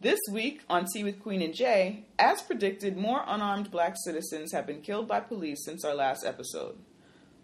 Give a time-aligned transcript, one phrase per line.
[0.00, 4.64] This week on Tea with Queen and Jay, as predicted, more unarmed black citizens have
[4.64, 6.78] been killed by police since our last episode.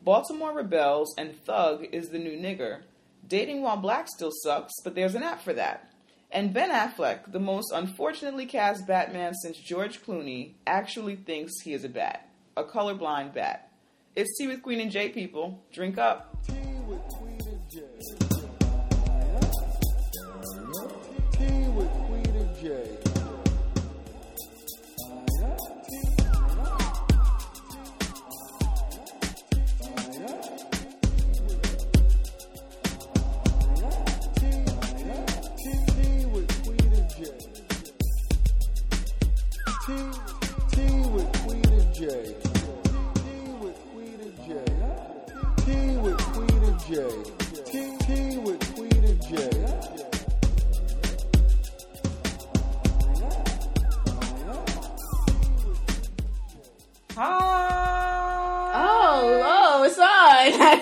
[0.04, 2.82] Baltimore rebels and thug is the new nigger.
[3.26, 5.90] Dating while black still sucks, but there's an app for that.
[6.30, 11.82] And Ben Affleck, the most unfortunately cast Batman since George Clooney, actually thinks he is
[11.82, 12.28] a bat.
[12.56, 13.72] A colorblind bat.
[14.14, 15.60] It's Tea with Queen and Jay, people.
[15.72, 16.36] Drink up.
[46.34, 47.33] Queen and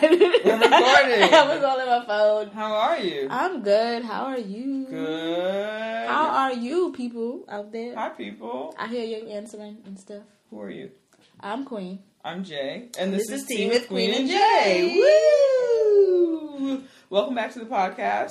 [0.02, 0.10] We're
[0.58, 1.30] recording.
[1.30, 2.48] that was all in my phone.
[2.50, 3.28] How are you?
[3.30, 4.02] I'm good.
[4.04, 4.86] How are you?
[4.90, 6.08] Good.
[6.08, 7.94] How are you, people out there?
[7.94, 8.74] Hi, people.
[8.78, 10.22] I hear you answering and stuff.
[10.50, 10.90] Who are you?
[11.40, 12.00] I'm Queen.
[12.24, 15.00] I'm Jay, and this, This is is Tea with Queen and Jay.
[16.58, 16.82] Woo!
[17.10, 18.30] Welcome back to the podcast.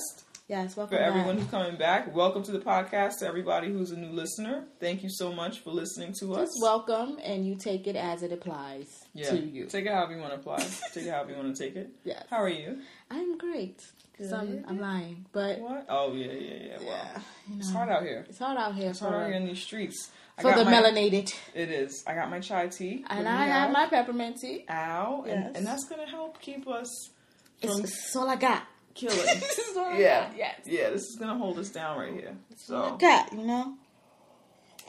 [0.52, 1.42] Yes, welcome For everyone back.
[1.44, 3.20] who's coming back, welcome to the podcast.
[3.20, 6.50] To everybody who's a new listener, thank you so much for listening to us.
[6.50, 9.66] Just welcome, and you take it as it applies yeah, to you.
[9.68, 10.58] take it however you want to apply.
[10.94, 11.92] take it however you want to take it.
[12.04, 12.26] Yes.
[12.30, 12.80] How are you?
[13.10, 13.82] I'm great.
[14.20, 15.86] I'm, I'm lying, but What?
[15.88, 17.20] Oh yeah, yeah, yeah.
[17.48, 18.26] You know, it's hard out here.
[18.28, 20.12] It's hard out here It's hard out here in these streets.
[20.38, 21.34] I for the my- melanated.
[21.56, 22.04] It is.
[22.06, 23.06] I got my chai tea.
[23.10, 24.66] And I have my peppermint tea.
[24.70, 25.34] ow, Yes.
[25.48, 27.10] and, and that's gonna help keep us
[27.62, 28.64] It's, it's all I got.
[29.02, 29.18] Killing.
[29.40, 30.38] this is all I yeah, got.
[30.38, 30.60] Yes.
[30.66, 30.90] yeah.
[30.92, 32.30] This is gonna hold us down right here.
[32.30, 32.58] All
[32.92, 33.76] So got, you know?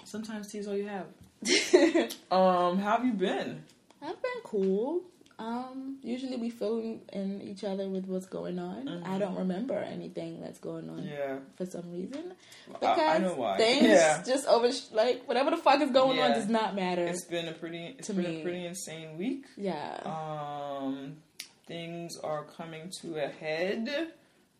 [0.04, 1.06] sometimes tea is all you have.
[2.30, 3.64] Um, how have you been?
[4.00, 5.02] I've been cool.
[5.38, 6.78] Um, usually we fill
[7.12, 8.84] in each other with what's going on.
[8.86, 9.06] Mhm.
[9.08, 12.34] I don't remember anything that's going on Yeah, for some reason
[12.68, 13.56] because I know why.
[13.56, 17.06] things Yeah, just over like whatever the fuck is going on does not matter.
[17.06, 18.40] it's been a pretty, it's To been me.
[18.40, 19.46] a pretty insane week.
[19.56, 21.16] yeah, Um,
[21.76, 24.12] things are coming to a head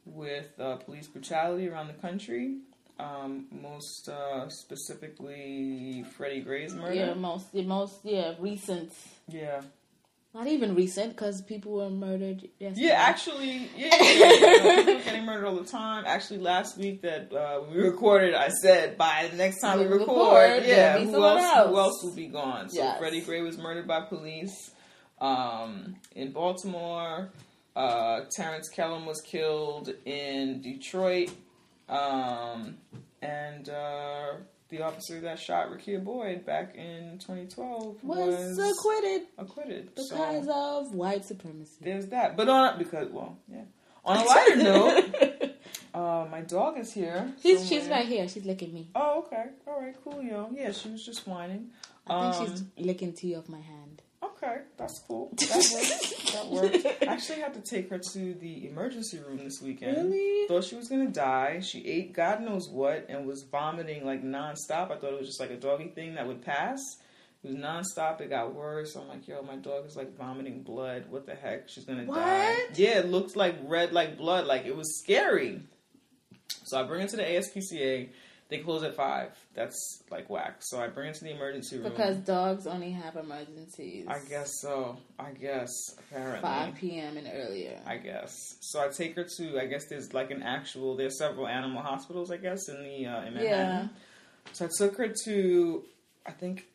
[0.06, 2.56] with uh, police brutality around the country.
[2.98, 6.94] Um, most uh, specifically, Freddie Gray's murder.
[6.94, 8.92] yeah, most, the most, yeah, recent.
[9.28, 9.60] Yeah.
[10.34, 12.86] Not even recent because people were murdered yesterday.
[12.86, 14.76] Yeah, actually, yeah, yeah, yeah.
[14.76, 16.04] people are getting murdered all the time.
[16.06, 19.98] Actually, last week that uh, we recorded, I said by the next time we We
[19.98, 21.76] record, record, yeah, who someone else, who else.
[21.76, 22.70] else will be gone?
[22.70, 22.98] So Yes.
[22.98, 24.70] Freddie Gray was murdered by police
[25.22, 27.30] um, in Baltimore.
[27.74, 31.30] Uh, Terrance Kellom was killed in Detroit,
[31.88, 32.76] um,
[33.22, 34.32] and uh,
[34.68, 39.94] the officer that shot Rekia Boyd back in 2012 was, was, acquitted acquitted.
[39.94, 40.10] because
[40.44, 41.76] so, of white supremacy.
[41.80, 42.36] there's that.
[42.36, 43.62] But on because well, yeah.
[44.04, 45.52] On a lighter note,
[45.94, 47.32] uh, my dog is here.
[47.42, 48.28] she's she's right here.
[48.28, 48.90] She's licking me.
[48.94, 49.44] Oh, okay.
[49.66, 50.50] All right, cool, yo.
[50.52, 51.70] Yeah, she was just whining.
[52.06, 53.81] I think Um, she's licking tea off my hand.
[54.42, 55.30] Okay, that's cool.
[55.36, 56.32] That worked.
[56.32, 57.02] that worked.
[57.02, 59.96] I actually had to take her to the emergency room this weekend.
[59.96, 60.48] Really?
[60.48, 61.60] Thought she was gonna die.
[61.60, 64.90] She ate God knows what and was vomiting like nonstop.
[64.90, 66.80] I thought it was just like a doggy thing that would pass.
[67.44, 68.20] It was nonstop.
[68.20, 68.96] It got worse.
[68.96, 71.04] I'm like, yo, my dog is like vomiting blood.
[71.08, 71.68] What the heck?
[71.68, 72.10] She's gonna die.
[72.10, 72.78] What?
[72.78, 74.46] Yeah, it looked like red, like blood.
[74.46, 75.60] Like it was scary.
[76.64, 78.08] So I bring her to the ASPCA.
[78.52, 79.30] They close at five.
[79.54, 80.56] That's like whack.
[80.58, 81.88] So I bring it to the emergency room.
[81.88, 84.06] Because dogs only have emergencies.
[84.06, 84.98] I guess so.
[85.18, 86.42] I guess apparently.
[86.42, 87.16] 5 p.m.
[87.16, 87.80] and earlier.
[87.86, 88.58] I guess.
[88.60, 89.58] So I take her to.
[89.58, 90.98] I guess there's like an actual.
[90.98, 92.30] There's several animal hospitals.
[92.30, 93.40] I guess in the uh, in Manhattan.
[93.42, 93.88] Yeah.
[94.52, 95.84] So I took her to.
[96.26, 96.66] I think.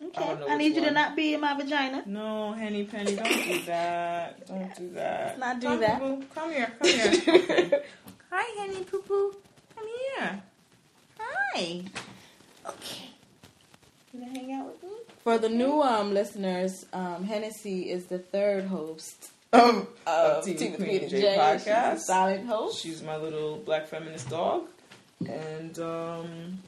[0.00, 0.22] Okay.
[0.22, 2.04] I don't know I, which need you to not be in my vagina.
[2.06, 4.46] No, Henny Penny, don't do that.
[4.46, 5.26] Don't do that.
[5.26, 5.98] Let's not do come, that.
[5.98, 6.24] Poo Poo.
[6.32, 6.72] Come here.
[6.78, 7.22] Come here.
[7.26, 7.82] Okay.
[8.30, 9.34] Hi, Henny Poo Poo.
[9.74, 10.42] Come here.
[11.54, 11.82] Hi.
[12.66, 13.10] Okay.
[14.12, 14.88] You gonna hang out with me?
[15.22, 20.68] For the new um listeners, um, Hennessy is the third host Um, of TV Tea
[20.70, 21.92] with Queen Queen and J podcast.
[21.92, 22.80] She's a silent host.
[22.82, 24.66] She's my little black feminist dog,
[25.28, 26.58] and um,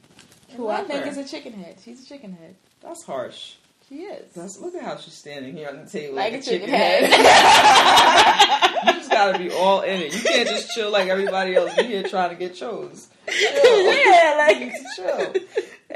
[0.55, 1.09] who I think her.
[1.09, 1.75] is a chicken head.
[1.83, 2.55] She's a chicken head.
[2.81, 3.55] that's harsh.
[3.89, 4.31] She is.
[4.33, 7.03] That's look at how she's standing here on the table like, like, a chicken, head.
[8.87, 10.13] you just gotta be all in it.
[10.13, 11.75] You can't just chill like everybody else.
[11.75, 13.09] You here trying to get chose.
[13.29, 13.93] Chill.
[13.93, 15.33] yeah, like chill.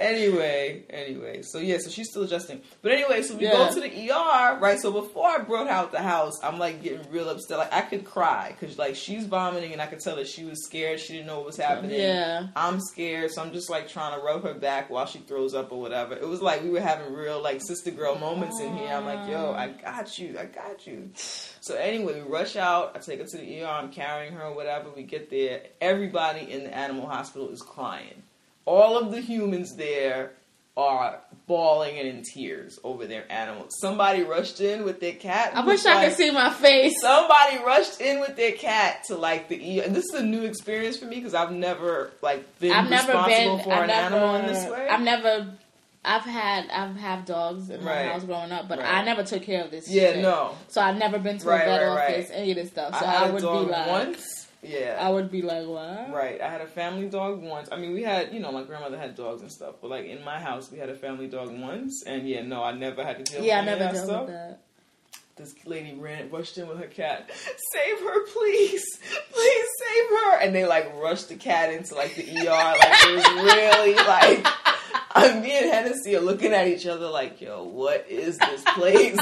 [0.02, 2.62] Anyway, anyway, so yeah, so she's still adjusting.
[2.82, 3.52] But anyway, so we Yeah.
[3.54, 4.80] go to the ER, right?
[4.80, 7.58] So before I brought her out the house, I'm like getting real upset.
[7.58, 10.64] Like I could cry because like she's vomiting, and I could tell that she was
[10.66, 11.00] scared.
[11.00, 12.00] She didn't know what was happening.
[12.00, 12.48] Yeah.
[12.56, 15.72] I'm scared, so I'm just like trying to rub her back while she throws up
[15.72, 16.16] or whatever.
[16.16, 18.90] It was like we were having real like sister girl moments in here.
[18.90, 21.10] I'm like, yo, I got you, I got you.
[21.16, 22.94] So anyway, we rush out.
[22.96, 23.68] I take her to the ER.
[23.68, 24.90] I'm carrying her, or whatever.
[24.96, 25.62] We get there.
[25.80, 28.21] Everybody in the animal hospital is crying.
[28.66, 30.32] All of the humans there
[30.78, 33.74] are bawling and in tears over their animals.
[33.82, 35.52] Somebody rushed in with their cat.
[35.54, 36.94] I wish was I could see my face.
[37.02, 39.82] Somebody rushed in with their cat to like the.
[39.82, 43.08] And this is a new experience for me because I've never like been I've never
[43.12, 43.64] responsible been.
[43.66, 44.88] for I've an never, animal in this way.
[44.88, 45.52] I've never.
[46.06, 46.70] I've had.
[46.72, 48.12] I've had dogs in my Right.
[48.12, 48.88] house growing up, but Right.
[48.94, 49.88] I never took care of this.
[49.90, 50.22] yeah, shit.
[50.24, 50.56] no.
[50.70, 52.14] So I've never been to a vet right, right.
[52.16, 52.98] office, any of this stuff.
[52.98, 54.41] So I I, would be like, once.
[54.64, 54.98] Yeah.
[55.00, 56.12] I would be like, what?
[56.14, 57.70] Right, I had a family dog once.
[57.72, 60.24] I mean, we had, you know, my grandmother had dogs and stuff, but like in
[60.24, 63.32] my house, we had a family dog once, and yeah, no, I never had to
[63.32, 64.26] deal Yeah, I with any never dealt stuff.
[64.28, 64.60] with that.
[65.38, 67.32] This lady ran, rushed in with her cat.
[67.74, 68.84] Save her, please,
[69.32, 70.40] please save her!
[70.42, 72.44] And they like rushed the cat into like the ER.
[72.44, 74.46] Like it was really like,
[75.16, 79.18] I, me and Hennessy are looking at each other like, yo, what is this place?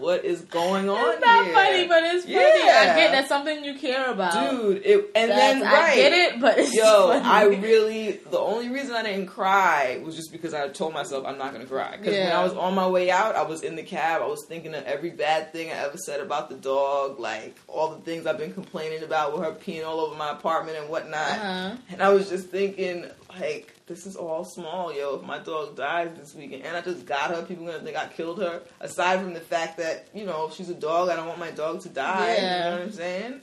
[0.00, 1.54] What is going on It's not here?
[1.54, 2.34] funny, but it's funny.
[2.34, 2.92] Yeah.
[2.94, 4.50] I get that's something you care about.
[4.50, 4.82] dude.
[4.84, 7.24] It, and That's- then right, I get it, but it's Yo, funny.
[7.24, 11.38] I really the only reason I didn't cry was just because I told myself I'm
[11.38, 11.96] not gonna cry.
[11.96, 14.22] Because when I was on my way out, I was in the cab.
[14.22, 17.90] I was thinking of every bad thing I ever said about the dog, like all
[17.90, 21.28] the things I've been complaining about with her peeing all over my apartment and whatnot.
[21.30, 21.76] Uh-huh.
[21.90, 23.06] And I was just thinking,
[23.38, 25.16] like, this is all small, yo.
[25.16, 28.06] If my dog dies this weekend, and I just got her, people gonna think I
[28.08, 28.62] killed her.
[28.80, 31.80] Aside from the fact that you know she's a dog, I don't want my dog
[31.82, 32.34] to die.
[32.36, 32.64] Yeah.
[32.64, 33.40] You know what I'm saying?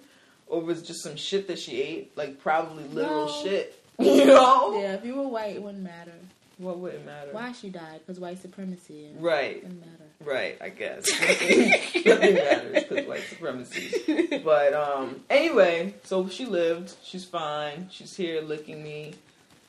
[0.47, 3.43] Or was just some shit that she ate, like probably literal No.
[3.43, 3.77] shit.
[3.99, 4.73] You know?
[4.81, 6.13] Yeah, if you were white, it wouldn't matter.
[6.57, 7.29] What would it matter?
[7.31, 7.99] Why she died?
[8.05, 9.09] Because white supremacy.
[9.17, 9.57] Right.
[9.57, 10.05] It wouldn't matter.
[10.23, 11.05] Right, I guess.
[11.19, 11.69] Nothing,
[12.05, 14.41] nothing matters because white supremacy.
[14.43, 16.95] But um, anyway, so she lived.
[17.03, 17.89] She's fine.
[17.91, 19.13] She's here licking me,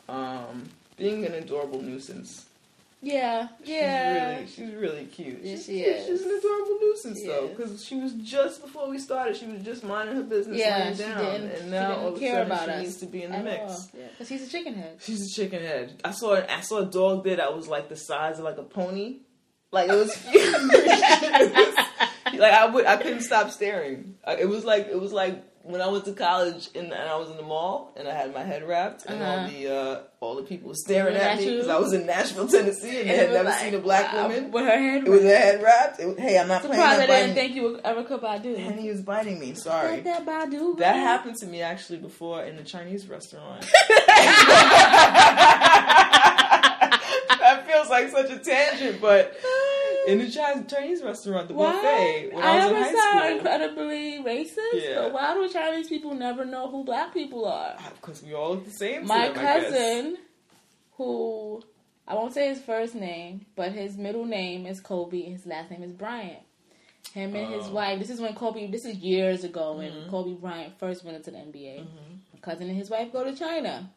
[0.08, 2.46] um, being an adorable nuisance.
[3.04, 4.44] Yeah, yeah.
[4.46, 5.38] She's really, she's really cute.
[5.42, 6.06] Yeah, she's, she is.
[6.06, 9.36] She's an adorable nuisance She though, because she was just before we started.
[9.36, 12.26] She was just minding her business, Yeah, down, and she now didn't all of a
[12.28, 13.60] sudden she us needs to be in the At mix.
[13.72, 13.88] all.
[13.98, 14.98] Yeah, because he's a chicken head.
[15.00, 16.00] She's a chicken head.
[16.04, 18.62] I saw I saw a dog there that was like the size of like a
[18.62, 19.16] pony.
[19.72, 21.74] Like it was, it was-
[22.38, 24.14] like I would I couldn't stop staring.
[24.22, 27.16] Uh, It was like it was like when I went to college and, and I
[27.16, 29.48] was in the mall and I had my head wrapped and all Uh-huh.
[29.48, 32.48] the uh, all the people were staring at at me because I was in Nashville,
[32.48, 34.50] Tennessee, and they had never like, seen a black wow, woman.
[34.50, 35.06] with her head.
[35.06, 36.00] It was a head wrapped.
[36.00, 38.56] It hey, I'm not playing Surprised I that didn't think you ever could Badu.
[38.58, 39.54] And he was biting me.
[39.54, 40.00] Sorry.
[40.02, 40.76] Let that Badu.
[40.78, 43.64] That happened to me actually before in the Chinese restaurant.
[47.40, 49.34] that feels like such a tangent, but
[50.08, 51.72] in the Chi- Chinese restaurant, the Why?
[51.72, 54.94] buffet, when I, I was in always sound school, incredibly racist, Yeah.
[55.02, 57.76] but why do Chinese people never know who black people are?
[58.00, 59.06] because we all look the same.
[59.06, 60.16] My them, cousin,
[60.96, 61.62] who
[62.06, 65.70] I won't say his first name, but his middle name is Kobe and his last
[65.70, 66.40] name is Bryant.
[67.14, 67.72] Him and his Oh.
[67.72, 67.98] wife.
[67.98, 68.70] This is when Kobe.
[68.70, 70.10] This is years ago when Mhm.
[70.10, 71.80] Kobe Bryant first went into the NBA.
[71.80, 72.18] Mhm.
[72.32, 73.90] My cousin and his wife go to China.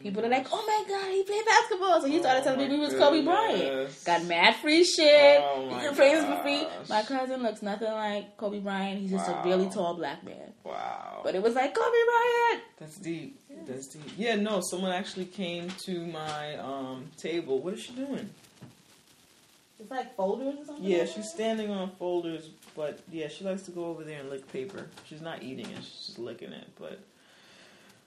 [0.00, 2.64] People are like, "Oh my god, he played basketball!" So he started Oh telling my
[2.66, 3.22] people he was Kobe.
[3.22, 4.04] Bryant.
[4.04, 5.40] Got mad free shit.
[5.44, 6.66] Oh my he can praise for free.
[6.88, 9.00] My cousin looks nothing like Kobe Bryant.
[9.00, 9.42] He's just Wow.
[9.42, 10.52] a really tall black man.
[10.64, 12.62] Wow, But it was like Kobe Bryant.
[12.80, 13.38] that's deep.
[13.66, 14.02] That's deep.
[14.16, 17.60] Yeah, no, someone actually came to my um, table.
[17.60, 18.28] What is she doing?
[19.78, 20.84] It's like folders or something.
[20.84, 21.24] Yeah, like she's that?
[21.34, 24.86] standing on folders, but yeah, she likes to go over there and lick paper.
[25.08, 26.68] She's not eating it; she's just licking it.
[26.78, 26.98] But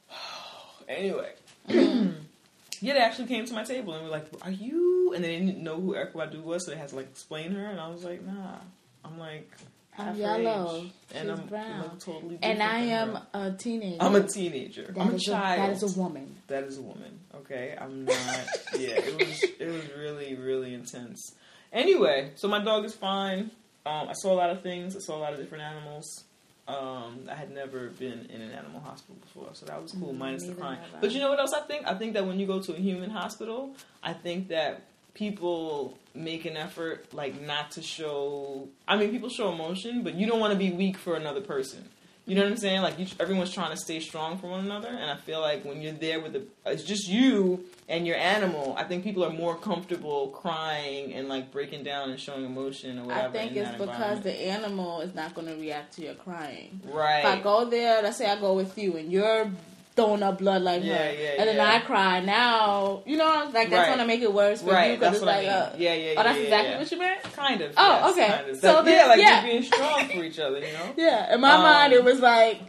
[0.90, 1.34] anyway,
[2.82, 5.64] yeah, they actually came to my table and were like, "Are you?" And they didn't
[5.64, 7.66] know who Erykah Badu was, so they had to like explain her.
[7.66, 8.58] And I was like, "Nah."
[9.06, 9.52] I'm like,
[9.98, 10.84] I'm yellow.
[10.84, 11.98] age, and She's I'm brown.
[12.00, 12.40] totally.
[12.42, 14.04] And I am a teenager.
[14.04, 14.88] I'm a teenager.
[14.92, 15.60] That I'm a child.
[15.60, 16.36] that is a woman.
[16.48, 17.20] That is a woman.
[17.36, 18.18] Okay, I'm not.
[18.78, 21.34] yeah, it was it was really really intense.
[21.72, 23.52] Anyway, so my dog is fine.
[23.86, 24.96] Um, I saw a lot of things.
[24.96, 26.24] I saw a lot of different animals.
[26.68, 30.14] Um, I had never been in an animal hospital before, so that was cool.
[30.14, 30.80] Mm, minus the crime.
[31.00, 31.86] But you know what else I think?
[31.86, 34.82] I think that when you go to a human hospital, I think that
[35.14, 38.68] people make an effort like not to show.
[38.88, 41.88] I mean, people show emotion, but you don't want to be weak for another person.
[42.28, 42.82] You know what I'm saying?
[42.82, 45.82] Like you, everyone's trying to stay strong for one another, and I feel like when
[45.82, 48.74] you're there with the, it's just you and your animal.
[48.78, 53.04] I think people are more comfortable crying and like breaking down and showing emotion or
[53.04, 53.28] whatever.
[53.28, 56.82] I think in it's because the animal is not going to react to your crying.
[56.86, 57.20] right.
[57.20, 59.52] If I go there, let's say I go with you, and you're
[59.96, 61.74] throwing up blood like Yeah, her, yeah, and then yeah.
[61.76, 62.20] I cry.
[62.20, 63.90] Now you know, like that's Right.
[63.90, 65.52] gonna make it worse for you because it's what I like, mean.
[65.54, 66.20] uh, yeah, yeah, yeah.
[66.20, 67.24] oh, that's exactly what you meant.
[67.34, 67.74] Kind of.
[67.78, 68.28] Oh, yes, okay.
[68.38, 68.56] Kind of.
[68.58, 69.42] So That- then- yeah, like yeah.
[69.44, 70.94] you're being strong for each other, you know?
[70.98, 72.60] Yeah, in my Um, mind, it was like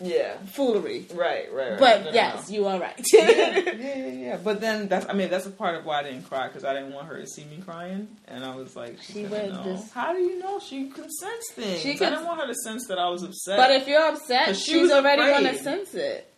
[0.00, 0.36] Yeah.
[0.52, 1.06] foolery.
[1.14, 1.78] Right, right, right.
[1.78, 2.54] But No, yes, no.
[2.56, 3.00] you are right.
[3.12, 4.36] yeah, yeah, yeah, yeah.
[4.42, 6.74] But then that's, I mean, that's a part of why I didn't cry because I
[6.74, 9.84] didn't want her to see me crying, and I was like, She she would know.
[9.94, 10.58] How do you know?
[10.58, 11.80] She can sense things.
[11.80, 13.56] She I didn't want her to sense that I was upset.
[13.56, 15.44] but if you're upset she she's already afraid.
[15.44, 16.32] gonna sense it.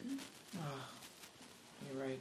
[1.95, 2.21] You're right.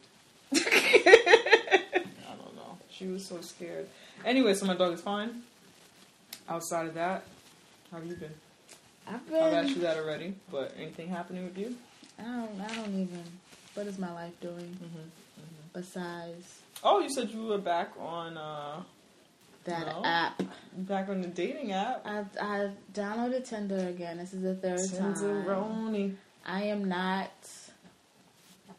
[0.53, 2.77] I don't know.
[2.89, 3.87] She was so scared.
[4.23, 5.43] Anyway, so my dog is fine.
[6.47, 7.23] Outside of that,
[7.91, 8.33] how have you been?
[9.07, 11.75] I've I've asked you that already, but anything happening with you?
[12.19, 12.61] I don't.
[12.61, 13.23] I don't even.
[13.73, 15.09] What is my life doing Mm-hmm.
[15.73, 18.81] besides Oh, you said you were back on uh
[19.65, 20.01] that No.
[20.05, 20.41] app?
[20.77, 22.05] back on the dating app.
[22.05, 24.17] I I downloaded Tinder again.
[24.17, 25.13] This is the third time.
[25.13, 26.15] Tinderoni.
[26.45, 27.31] I am not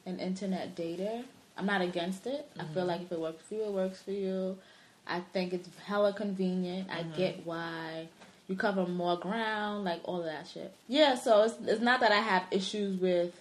[0.06, 1.24] an internet dater.
[1.58, 2.48] I'm not against it.
[2.58, 2.88] I feel Mhm.
[2.88, 4.58] like if it works for you, it works for you.
[5.06, 6.88] I think it's hella convenient.
[6.90, 7.16] I Mhm.
[7.16, 8.08] get why
[8.48, 10.72] you cover more ground, like all of that shit.
[10.88, 13.34] Yeah, so it's it's not that I have issues with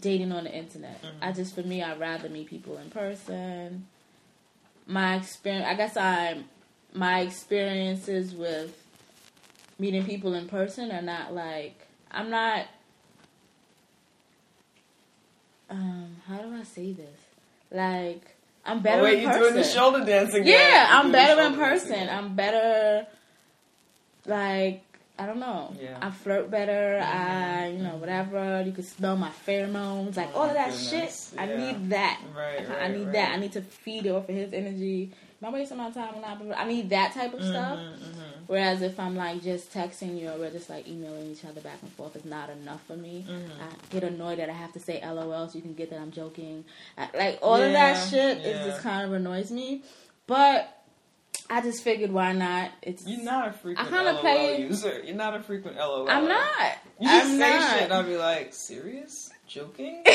[0.00, 1.02] dating on the internet.
[1.02, 1.08] Mhm.
[1.20, 3.86] I just for me, I'd rather meet people in person.
[4.86, 6.44] My experience, I guess I'm
[6.94, 8.74] my experiences with
[9.78, 12.66] meeting people in person are not like I'm not.
[15.70, 17.20] Um, how do I say this?
[17.70, 18.34] Like
[18.64, 19.42] I'm better oh, wait, in you're person.
[19.42, 20.46] doing the shoulder dance again.
[20.46, 22.08] Yeah, I'm better in person.
[22.08, 23.06] I'm better.
[24.28, 24.84] Like
[25.18, 25.74] I don't know.
[25.80, 25.98] Yeah.
[26.00, 27.00] I flirt better.
[27.02, 28.62] Mhm, I you know whatever.
[28.64, 30.16] You can smell my pheromones.
[30.16, 31.40] Like Oh all of that goodness, shit.
[31.40, 31.56] I yeah.
[31.56, 32.20] need that.
[32.36, 33.12] Right, I right, need right.
[33.14, 33.32] that.
[33.32, 35.10] I need to feed it off of his energy.
[35.42, 36.14] Am I wasting my time?
[36.56, 37.78] I need that type of stuff.
[37.78, 38.22] Mhm, mhm.
[38.48, 41.78] Whereas if I'm like just texting you or we're just like emailing each other back
[41.82, 43.24] and forth, it's not enough for me.
[43.28, 43.50] Mhm.
[43.60, 46.12] I get annoyed that I have to say LOL so you can get that I'm
[46.12, 46.64] joking.
[46.96, 48.46] I, like all of that shit, yeah.
[48.46, 49.82] it just kind of annoys me.
[50.26, 50.77] But
[51.50, 52.70] I just figured why not?
[52.82, 55.00] It's You're not a frequent I kinda LOL pay- user.
[55.04, 56.08] You're not a frequent LOL.
[56.10, 56.76] I'm not.
[57.00, 57.72] You just I'm say not.
[57.74, 59.30] shit, and I'll be like, serious?
[59.46, 60.02] Joking?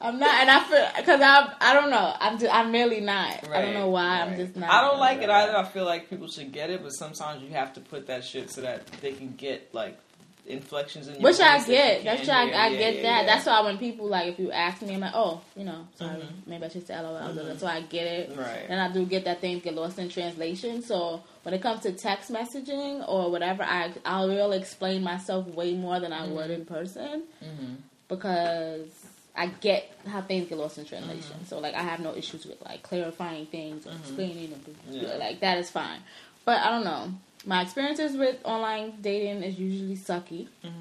[0.00, 2.14] I'm not, and I feel because I I don't know.
[2.20, 3.48] I'm just, I'm really not.
[3.48, 4.20] I don't know why.
[4.20, 4.68] I'm just not.
[4.70, 5.56] I don't like it either.
[5.56, 8.50] I feel like people should get it, but sometimes you have to put that shit
[8.50, 9.98] so that they can get like
[10.46, 12.04] inflections in your Which I get.
[12.04, 12.54] That's why I, hear.
[12.54, 13.20] I Yeah, get yeah, that.
[13.20, 13.26] yeah.
[13.26, 16.18] That's why when people like, if you ask me, I'm like, oh, you know, sorry,
[16.20, 16.46] Mhm.
[16.46, 17.20] maybe I should say LOL.
[17.20, 17.46] Mhm.
[17.46, 18.36] That's why I get it.
[18.36, 18.66] Right.
[18.68, 20.82] And I do get that things get lost in translation.
[20.82, 25.46] So when it comes to text messaging or whatever, I I will really explain myself
[25.46, 27.76] way more than I would in person Mhm.
[28.08, 28.88] because
[29.36, 31.36] I get how things get lost in translation.
[31.42, 31.46] Mhm.
[31.48, 34.00] So like I have no issues with like clarifying things or Mhm.
[34.00, 35.14] explaining and Yeah.
[35.16, 36.00] like that is fine.
[36.44, 37.12] But I don't know.
[37.46, 40.48] My experiences with online dating is usually sucky.
[40.64, 40.72] Mhm.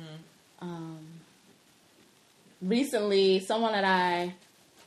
[0.62, 1.00] Um,
[2.62, 4.34] recently, someone that I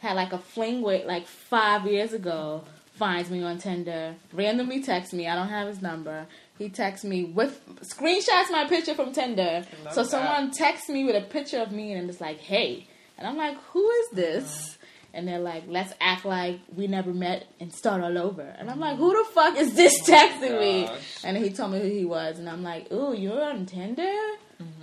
[0.00, 2.64] had like a fling with like five years ago
[2.94, 5.28] finds me on Tinder, randomly texts me.
[5.28, 6.26] I don't have his number.
[6.58, 9.66] He texts me with screenshots my picture from Tinder.
[9.92, 10.10] So that.
[10.10, 12.86] someone texts me with a picture of me and it's like, "Hey,"
[13.18, 14.75] and I'm like, "Who is this?"
[15.16, 18.78] And they're like, "Let's act like we never met and start all over." And I'm
[18.78, 20.88] like, "Who the fuck is this texting me?"
[21.24, 24.02] And he told me who he was, and I'm like, "Ooh, you're on Tinder?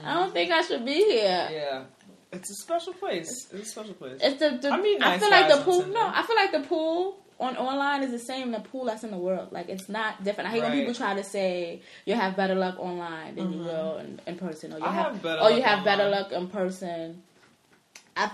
[0.03, 1.83] I don't think I should be here." Yeah.
[2.31, 3.29] It's a special place.
[3.53, 4.19] It's a special place.
[4.21, 5.85] It's the, the I mean, I feel like the pool.
[5.85, 9.11] No, I feel like the pool on online is the same the pool that's in
[9.11, 9.51] the world.
[9.51, 10.49] Like it's not different.
[10.49, 13.65] I hate when people try to say you have better luck online than you Mhm.
[13.65, 16.31] will in, in person, or you I have, have better or you have better luck
[16.31, 17.21] in person.
[18.15, 18.29] I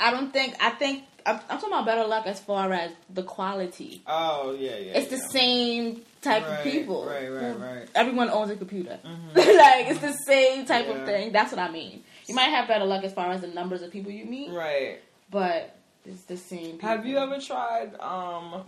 [0.00, 3.22] I don't think I think I'm, I'm talking about better luck as far as the
[3.22, 4.02] quality.
[4.06, 4.98] oh, yeah, yeah.
[4.98, 7.06] It's the same type Right, of people.
[7.06, 7.88] Right, right, right.
[7.94, 8.98] Everyone owns a computer.
[9.04, 9.36] Mhm.
[9.36, 10.94] like it's the same type Yeah.
[10.94, 11.32] of thing.
[11.32, 12.02] That's what I mean.
[12.26, 15.00] You might have better luck as far as the numbers of people you meet, Right.
[15.30, 15.74] but
[16.06, 16.72] it's the same.
[16.72, 16.88] People.
[16.88, 18.64] Have you ever tried, um,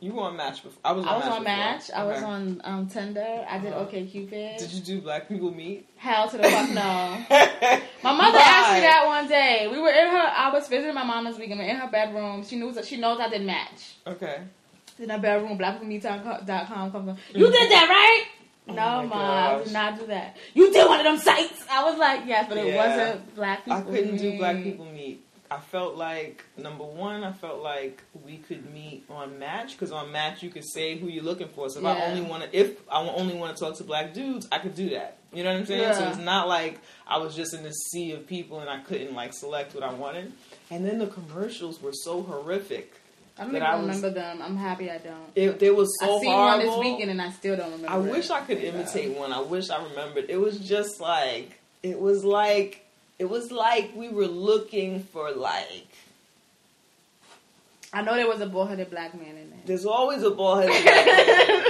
[0.00, 0.78] you were on Match before?
[0.84, 1.56] I was on I was Match on before.
[1.56, 1.90] Match.
[1.94, 3.44] I was on um, Tinder.
[3.48, 3.86] I did Uh-huh.
[3.86, 4.58] OkCupid.
[4.58, 5.88] Did you do Black People Meet?
[5.96, 7.24] Hell to the fuck no.
[8.02, 8.44] My mother Why?
[8.44, 9.68] asked me that one day.
[9.70, 10.32] We were in her.
[10.36, 11.60] I was visiting my mom this weekend.
[11.60, 12.44] We in her bedroom.
[12.44, 13.96] She knows that she knows I did Match.
[14.06, 14.42] Okay.
[14.98, 17.18] In her bedroom, blackpeoplemeet.com comes on.
[17.34, 18.24] You did that right?
[18.68, 20.36] Oh no, my ma, I did not do that.
[20.54, 21.64] You did one of them sites.
[21.70, 22.76] I was like, yes, but it Yeah.
[23.12, 23.78] wasn't Black people.
[23.78, 25.24] I couldn't do Black People Meet.
[25.50, 30.10] I felt like number one, I felt like we could meet on Match because on
[30.12, 31.68] Match you could say who you're looking for.
[31.70, 34.48] So if I only want to, if I only want to talk to black dudes,
[34.50, 35.18] I could do that.
[35.32, 35.94] You know what I'm saying?
[35.94, 39.14] So it's not like I was just in this sea of people and I couldn't
[39.14, 40.32] like select what I wanted.
[40.70, 42.92] And then the commercials were so horrific.
[43.38, 44.40] I don't even I was- remember them.
[44.40, 45.30] I'm happy I don't.
[45.34, 46.68] It, they was so I seen horrible.
[46.70, 47.90] one this weekend and I still don't remember.
[47.90, 48.10] I it.
[48.10, 49.32] wish I could imitate one.
[49.32, 50.24] I wish I remembered.
[50.30, 52.85] It was just like it was like
[53.18, 55.88] it was like we were looking for like
[57.92, 59.60] I know there was a bullheaded black man in there.
[59.64, 61.06] there's always a bald headed black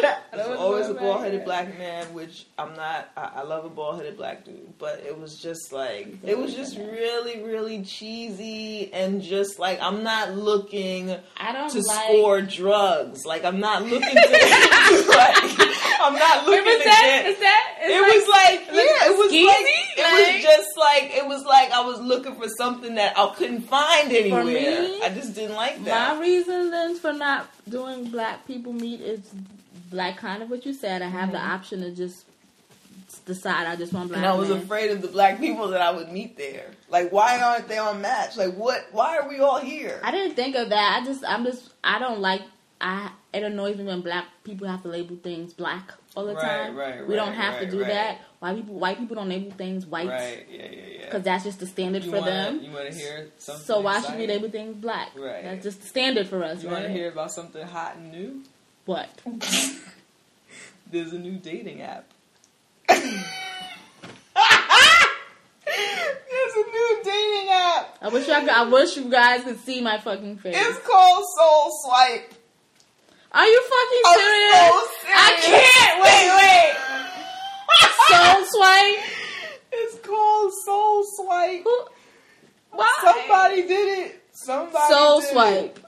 [0.03, 0.17] man.
[0.33, 3.11] There's always a bald headed black man, which I'm not.
[3.17, 6.55] I, I love a bald headed black dude, but it was just like it was
[6.55, 12.05] just really, really cheesy and just like I'm not looking I don't to like.
[12.09, 13.25] score drugs.
[13.25, 14.17] Like I'm not looking to.
[15.09, 17.03] like, I'm not looking was to that?
[17.05, 17.27] get.
[17.27, 17.77] Is that?
[17.83, 19.47] is It like- was like yeah, it was skeezy?
[19.47, 23.33] like it was just like it was like I was looking for something that I
[23.35, 24.45] couldn't find anywhere.
[24.45, 26.15] me, I just didn't like that.
[26.17, 29.21] My reason then for not doing black people meet is
[29.93, 31.03] like kind of what you said.
[31.03, 32.25] I have the option to just
[33.25, 34.25] decide I just want black Mm-hmm.
[34.31, 34.59] and I was men.
[34.59, 36.71] afraid of the black people that I would meet there.
[36.89, 38.37] Like, why aren't they on match?
[38.37, 38.87] Like, what?
[38.93, 40.01] Why are we all here?
[40.05, 41.01] I didn't think of that.
[41.01, 42.43] I just I'm just I don't like
[42.81, 46.43] I it annoys me when black people have to label things black all the Right,
[46.43, 46.77] time.
[46.77, 48.21] right, we don't have to do that.
[48.39, 50.47] White people white people don't label things white Right?
[50.51, 51.05] Yeah, yeah, yeah.
[51.07, 52.61] because that's just the standard you for wanna, them.
[52.63, 53.65] You want to hear something?
[53.65, 55.11] So why should we label things black?
[55.17, 55.43] Right.
[55.45, 56.75] That's just the standard for us, You right?
[56.83, 58.43] want to hear about something hot and new?
[58.87, 59.09] what?
[60.91, 62.05] There's a new dating app.
[62.89, 63.03] There's
[66.55, 67.99] a new dating app.
[68.01, 70.55] I wish I could, I wish you guys could see my fucking face.
[70.57, 72.33] It's called Soul Swipe.
[73.37, 74.57] Are you fucking I'm serious?
[74.57, 75.97] so I can't.
[76.03, 76.73] Wait, wait.
[78.09, 79.05] Soul swipe.
[79.73, 81.63] It's called Soul Swipe.
[81.65, 81.77] Who?
[82.71, 82.91] Why?
[83.05, 84.23] Somebody did it.
[84.33, 85.79] Somebody Soul did swipe.
[85.79, 85.85] It.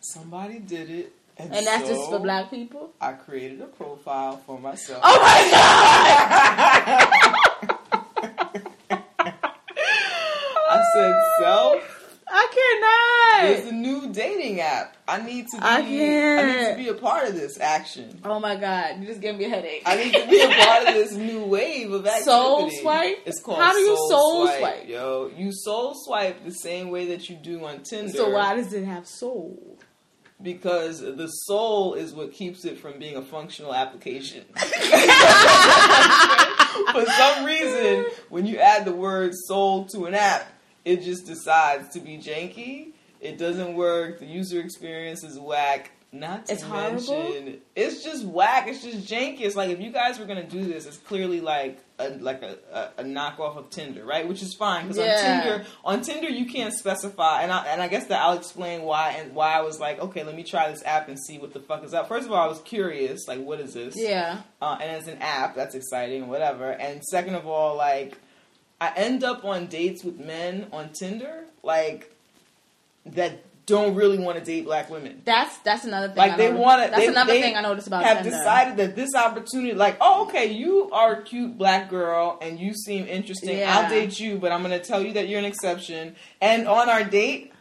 [0.00, 1.12] Somebody did it.
[1.38, 2.92] And, And that's just for black people.
[3.00, 5.00] I created a profile for myself.
[5.02, 7.10] Oh my god!
[10.70, 11.82] I said self.
[12.28, 13.72] I There's cannot.
[13.72, 14.96] a new dating app.
[15.06, 15.62] I need to be.
[15.62, 18.20] I I, need to be a part of this action.
[18.24, 19.00] Oh my god!
[19.00, 19.82] You just gave me a headache.
[19.86, 22.24] I need to be a part of this new wave of activity.
[22.24, 23.18] Soul swipe?
[23.26, 24.88] It's called How do you soul, soul swipe, swipe?
[24.88, 28.12] Yo, you soul swipe the same way that you do on Tinder.
[28.12, 29.78] So why does it have soul?
[30.42, 34.44] Because the soul is what keeps it from being a functional application.
[36.92, 40.46] For some reason, when you add the word soul to an app,
[40.84, 42.89] it just decides to be janky.
[43.20, 44.18] It doesn't work.
[44.18, 45.90] The user experience is whack.
[46.12, 47.52] Not to It's mention, horrible?
[47.76, 48.66] it's just whack.
[48.66, 49.42] It's just janky.
[49.42, 52.56] It's like if you guys were gonna do this, it's clearly like a like a,
[52.72, 54.26] a, a knockoff of Tinder, right?
[54.26, 55.12] Which is fine because Yeah.
[55.14, 58.82] on Tinder, on Tinder you can't specify, and I and I guess that I'll explain
[58.82, 61.52] why and why I was like, okay, let me try this app and see what
[61.52, 62.08] the fuck is up.
[62.08, 63.94] First of all, I was curious, like, what is this?
[63.96, 64.40] Yeah.
[64.60, 66.72] uh, and it's an app that's exciting, whatever.
[66.72, 68.18] And second of all, like
[68.80, 72.09] I end up on dates with men on Tinder, like
[73.06, 75.22] that don't really want to date black women.
[75.24, 76.16] That's that's another thing.
[76.16, 76.90] Like I they want to.
[76.90, 80.26] That's they, another they thing I noticed about Have decided that this opportunity, like, oh,
[80.26, 83.58] okay, you are a cute black girl and you seem interesting.
[83.58, 83.78] Yeah.
[83.78, 86.16] I'll date you, but I'm going to tell you that you're an exception.
[86.40, 87.52] And on our date,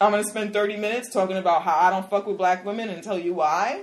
[0.00, 2.88] I'm going to spend 30 minutes talking about how I don't fuck with black women
[2.88, 3.82] and tell you why.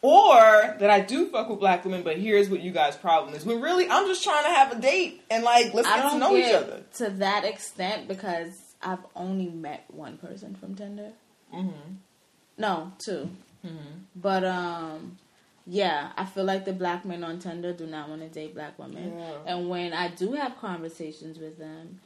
[0.00, 3.44] Or that I do fuck with black women, but here's what you guys' problem is.
[3.44, 6.18] When really, I'm just trying to have a date and like let's I get to
[6.18, 6.82] know each other.
[6.94, 11.12] to that extent because I've only met one person from Tinder.
[11.54, 11.94] Mm-hmm.
[12.58, 13.30] No, 2
[13.64, 13.76] Mm-hmm.
[14.16, 15.16] But um,
[15.66, 18.76] yeah, I feel like the black men on Tinder do not want to date black
[18.78, 19.30] women, Yeah.
[19.46, 22.00] and when I do have conversations with them,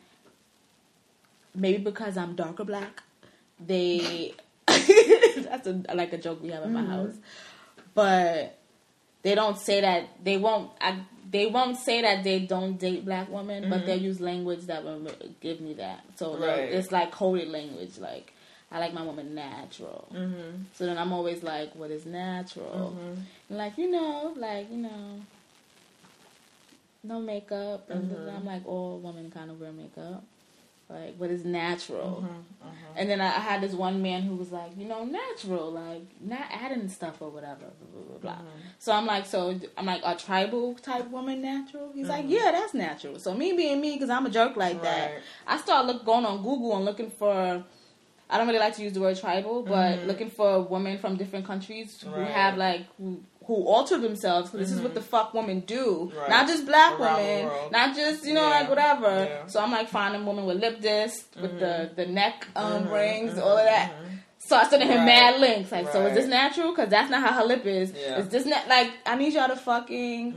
[1.55, 3.03] maybe because I'm darker black,
[3.59, 4.35] they
[4.67, 6.91] that's a, like a joke we have in my Mm-hmm.
[6.91, 7.15] house,
[7.95, 8.59] but
[9.23, 10.71] they don't say that they won't.
[10.81, 10.99] I,
[11.31, 15.07] they won't say that they don't date black women, but they use language that will
[15.41, 16.01] give me that.
[16.17, 16.77] So they'll- Mm-hmm.
[16.77, 18.33] It's like coded language, like.
[18.69, 20.09] I like my woman natural.
[20.12, 20.65] Mm-hmm.
[20.75, 22.97] So then I'm always like, what is natural?
[22.99, 23.57] Mm-hmm.
[23.57, 25.21] Like, you know, like, you know,
[27.05, 27.89] no makeup.
[27.91, 28.37] And Mm-hmm.
[28.37, 30.25] I'm like, all women kind of wear makeup.
[30.88, 32.25] Like, what is natural?
[32.25, 32.70] Mm-hmm.
[32.99, 36.03] And then I, I had this one man who was like, you know, natural, like,
[36.20, 38.33] not adding stuff or whatever, blah, blah, blah, blah.
[38.33, 38.61] Mm-hmm.
[38.79, 41.90] So I'm like, so I'm like, a tribal type woman natural?
[41.92, 42.11] He's Mm-hmm.
[42.12, 43.18] like, yeah, that's natural.
[43.18, 46.38] So me being me, because I'm a jerk like that, I start look going on
[46.38, 47.64] Google and looking for.
[48.29, 51.46] I don't really like to use the word tribal, but looking for women from different
[51.46, 52.20] countries who Mm-hmm.
[52.20, 52.31] Right.
[52.31, 54.51] have like who, who alter themselves.
[54.51, 56.29] this is what the fuck women do, Right.
[56.29, 58.59] not just black Around women, not just you know Yeah.
[58.61, 59.07] like whatever.
[59.07, 59.27] Yeah.
[59.27, 59.49] Mm-hmm.
[59.49, 63.57] So I'm like finding women with lip disc, with the the neck um, rings, all
[63.57, 63.93] of that.
[64.39, 65.07] So I sending him Right.
[65.07, 65.73] mad links.
[65.73, 66.71] Like, so is this natural?
[66.73, 67.93] Because that's not how her lip is.
[67.93, 68.13] Yeah.
[68.13, 68.21] Mm-hmm.
[68.21, 70.37] Is this not like I need y'all to fucking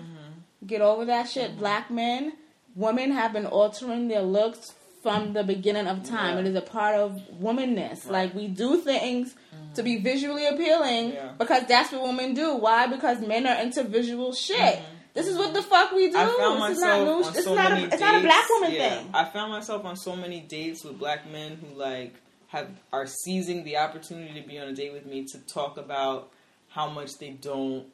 [0.66, 1.58] get over that shit?
[1.58, 2.34] Black men,
[2.76, 6.38] women have been altering their looks from the beginning of time.
[6.38, 8.10] It is a part of womanness.
[8.10, 9.36] Like we do things
[9.76, 11.32] to be visually appealing Yeah.
[11.38, 12.56] because that's what women do.
[12.56, 12.88] Why?
[12.88, 14.58] Because men are into visual shit.
[14.58, 14.96] Mm-hmm.
[15.14, 16.18] This is what the fuck we do.
[16.18, 17.24] I found this is not new.
[17.24, 17.88] on This so not many a.
[17.88, 19.10] It's not a black woman yeah, thing.
[19.14, 22.14] I found myself on so many dates with black men who like
[22.48, 26.32] have are seizing the opportunity to be on a date with me to talk about
[26.70, 27.88] how much they don't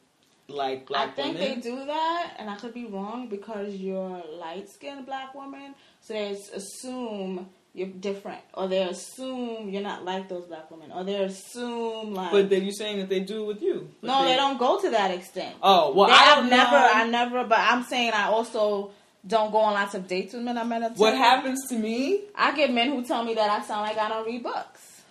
[0.47, 1.31] like black women.
[1.31, 1.61] I think women.
[1.61, 6.13] they do that, and I could be wrong because you're light skinned black woman, so
[6.13, 11.15] they assume you're different, or they assume you're not like those black women, or they
[11.15, 12.31] assume like.
[12.31, 13.89] But then you're saying that they do with you.
[14.01, 15.55] No, they don't go to that extent.
[15.61, 16.75] Oh well, They- I've never.
[16.75, 18.91] I never, but I'm saying I also
[19.27, 22.21] don't go on lots of dates with men I met at what happens to me?
[22.35, 25.01] I get men who tell me that I sound like I don't read books.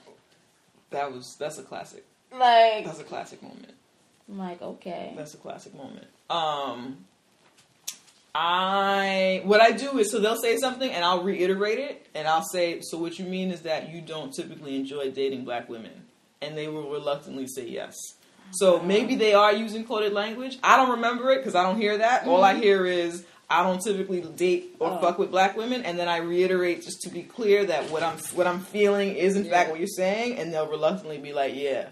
[0.91, 2.05] That was that's a classic.
[2.33, 3.75] Like, That's a classic moment.
[4.29, 5.13] I'm like, okay.
[5.17, 6.07] That's a classic moment.
[6.31, 7.05] Um,
[8.35, 12.43] I what I do is so they'll say something and I'll reiterate it and I'll
[12.43, 16.07] say so what you mean is that you don't typically enjoy dating black women
[16.43, 17.95] and they will reluctantly say yes.
[18.53, 18.83] So ah.
[18.83, 20.59] maybe they are using coded language.
[20.63, 22.27] I don't remember it because I don't hear that.
[22.27, 22.63] All I mm-hmm.
[22.63, 24.99] hear is I don't typically date or Oh.
[24.99, 28.19] fuck with black women, and then I reiterate just to be clear that what I'm
[28.35, 31.89] what I'm feeling is in fact what you're saying, and they'll reluctantly be like, "Yeah,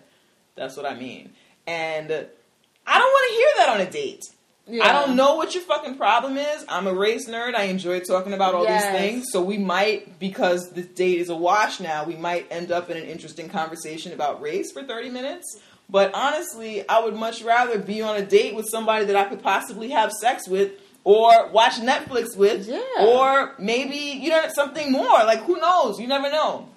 [0.55, 1.33] that's what I mean."
[1.67, 4.25] And I don't want to hear that on a date.
[4.67, 4.87] Yeah.
[4.87, 6.65] I don't know what your fucking problem is.
[6.69, 7.55] I'm a race nerd.
[7.55, 8.85] I enjoy talking about all Yes.
[8.85, 9.27] these things.
[9.33, 12.97] So we might, because this date is a wash now, we might end up in
[12.97, 15.59] an interesting conversation about race for 30 minutes.
[15.91, 19.43] But honestly, I would much rather be on a date with somebody that I could
[19.43, 20.71] possibly have sex with
[21.05, 22.81] or watch Netflix with Yeah.
[23.01, 25.25] or maybe, you know, something more.
[25.25, 25.99] Like, who knows?
[25.99, 26.69] You never know.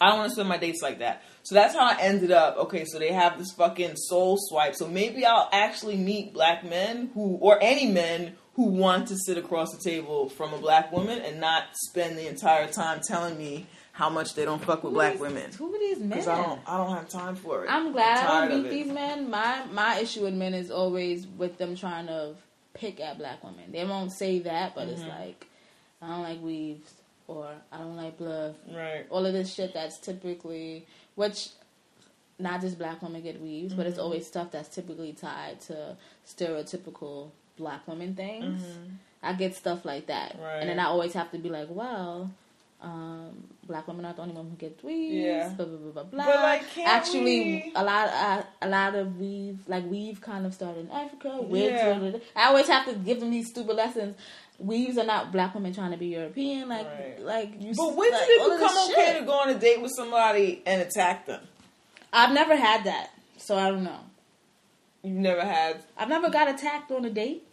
[0.00, 1.22] I don't want to spend my dates like that.
[1.48, 2.56] So that's how I ended up.
[2.58, 4.74] Okay, so they have this fucking soul swipe.
[4.74, 9.38] So maybe I'll actually meet black men who, or any men who want to sit
[9.38, 13.66] across the table from a black woman and not spend the entire time telling me
[13.92, 15.50] how much they don't fuck with Who black is- women.
[15.56, 16.10] Who are these men?
[16.10, 17.68] Because I don't, I don't have time for it.
[17.70, 19.30] I'm glad I tired don't of meet these men.
[19.30, 22.34] My my issue with men is always with them trying to
[22.74, 23.72] pick at black women.
[23.72, 25.08] They won't say that, but it's Mm-hmm.
[25.22, 25.46] like
[26.02, 26.92] I don't like weaves
[27.26, 28.54] or I don't like bluff.
[28.72, 29.04] Right.
[29.10, 30.86] All of this shit that's typically
[31.18, 31.48] which
[32.38, 33.90] not just black women get weaves, but Mm-hmm.
[33.90, 38.62] it's always stuff that's typically tied to stereotypical black women things.
[39.22, 40.42] I get stuff like that, Mm-hmm.
[40.42, 40.60] Right.
[40.60, 42.30] and then I always have to be like, well.
[42.80, 45.12] Um, black women are the only one who get weaves.
[45.26, 45.48] Yeah.
[45.48, 46.24] Blah blah blah blah blah.
[46.26, 50.54] But, like, Actually, we- a lot, uh, a lot of weave, like weave, kind of
[50.54, 51.40] started in Africa.
[51.50, 52.12] Yeah.
[52.36, 54.14] I always have to give them these stupid lessons.
[54.58, 56.68] Weaves are not black women trying to be European.
[56.68, 57.20] Like, Right.
[57.20, 57.74] like you.
[57.76, 59.18] But when like, did it become okay shit.
[59.20, 61.42] to go on a date with somebody and attack them?
[62.12, 64.00] I've never had that, so I don't know.
[65.04, 67.44] You've never had I've never got attacked on a date.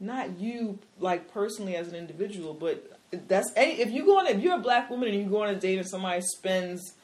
[0.00, 4.40] not you like personally as an individual, but that's any if you go on if
[4.40, 6.94] you're a black woman and you go on a date and somebody spends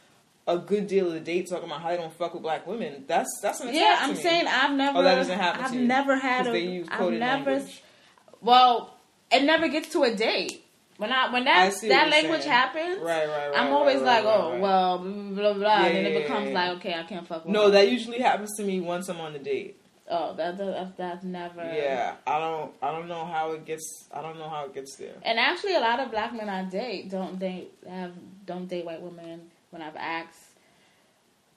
[0.48, 3.04] a good deal of the date talking about how they don't fuck with black women,
[3.06, 4.98] that's that's an Yeah, I'm saying I've never.
[4.98, 6.50] Oh, that doesn't happen I've never had a.
[6.52, 7.52] they use I've never.
[7.52, 7.82] language.
[8.40, 8.96] Well,
[9.30, 10.64] it never gets to a date.
[10.96, 12.52] When I when that what that language saying.
[12.52, 13.56] happens, Right, right, right.
[13.56, 16.78] I'm always like, oh well, blah blah blah, Yeah, and then it becomes yeah, like,
[16.78, 17.54] okay, I can't fuck with.
[17.54, 17.70] No, her.
[17.70, 19.76] that usually happens to me once I'm on the date.
[20.10, 21.62] Oh, that, that that's never.
[21.62, 24.96] Yeah, I don't I don't know how it gets I don't know how it gets
[24.96, 25.14] there.
[25.22, 28.12] And actually, a lot of black men I date don't date have
[28.44, 29.50] don't date white women.
[29.70, 30.40] When I've asked,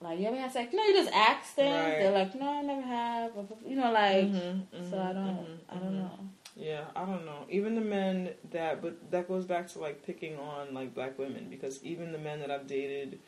[0.00, 0.72] like, you ever had sex?
[0.72, 1.66] No, you just ask them.
[1.72, 1.98] Right.
[1.98, 3.32] They're like, no, I never have.
[3.66, 6.18] You know, like, Mhm, so mhm, I don't, mhm, I don't know.
[6.54, 7.46] Yeah, I don't know.
[7.48, 11.46] Even the men that, but that goes back to like picking on like black women
[11.48, 13.18] because even the men that I've dated,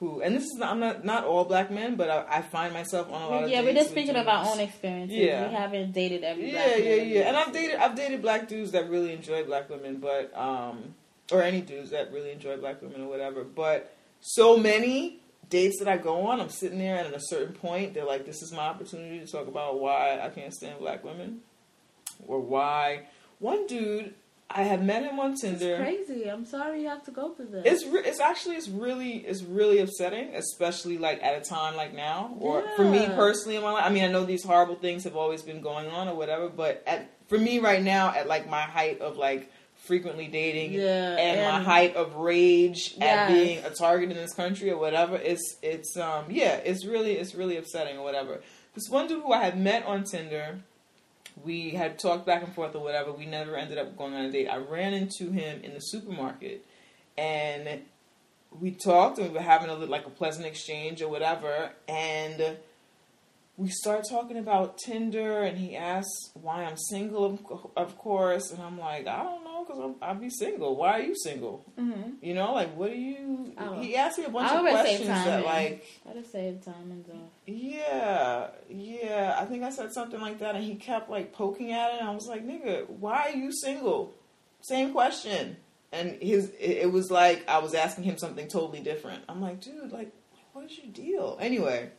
[0.00, 2.74] who, and this is not, I'm not not all black men, but I, I find
[2.74, 5.16] myself on a lot of yeah, we're just speaking of our own experiences.
[5.16, 5.48] Yeah.
[5.48, 7.20] We haven't dated every Yeah, black yeah, yeah.
[7.28, 10.94] And I've dated I've dated black dudes that really enjoy black women, but um,
[11.30, 13.44] or any dudes that really enjoy black women or whatever.
[13.44, 17.54] But so many dates that I go on, I'm sitting there, and at a certain
[17.54, 21.04] point, they're like, "This is my opportunity to talk about why I can't stand black
[21.04, 21.40] women,
[22.26, 23.06] or why."
[23.38, 24.14] One dude,
[24.50, 25.74] I have met him on Tinder.
[25.74, 26.30] It's crazy.
[26.30, 27.62] I'm sorry you have to go through this.
[27.66, 31.94] It's re- it's actually it's really it's really upsetting, especially like at a time like
[31.94, 33.84] now, or for me personally in my life.
[33.84, 36.82] I mean, I know these horrible things have always been going on or whatever, but
[36.86, 41.40] at for me right now, at like my height of like frequently dating Yeah, and,
[41.40, 45.96] my height of rage at being a target in this country or whatever, it's it's
[45.96, 48.40] um yeah, it's really it's really upsetting or whatever.
[48.74, 50.60] This one dude who I had met on Tinder
[51.42, 53.12] we had talked back and forth or whatever.
[53.12, 54.48] We never ended up going on a date.
[54.48, 56.64] I ran into him in the supermarket,
[57.18, 57.82] and
[58.60, 61.70] we talked, and we were having a like a pleasant exchange or whatever.
[61.88, 62.56] And
[63.56, 68.50] we start talking about Tinder, and he asks why I'm single, of, of course.
[68.50, 69.43] And I'm like, I don't
[69.74, 70.76] because I'll be single.
[70.76, 71.64] Why are you single?
[71.78, 72.10] Mm-hmm.
[72.22, 73.52] You know, like what do you?
[73.58, 73.80] Oh.
[73.80, 77.16] He asked me a bunch of questions that, like, I just say time and stuff.
[77.46, 79.36] yeah, yeah.
[79.40, 82.00] I think I said something like that, and he kept like poking at it.
[82.00, 84.14] And I was like, nigga, why are you single?
[84.60, 85.56] Same question.
[85.92, 89.22] And his, it, it was like I was asking him something totally different.
[89.28, 90.12] I'm like, dude, like,
[90.52, 91.38] what is your deal?
[91.40, 91.90] Anyway,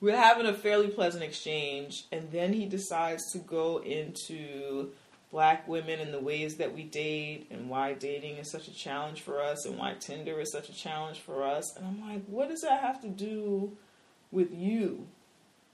[0.00, 4.90] we're having a fairly pleasant exchange, and then he decides to go into
[5.36, 9.20] black women and the ways that we date and why dating is such a challenge
[9.20, 11.76] for us and why Tinder is such a challenge for us.
[11.76, 13.76] And I'm like, what does that have to do
[14.32, 15.06] with you?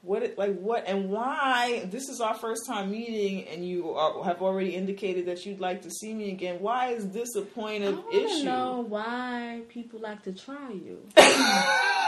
[0.01, 1.89] What it, like what and why?
[1.93, 5.83] This is our first time meeting, and you are, have already indicated that you'd like
[5.83, 6.57] to see me again.
[6.59, 8.43] Why is this a point of to issue?
[8.45, 11.07] know why people like to try you.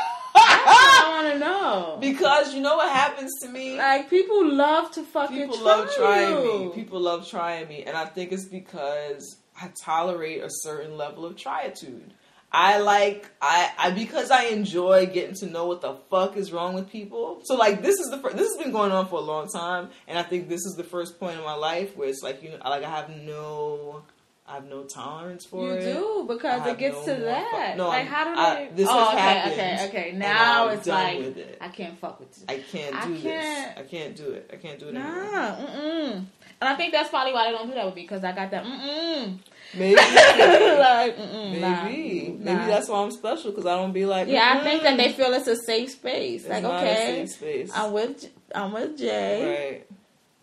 [1.04, 1.98] I want to know.
[2.00, 3.76] because you know what happens to me.
[3.76, 6.64] Like people love to fucking People try love trying you.
[6.66, 6.74] me.
[6.74, 11.36] People love trying me, and I think it's because I tolerate a certain level of
[11.36, 12.10] triatude.
[12.56, 16.74] I like I, I because I enjoy getting to know what the fuck is wrong
[16.74, 17.40] with people.
[17.44, 19.88] So like this is the first, this has been going on for a long time,
[20.06, 22.50] and I think this is the first point in my life where it's like you
[22.50, 24.02] know like I have no
[24.46, 25.86] I have no tolerance for You it.
[25.88, 27.76] You do because it gets no to that.
[27.78, 28.70] no, like how do I- they?
[28.76, 30.12] this oh, has okay, happened, okay, okay.
[30.18, 31.58] Now it's like it.
[31.62, 32.44] I can't fuck with you.
[32.48, 33.78] I can't I do can't- this.
[33.78, 34.50] I can't do it.
[34.52, 35.12] I can't do it anymore.
[35.32, 36.24] Nah, mm-mm.
[36.60, 38.50] And I think that's probably why they don't do that with me because I got
[38.50, 39.38] that mm-mm.
[39.76, 39.94] Maybe.
[39.96, 41.60] like, mm-mm, Maybe.
[41.60, 42.66] nah, Maybe nah.
[42.66, 44.28] that's why I'm special because I don't be like.
[44.28, 46.42] Yeah, I think that they feel it's a safe space.
[46.42, 47.72] It's like, okay, safe space.
[47.74, 49.84] I'm with I'm with Jay.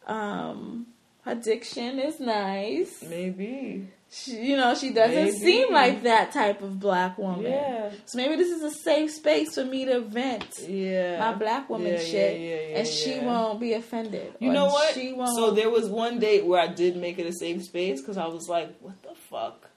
[0.07, 0.15] right.
[0.15, 0.87] Um,
[1.25, 3.03] her diction is nice.
[3.07, 3.87] Maybe.
[4.13, 5.37] She, you know, she doesn't Maybe.
[5.37, 7.43] seem like that type of black woman.
[7.43, 7.91] Yeah.
[8.05, 11.17] So maybe this is a safe space for me to vent Yeah.
[11.19, 14.33] my black woman Yeah, shit, yeah, yeah, yeah, and she won't be offended.
[14.39, 14.93] You know what?
[14.93, 15.33] She won't.
[15.37, 18.27] So there was one date where I did make it a safe space because I
[18.27, 19.69] was like, "What the fuck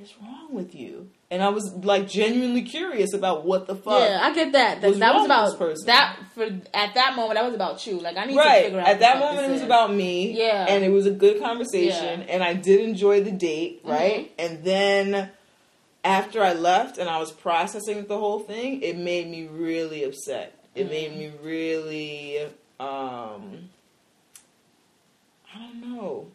[0.00, 4.00] is wrong with you?" And I was like genuinely curious about what the fuck.
[4.00, 4.80] yeah, I get that.
[4.80, 5.86] That, was that was about person?
[5.86, 6.42] that for
[6.74, 7.34] at that moment.
[7.34, 8.00] That was about you.
[8.00, 10.36] Like I need to figure out At that moment, it was about me.
[10.36, 10.66] Yeah.
[10.68, 12.20] And it was a good conversation.
[12.20, 12.26] Yeah.
[12.28, 14.36] And I did enjoy the date, right?
[14.36, 14.54] Mm-hmm.
[14.54, 15.30] And then
[16.02, 20.56] after I left and I was processing the whole thing, it made me really upset.
[20.74, 20.90] It Mm-hmm.
[20.90, 22.38] made me really,
[22.80, 23.68] um,
[25.54, 26.28] I don't know.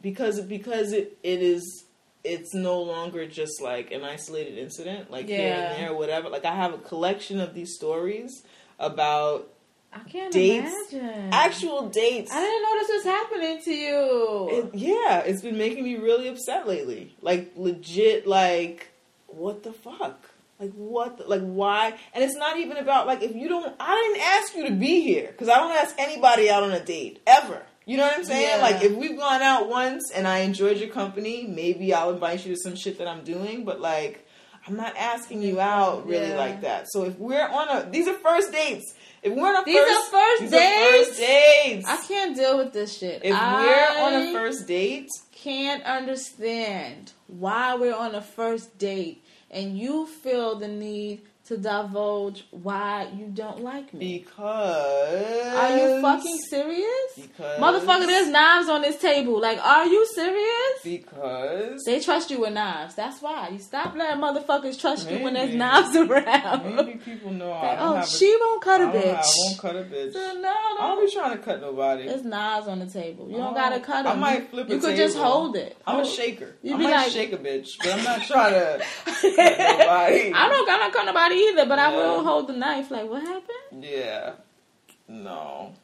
[0.00, 1.83] Because, because it, it is,
[2.24, 5.72] it's no longer just like an isolated incident, like here Yeah.
[5.72, 6.28] and there or whatever.
[6.30, 8.42] Like I have a collection of these stories
[8.78, 9.50] about
[9.92, 11.28] I can't dates- imagine.
[11.32, 12.32] actual dates.
[12.32, 14.48] I didn't know this was happening to you.
[14.50, 17.14] It, yeah, it's been making me really upset lately.
[17.20, 18.88] Like legit, like
[19.26, 20.30] what the fuck?
[20.58, 21.18] Like what?
[21.18, 21.94] The, like why?
[22.14, 23.74] And it's not even about like if you don't.
[23.78, 26.80] I didn't ask you to be here because I don't ask anybody out on a
[26.84, 27.62] date ever.
[27.86, 28.58] You know what I'm saying?
[28.58, 28.62] Yeah.
[28.62, 32.54] Like if we've gone out once and I enjoyed your company, maybe I'll invite you
[32.54, 33.64] to some shit that I'm doing.
[33.64, 34.20] But like.
[34.66, 36.38] I'm not asking you out really Yeah.
[36.38, 36.86] like that.
[36.90, 38.94] So if we're on a, these are first dates.
[39.22, 40.78] If we're on a These are first, first these dates?
[40.78, 41.86] are first dates.
[41.86, 43.20] I can't deal with this shit.
[43.26, 49.22] If I we're on a first date, can't understand why we're on a first date
[49.50, 54.18] and you feel the need to divulge why you don't like me.
[54.20, 57.12] because Are you fucking serious?
[57.16, 59.40] Because Motherfucker, there's knives on this table.
[59.40, 60.80] Like, are you serious?
[60.82, 62.94] because They trust you with knives.
[62.94, 63.50] That's why.
[63.50, 66.76] You stop letting motherfuckers trust you when there's knives around.
[66.76, 69.14] maybe people know I Like, oh, she won't cut a, I bitch.
[69.14, 70.12] I won't cut a bitch.
[70.14, 72.06] So, I no, don't be trying to cut nobody.
[72.06, 73.28] There's knives on the table.
[73.28, 75.76] You don't Oh, gotta cut I might flip You a could just hold it.
[75.86, 76.54] I'm a shaker.
[76.62, 80.32] You I be might like- shake a bitch, but I'm not trying to cut nobody.
[80.32, 80.70] I don't.
[80.70, 82.90] I'm not cut nobody either, but I will hold the knife.
[82.90, 83.84] Like, what happened?
[83.84, 84.34] Yeah.
[85.08, 85.74] No.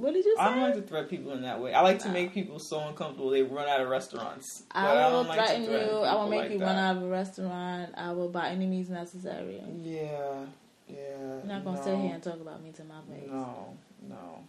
[0.00, 0.42] What did you say?
[0.42, 1.74] I don't like to threat people in that way.
[1.74, 4.62] I like to make people so uncomfortable they run out of restaurants.
[4.70, 5.98] I will don't like to threaten you.
[5.98, 6.64] I will make like you that.
[6.64, 7.92] run out of a restaurant.
[7.96, 9.60] I will by any means necessary.
[9.82, 10.44] Yeah.
[10.88, 10.96] Yeah.
[10.96, 11.84] You're not gonna no.
[11.84, 13.28] sit here and talk about me to my face.
[13.28, 13.76] No,
[14.08, 14.44] no.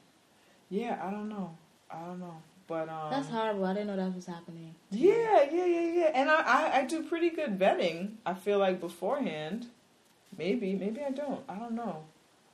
[0.69, 1.57] Yeah, I don't know.
[1.89, 2.41] I don't know.
[2.67, 3.65] But um That's horrible.
[3.65, 4.73] I didn't know that was happening.
[4.89, 6.11] Yeah, yeah, yeah, yeah.
[6.13, 9.67] And I, I, I do pretty good vetting, I feel like beforehand.
[10.37, 11.41] Maybe, maybe I don't.
[11.49, 12.03] I don't know.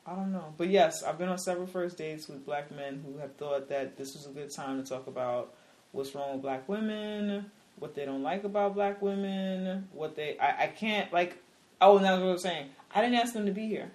[0.05, 0.53] I don't know.
[0.57, 3.97] But yes, I've been on several first dates with black men who have thought that
[3.97, 5.53] this was a good time to talk about
[5.91, 10.63] what's wrong with black women, what they don't like about black women, what they I,
[10.63, 11.37] I can't like
[11.81, 12.69] oh and that's what I was saying.
[12.95, 13.91] I didn't ask them to be here.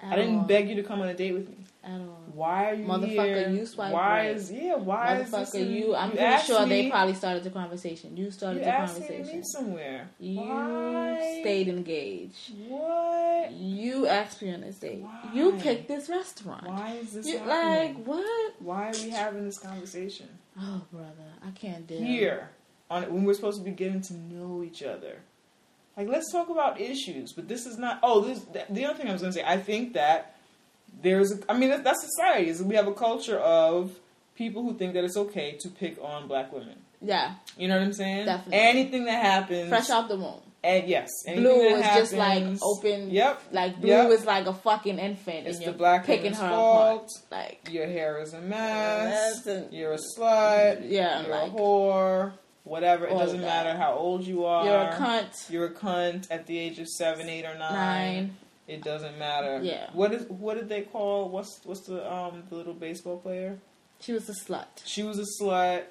[0.00, 0.44] At I didn't all.
[0.44, 1.56] beg you to come on a date with me.
[1.84, 2.18] at all.
[2.34, 3.48] Why are you Motherfucker, here?
[3.50, 4.36] you swipe Why right.
[4.36, 4.74] is yeah?
[4.74, 5.30] Why is?
[5.30, 5.94] Motherfucker, you.
[5.94, 8.16] I'm you pretty sure they probably started the conversation.
[8.16, 9.38] You started You the asked me to conversation.
[9.38, 10.08] meet somewhere.
[10.18, 11.38] You Why?
[11.42, 12.52] stayed engaged.
[12.68, 13.13] What?
[13.52, 15.00] You asked me on this date.
[15.00, 15.30] Why?
[15.32, 16.66] You picked this restaurant.
[16.66, 17.94] Why is this You, happening?
[17.96, 18.54] like what?
[18.60, 20.28] Why are we having this conversation?
[20.60, 21.08] Oh, brother,
[21.46, 22.00] I can't deal.
[22.02, 22.50] here
[22.90, 25.18] on when we're supposed to be getting to know each other.
[25.96, 27.32] Like, let's talk about issues.
[27.32, 28.00] But this is not.
[28.02, 29.44] Oh, this the other thing I was going to say.
[29.46, 30.36] I think that
[31.02, 31.32] there's.
[31.32, 32.48] A, I mean, that- that's society.
[32.48, 33.98] Is we have a culture of
[34.34, 36.76] people who think that it's okay to pick on black women.
[37.00, 38.24] Yeah, You know what I'm saying?
[38.24, 38.58] Definitely.
[38.58, 40.40] Anything that happens, fresh out the womb.
[40.64, 43.10] And yes, Blue is happens, just like open.
[43.10, 43.42] Yep.
[43.52, 44.10] Like blue Yep.
[44.10, 47.12] is like a fucking infant, It's and the you're black picking her fault.
[47.30, 47.50] apart.
[47.50, 49.46] Like Your hair is a mess.
[49.46, 50.90] And- You're a slut.
[50.90, 52.32] Yeah, You're like- a whore.
[52.64, 53.06] Whatever.
[53.06, 54.64] It doesn't matter how old you are.
[54.64, 55.50] you're a cunt.
[55.50, 57.72] You're a cunt at the age of seven, eight, or nine.
[57.74, 58.36] Nine.
[58.66, 59.60] It doesn't matter.
[59.62, 59.90] Yeah.
[59.92, 63.58] What is what did they call what's what's the um the little baseball player?
[64.00, 64.64] She was a slut.
[64.86, 65.82] She was a slut.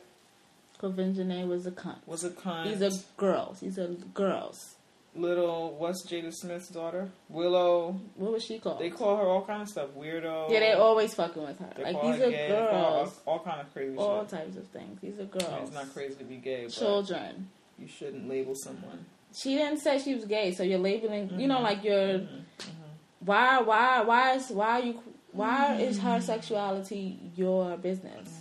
[0.83, 1.99] Kevin was a cunt.
[2.05, 2.65] Was a cunt.
[2.65, 3.59] These are girls.
[3.61, 4.75] These are girls.
[5.15, 7.09] little what's Jada Smith's daughter?
[7.29, 7.99] Willow.
[8.15, 8.79] What was she called?
[8.79, 9.89] They call her all kind of stuff.
[9.97, 10.49] Weirdo.
[10.51, 11.69] yeah, they always fucking with her.
[11.77, 12.49] They like these are gay.
[12.49, 13.21] They call her girls.
[13.25, 14.29] all, all kind of crazy All shit.
[14.29, 14.99] types of things.
[15.01, 15.67] These are I mean, girls.
[15.67, 17.49] it's not crazy to be gay, but Children.
[17.79, 19.05] you shouldn't label someone.
[19.33, 21.39] She didn't say she was gay, so you're labeling.
[21.39, 21.63] You know, Mhm.
[21.63, 22.19] like you're.
[22.19, 22.35] Mm-hmm.
[22.35, 23.25] Mm-hmm.
[23.25, 23.61] Why?
[23.61, 24.01] Why?
[24.01, 24.49] Why is?
[24.49, 25.01] Why are you?
[25.31, 25.79] Why mm-hmm.
[25.81, 28.32] is her sexuality your business?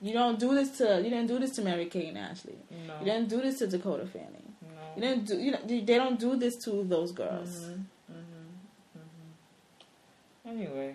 [0.00, 0.96] You don't do this to.
[1.02, 2.54] You didn't do this to Mary Kate and Ashley.
[2.86, 2.98] No.
[3.00, 4.54] You didn't do this to Dakota Fanning.
[4.62, 4.68] no.
[4.96, 5.36] You didn't do.
[5.38, 7.50] You know, they don't do this to those girls.
[7.66, 10.50] Mhm, mhm, mhm.
[10.50, 10.94] Anyway,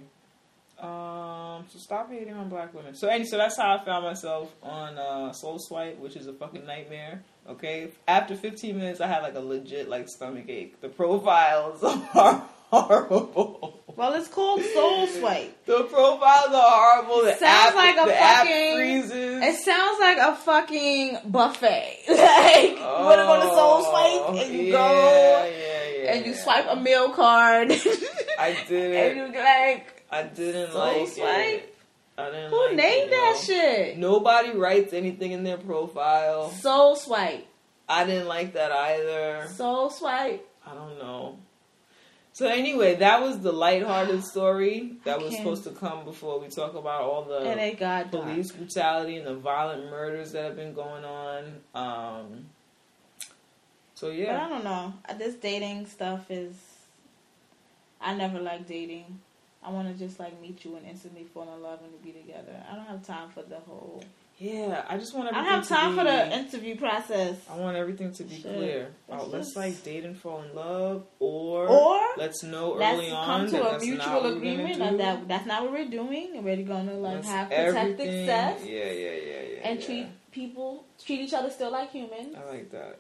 [0.80, 2.96] um, so stop hating on black women.
[2.96, 6.34] So, and so that's how I found myself on uh, Soul Swipe, which is a
[6.34, 7.24] fucking nightmare.
[7.48, 10.80] Okay, after 15 minutes, I had like a legit like stomach ache.
[10.82, 11.84] The profiles
[12.16, 13.83] are horrible.
[13.96, 15.52] Well, it's called Soul Swipe.
[15.66, 17.24] The profiles are horrible.
[17.24, 19.44] The Sounds app, like a fucking- freezes.
[19.44, 22.00] It sounds like a fucking buffet.
[22.10, 26.04] like you want to go to Soul oh, Swipe and you Oh, yeah, go yeah,
[26.04, 27.72] yeah, and you swipe a meal card.
[28.40, 31.46] I did and you like I didn't Soul like Swipe?
[31.64, 31.76] it.
[32.18, 33.98] I didn't who like named it, that shit?
[33.98, 36.52] Nobody writes anything in their profile.
[36.52, 37.48] Soul Swipe.
[37.88, 39.48] I didn't like that either.
[39.50, 40.46] Soul Swipe.
[40.68, 41.38] I don't know.
[42.34, 46.74] So anyway, that was the lighthearted story that was supposed to come before we talk
[46.74, 47.41] about all the
[47.80, 48.26] got dark.
[48.26, 51.54] police brutality and the violent murders that have been going on.
[51.76, 52.46] Um,
[53.93, 54.93] so But I don't know.
[55.17, 56.56] This dating stuff is.
[58.02, 59.19] I never like dating.
[59.63, 62.62] I want to just like meet you and instantly fall in love and be together.
[62.69, 64.04] I don't have time for the whole.
[64.38, 64.84] Yeah.
[64.89, 67.38] I just want to I don't have time to for the interview process.
[67.50, 68.43] I want everything to be Shit.
[68.43, 68.88] clear.
[69.08, 72.98] Let's Oh, let's like date and fall in love, or Or let's know early let's
[73.00, 75.89] early come to a mutual what we're gonna agreement that, that that's not what we're
[75.89, 79.60] doing, we're gonna like Let's have protected everything- sex Yeah, yeah, yeah, yeah.
[79.69, 79.86] and yeah.
[79.86, 82.98] treat people treat each other still like humans, I like that.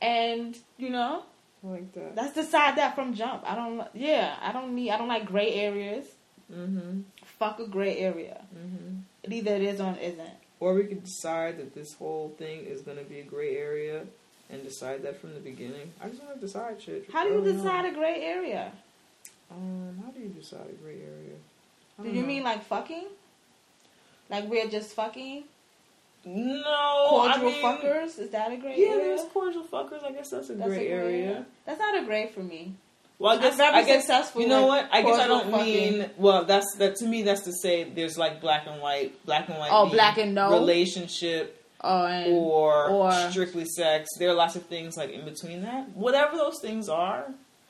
[0.00, 1.22] and you know
[1.64, 2.14] I like that.
[2.16, 3.42] let's decide that from jump.
[3.44, 3.86] I don't.
[3.94, 4.90] Yeah, I don't need.
[4.90, 6.06] I don't like gray areas.
[6.52, 7.00] Mm-hmm.
[7.38, 8.42] Fuck a gray area.
[8.56, 8.97] Mm-hmm.
[9.22, 10.30] It either it is or it isn't.
[10.60, 14.04] Or we could decide that this whole thing is going to be a gray area
[14.50, 15.92] and decide that from the beginning.
[16.00, 17.08] I just want to decide shit.
[17.12, 17.86] How do you decide on.
[17.86, 18.72] a gray area?
[19.50, 21.36] Um, how do you decide a gray area?
[22.02, 22.26] Do you know.
[22.26, 23.06] mean like fucking?
[24.30, 25.44] Like we're just fucking?
[26.24, 27.06] no?
[27.08, 28.18] Cordial I mean, fuckers?
[28.18, 28.98] Is that a gray Yeah, area?
[28.98, 30.04] Yeah, there's cordial fuckers.
[30.04, 31.46] I guess that's a That's a gray area.
[31.64, 32.74] That's not a gray for me.
[33.18, 34.88] Well, I guess I guess successful you know with what?
[34.92, 36.08] I guess I don't mean.
[36.16, 37.22] Well, that's that to me.
[37.22, 39.70] That's to say there's like black and white, black and white.
[39.72, 40.52] Oh, black and no?
[40.52, 44.08] relationship Oh, and or, or- strictly sex.
[44.18, 45.88] There are lots of things like in between that.
[45.96, 47.26] Whatever those things are,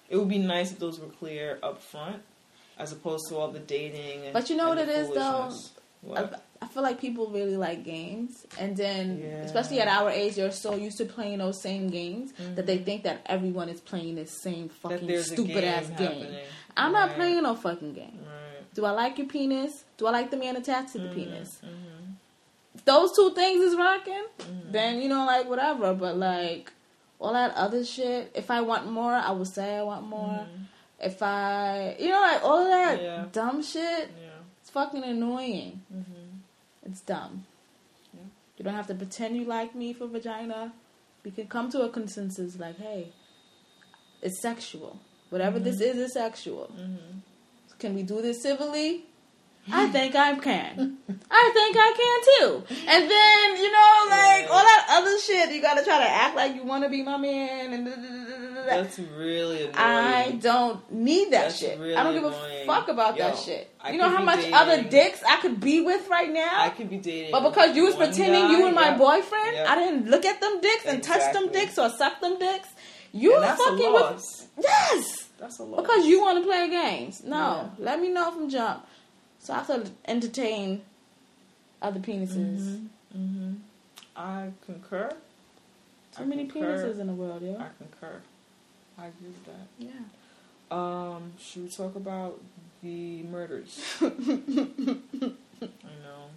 [0.08, 2.22] it would be nice if those were clear up front,
[2.78, 4.24] as opposed to all the dating.
[4.24, 5.50] And, But you know what it is, though?
[6.00, 6.42] What?
[6.60, 9.42] I, feel like people really like games, and then Yeah.
[9.42, 12.66] especially at our age, they're so used to playing those same games that Mm-hmm.
[12.66, 16.06] they think that everyone is playing this same fucking stupid game ass game.
[16.20, 16.40] happening.
[16.76, 18.20] I'm not playing no fucking game.
[18.24, 18.74] Right.
[18.74, 19.84] Do I like your penis?
[19.96, 21.58] Do I like the man attached to the Mhm, penis?
[21.64, 22.14] mhm,
[22.74, 24.70] If those two things is rocking, mhm.
[24.72, 25.94] then you know, like whatever.
[25.94, 26.72] But like
[27.18, 30.46] all that other shit, if I want more, I will say I want more.
[30.46, 30.64] Mhm.
[31.00, 33.24] If I, you know, like all that Yeah.
[33.32, 34.38] dumb shit, Yeah.
[34.60, 35.80] it's fucking annoying.
[36.90, 37.44] It's dumb.
[38.14, 38.20] Yeah.
[38.56, 40.72] You don't have to pretend you like me for vagina.
[41.24, 43.12] We can come to a consensus like, hey,
[44.22, 45.00] it's sexual.
[45.30, 46.72] Whatever this is, is sexual.
[46.74, 47.20] Mhm.
[47.78, 49.04] Can we do this civilly?
[49.70, 50.96] I think I can.
[51.30, 52.64] I think I can too.
[52.88, 56.54] And then, you know, like all that other shit, you gotta try to act like
[56.54, 58.37] you wanna be my man and da, da, da.
[58.68, 59.74] That's really annoying.
[59.76, 61.78] I don't need that That's shit.
[61.78, 62.62] really I don't give annoying.
[62.62, 63.70] a fuck about Yo, that shit.
[63.80, 66.50] I you know how much dating- other dicks I could be with right now?
[66.62, 67.32] I could be dating.
[67.32, 68.98] But because you was pretending guy, you were my yeah.
[68.98, 69.66] boyfriend, Yeah.
[69.72, 72.68] I didn't look at them dicks and touch them dicks or suck them dicks.
[73.12, 75.80] You And were that's a fucking with yes, That's a loss.
[75.80, 77.22] because you want to play games.
[77.24, 77.36] No,
[77.78, 77.84] Yeah.
[77.84, 78.86] let me know from jump,
[79.38, 80.82] so I to entertain
[81.80, 82.86] other penises.
[83.16, 83.52] Mm-hmm.
[84.16, 85.10] I concur.
[86.16, 86.76] Too many concur.
[86.76, 87.54] penises in the world, yo.
[87.56, 88.20] I concur.
[88.98, 89.68] I agree with that.
[89.78, 89.90] Yeah.
[90.70, 92.40] Um, should we talk about
[92.82, 93.80] the murders?
[94.02, 94.10] I
[95.60, 96.28] know.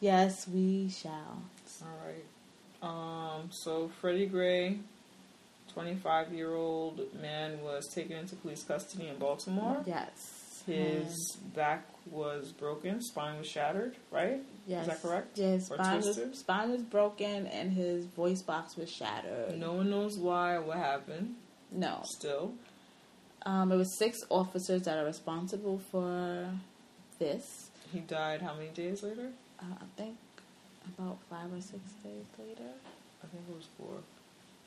[0.00, 1.42] Yes, we shall.
[1.82, 2.24] All right.
[2.82, 4.78] Um, so Freddie Gray,
[5.72, 9.82] 25 year old man, was taken into police custody in Baltimore.
[9.86, 10.38] Yes.
[10.66, 14.40] His back was broken, spine was shattered, right?
[14.66, 14.82] Yes.
[14.82, 15.38] Is that correct?
[15.38, 15.70] Yes.
[15.70, 19.58] Or Spine was, spine was broken and his voice box was shattered.
[19.58, 21.34] No one knows why or what happened.
[21.72, 22.00] No.
[22.04, 22.52] Still,
[23.44, 26.48] Um, it was six officers that are responsible for
[27.18, 27.70] this.
[27.92, 29.30] he died how many days later?
[29.58, 30.16] Uh, I think
[30.98, 32.70] about five or six days later.
[33.22, 33.96] I think it was four.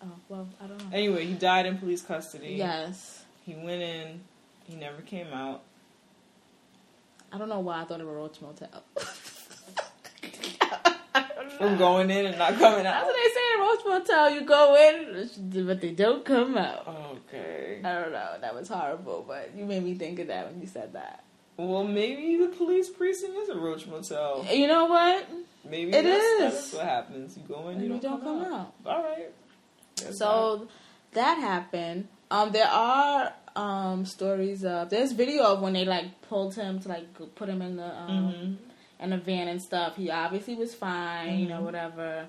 [0.04, 0.98] Oh well, I don't know.
[0.98, 2.56] Anyway, he died in police custody.
[2.56, 3.24] Yes.
[3.46, 4.22] He went in.
[4.68, 5.62] He never came out.
[7.32, 8.84] I don't know why I thought it was Roach Motel.
[11.58, 13.06] From going in and not coming out.
[13.06, 14.30] That's what they say in Roach Motel.
[14.32, 16.88] You go in, but they don't come out.
[17.28, 17.82] Okay.
[17.84, 18.32] I don't know.
[18.42, 21.24] That was horrible, but you made me think of that when you said that.
[21.58, 24.46] Well, maybe the police precinct is a roach motel.
[24.52, 25.26] You know what?
[25.64, 26.40] Maybe It that's, is.
[26.40, 27.38] that's what happens.
[27.38, 28.74] You go in, you And don't, come, out.
[28.86, 29.32] All right.
[30.12, 30.68] So
[31.14, 32.08] that happened.
[32.30, 36.90] Um, there are um stories of there's video of when they like pulled him to
[36.90, 38.56] like put him in the um Mhm.
[39.00, 39.96] In the van and stuff.
[39.98, 41.66] He obviously was fine, you know, Mhm.
[41.66, 42.28] whatever.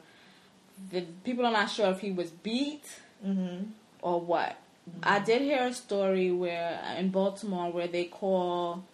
[0.91, 2.85] The people are not sure if he was beat
[3.25, 3.69] Mhm.
[4.03, 4.57] or what.
[5.03, 8.85] I did hear a story where in Baltimore where they call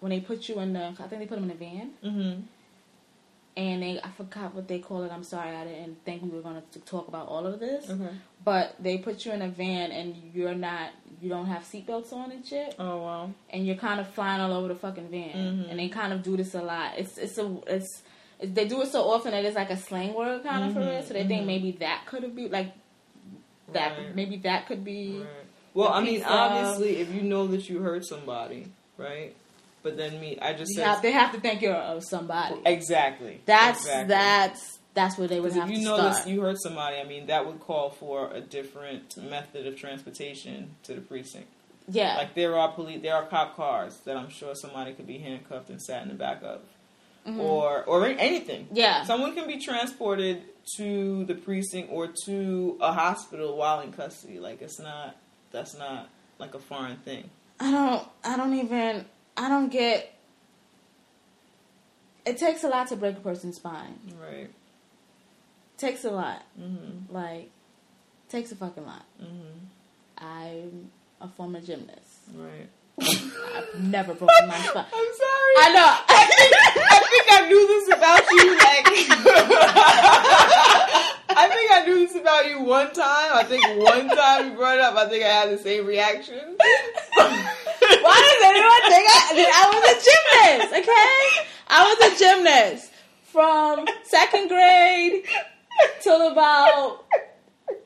[0.00, 2.42] when they put you in the I think they put him in a van Mhm.
[3.58, 5.10] And they I forgot what they call it.
[5.12, 7.90] I'm sorry, I didn't think we were going to talk about all of this.
[7.90, 8.14] Okay.
[8.44, 10.90] But they put you in a van and you're not
[11.20, 13.30] you don't have seatbelts on and shit Oh wow.
[13.50, 15.34] and you're kind of flying all over the fucking van.
[15.34, 15.70] Mhm.
[15.70, 16.92] And they kind of do this a lot.
[16.96, 18.02] It's it's a it's,
[18.40, 20.80] it's they do it so often that it's like a slang word kind of for
[20.80, 21.08] Mhm, it.
[21.08, 21.46] So they think mhm.
[21.46, 22.72] maybe that could have been like
[23.72, 24.14] that Right.
[24.14, 25.26] maybe that could be Right.
[25.74, 29.34] Well, I mean, piece of- obviously, if you know that you hurt somebody, right?
[29.88, 32.56] But then me, I just you said have, they have to think you're of somebody.
[32.66, 33.40] exactly.
[33.46, 34.08] That's exactly.
[34.08, 36.24] that's that's where they would have if you to know start.
[36.24, 40.70] that you heard somebody, I mean, that would call for a different method of transportation
[40.82, 41.48] to the precinct.
[41.88, 42.16] yeah.
[42.16, 45.70] Like there are police, there are cop cars that I'm sure somebody could be handcuffed
[45.70, 46.60] and sat in the back of,
[47.26, 47.38] Mhm.
[47.40, 48.68] or or anything.
[48.72, 49.04] yeah.
[49.04, 50.42] Someone can be transported
[50.76, 54.38] to the precinct or to a hospital while in custody.
[54.38, 55.16] Like it's not,
[55.52, 56.08] that's not
[56.38, 57.30] like a foreign thing.
[57.60, 59.04] I don't I don't even
[59.38, 60.12] I don't get
[62.26, 63.98] it takes a lot to break a person's spine.
[64.20, 64.50] Right.
[65.78, 66.42] takes a lot.
[66.60, 67.04] Mhm.
[67.10, 67.50] Like
[68.28, 69.04] takes a fucking lot.
[69.22, 69.60] Mhm.
[70.18, 72.18] I'm a former gymnast.
[72.34, 72.68] Right.
[73.00, 74.86] I've never broken my spine.
[74.92, 75.54] I'm sorry.
[75.60, 75.96] I know.
[76.08, 78.56] I think I knew this about you.
[78.58, 78.86] Like,
[81.30, 83.30] I think I knew this about you one time.
[83.34, 84.96] I think one time you brought it up.
[84.96, 86.56] I think I had the same reaction.
[88.02, 90.72] Why does anyone think I, that I was a gymnast?
[90.80, 92.92] Okay, I was a gymnast
[93.24, 95.24] from second grade
[96.02, 97.04] till about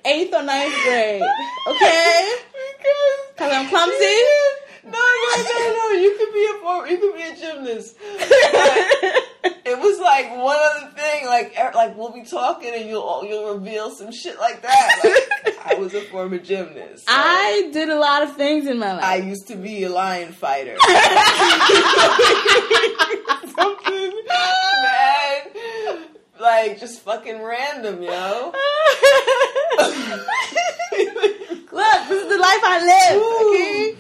[0.05, 1.23] eighth or ninth grade.
[1.69, 2.37] Okay,
[2.79, 4.17] Because because I'm clumsy.
[4.85, 5.91] No, no, no, no.
[5.99, 6.53] You could be a
[6.91, 7.97] you could be a gymnast.
[8.19, 8.29] But
[9.65, 11.27] it was like one other thing.
[11.27, 15.01] Like, er- like we'll be talking and you'll you'll reveal some shit like that.
[15.05, 17.07] Like, I was a former gymnast.
[17.07, 19.05] so I did a lot of things in my life.
[19.05, 20.77] I used to be a lion fighter.
[23.55, 24.13] Something
[24.83, 25.43] mad,
[26.41, 28.53] like just fucking random, yo.
[31.73, 33.17] Look, this is the life I live.
[33.23, 33.51] Ooh.
[33.55, 33.97] Okay,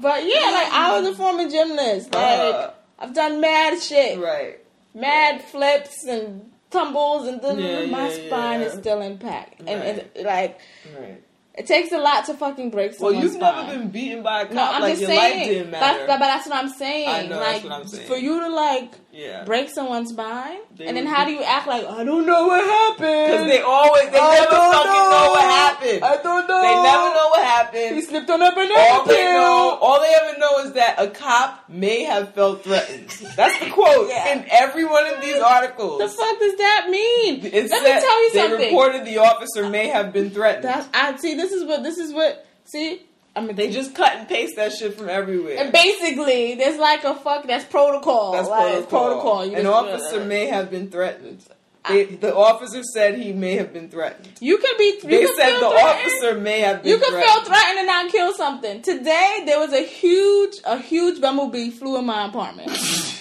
[0.00, 2.12] but yeah, like I was a former gymnast.
[2.14, 2.70] Like Uh.
[2.98, 4.18] I've done mad shit.
[4.18, 4.58] right.
[4.94, 8.66] mad flips and tumbles and then Yeah, my yeah, spine yeah.
[8.66, 9.60] is still intact.
[9.60, 10.10] And Right.
[10.14, 10.58] it's like
[10.98, 11.22] Right.
[11.54, 13.66] it takes a lot to fucking break Well, you've spine.
[13.68, 15.38] never been beaten by a cop no, I'm like just your saying.
[15.38, 16.06] life didn't That's, matter.
[16.06, 17.08] but that's what I'm saying.
[17.08, 18.06] I know, like that's what I'm saying.
[18.08, 19.44] for you to like yeah.
[19.44, 22.62] break someone's mind, They and then how do you act like I don't know what
[22.64, 23.26] happened?
[23.32, 25.30] Because they always, they I never fucking know.
[25.30, 26.04] what happened.
[26.04, 26.62] I don't know.
[26.62, 27.94] They never know what happened.
[27.96, 29.32] He slipped on a banana All they peel.
[29.32, 33.08] know, all they ever know is that a cop may have felt threatened.
[33.36, 34.32] That's the quote Yeah.
[34.34, 35.98] in every one of these articles.
[36.00, 37.44] The fuck does that mean?
[37.44, 38.60] It Let me tell you they something.
[38.66, 40.64] reported the officer may have been threatened.
[40.64, 41.34] That's I see.
[41.34, 43.02] This is what this is what see.
[43.36, 45.56] I mean, they just cut and paste that shit from everywhere.
[45.58, 48.32] And basically, there's like a fuck that's protocol.
[48.32, 49.40] That's like, protocol.
[49.42, 49.54] protocol.
[49.54, 51.44] An officer may have been threatened.
[51.88, 54.28] They, the officer said he may have been threatened.
[54.40, 55.00] You can be.
[55.02, 57.32] You They said the officer may have been You can threatened.
[57.32, 58.82] feel threatened and not kill something.
[58.82, 62.70] Today there was a huge, a huge bumblebee flew in my apartment.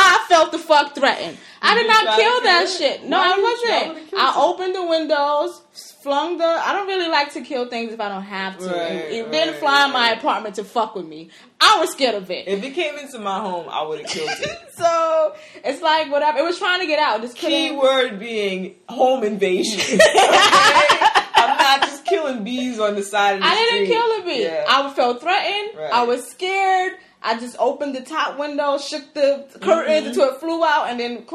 [0.00, 1.36] I felt the fuck threatened.
[1.60, 2.68] I Did not kill that it?
[2.78, 3.04] shit.
[3.04, 4.14] No, Why I did you try to wasn't.
[4.14, 5.62] I opened the windows,
[6.02, 6.44] flung the.
[6.44, 8.66] I don't really like to kill things if I don't have to.
[8.66, 11.30] Right, it it right, didn't fly in my apartment to fuck with me.
[11.60, 12.46] I was scared of it.
[12.46, 14.58] If it came into my home, I would have killed it.
[14.74, 15.34] so
[15.64, 16.38] it's like whatever.
[16.38, 17.20] It was trying to get out.
[17.20, 17.50] Just couldn't.
[17.58, 19.98] Keyword being home invasion.
[20.08, 21.06] Okay?
[21.34, 23.58] I'm not just killing bees on the side of the street.
[23.60, 24.42] I didn't kill a bee.
[24.42, 24.64] Yeah.
[24.68, 25.78] I felt threatened.
[25.78, 25.92] Right.
[25.92, 26.92] I was scared.
[27.22, 30.08] I just opened the top window, shook the curtains Mhm.
[30.08, 31.26] until it flew out, and then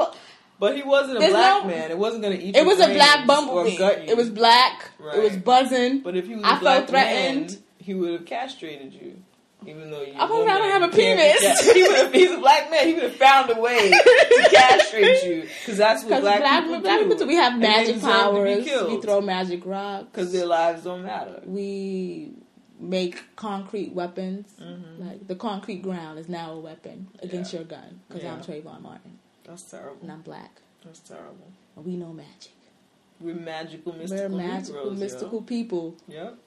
[0.59, 1.91] but he wasn't a There's black no- man.
[1.91, 3.75] It wasn't going to eat it was a black bumblebee.
[4.07, 4.91] It was black.
[5.13, 5.99] It was buzzing.
[5.99, 7.49] But if he was a I felt threatened.
[7.51, 9.17] man, he would have castrated you.
[9.65, 11.71] Even though you, I probably don't have a penis.
[11.73, 12.13] he would have.
[12.13, 12.86] He's a black man.
[12.86, 16.79] He would have found a way to castrate you because that's what black, black, people
[16.81, 17.03] black do.
[17.05, 17.27] people, do.
[17.27, 18.88] we have magic deserve to be powers.
[18.89, 20.05] We throw magic rocks.
[20.11, 21.41] because their lives don't matter.
[21.45, 22.34] we
[22.84, 24.47] make concrete weapons.
[24.61, 24.99] Mhm.
[24.99, 27.59] Like the concrete ground is now a weapon against Yeah.
[27.59, 28.01] your gun.
[28.07, 28.34] Because Yeah.
[28.34, 29.97] I'm Trayvon Martin That's terrible.
[30.01, 30.61] and I'm black.
[30.86, 31.47] That's terrible.
[31.75, 32.51] And we know magic.
[33.21, 36.15] We're magical, mystical, We're magical, Negroes, mystical people Yo.
[36.23, 36.38] Yep.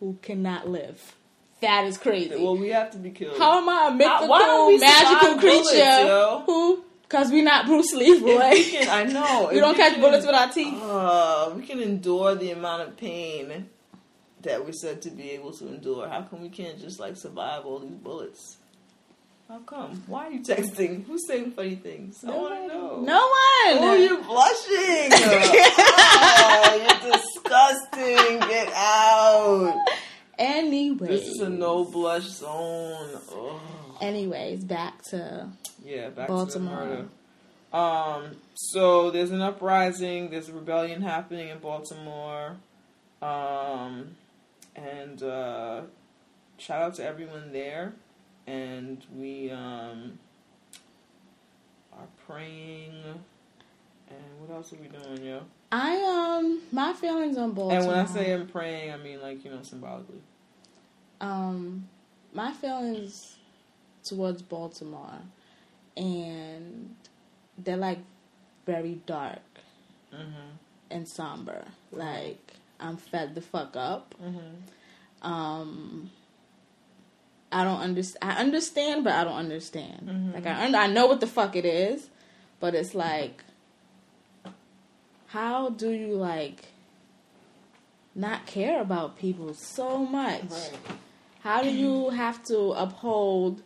[0.00, 1.14] who cannot live.
[1.60, 2.34] That is crazy.
[2.36, 3.38] Well, we have to be killed.
[3.38, 5.84] How am I a mythical, why magical bullets, creature?
[5.84, 6.42] yo?
[6.46, 6.84] Who?
[7.02, 8.50] Because we're not Bruce Lee, boy.
[8.50, 9.48] we I know.
[9.50, 10.82] we if don't catch can- bullets with our teeth.
[10.82, 13.68] Uh, we can endure the amount of pain
[14.44, 16.08] that we're said to be able to endure.
[16.08, 18.56] How come we can't just like survive all these bullets?
[19.48, 20.02] How come?
[20.06, 21.04] Why are you texting?
[21.06, 22.24] Who's saying funny things?
[22.26, 23.00] I want to know.
[23.00, 23.84] No one.
[23.84, 25.10] Oh, you're blushing.
[25.76, 28.48] oh, you're disgusting.
[28.48, 29.84] Get out.
[30.38, 31.08] Anyway.
[31.08, 33.20] This is a no blush zone.
[33.30, 33.60] Oh.
[34.00, 35.48] Anyways, back to
[35.84, 37.06] Yeah, back Baltimore.
[37.72, 37.76] to.
[37.76, 42.56] Um, so there's an uprising, there's a rebellion happening in Baltimore.
[43.20, 44.14] Um,
[44.76, 45.82] and uh,
[46.58, 47.92] shout out to everyone there.
[48.46, 50.18] And we um,
[51.92, 52.92] are praying.
[54.08, 55.40] And what else are we doing, yo?
[55.72, 55.96] I
[56.38, 57.78] um my feelings on Baltimore.
[57.78, 60.20] And when I say I'm praying, I mean like, you know, symbolically.
[61.20, 61.88] um
[62.32, 63.36] my feelings
[64.04, 65.18] towards Baltimore
[65.96, 66.94] and
[67.58, 68.00] they're like
[68.66, 69.38] very dark
[70.12, 70.50] Mm-hmm.
[70.90, 71.64] and somber.
[71.90, 74.14] Like I'm fed the fuck up.
[74.22, 75.26] Mm-hmm.
[75.26, 76.10] Um
[77.52, 78.32] I don't understand.
[78.32, 80.08] I understand, but I don't understand.
[80.08, 80.34] Mhm.
[80.34, 82.08] Like I, un- I know what the fuck it is,
[82.58, 83.44] but it's like,
[85.28, 86.66] how do you like
[88.14, 90.42] not care about people so much?
[90.50, 90.78] Right.
[91.42, 93.62] How do you have to uphold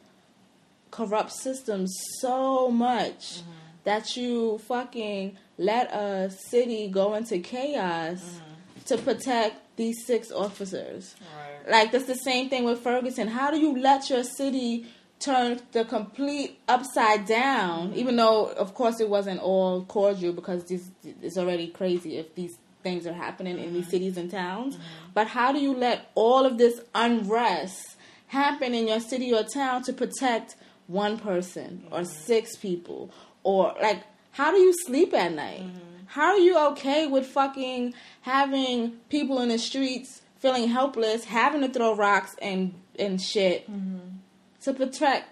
[0.91, 3.51] corrupt systems so much Mm-hmm.
[3.85, 8.48] that you fucking let a city go into chaos Mm-hmm.
[8.89, 11.15] To protect these six officers?
[11.21, 11.71] Right.
[11.71, 13.29] Like that's the same thing with Ferguson.
[13.29, 14.87] How do you let your city
[15.21, 17.91] turn the complete upside down?
[17.91, 17.99] Mm-hmm.
[17.99, 20.91] Even though, of course, it wasn't all cordial because this
[21.23, 23.91] it's already crazy if these things are happening in these mm-hmm.
[23.91, 24.75] cities and towns.
[24.75, 24.85] Mm-hmm.
[25.15, 27.97] But how do you let all of this unrest
[28.29, 33.11] happen in your city or town to protect one person or six people
[33.43, 34.03] or like?
[34.31, 35.65] How do you sleep at night?
[36.09, 37.93] How are you okay with fucking
[38.23, 44.17] having people in the streets feeling helpless, having to throw rocks and and shit mm-hmm.
[44.63, 45.29] to protect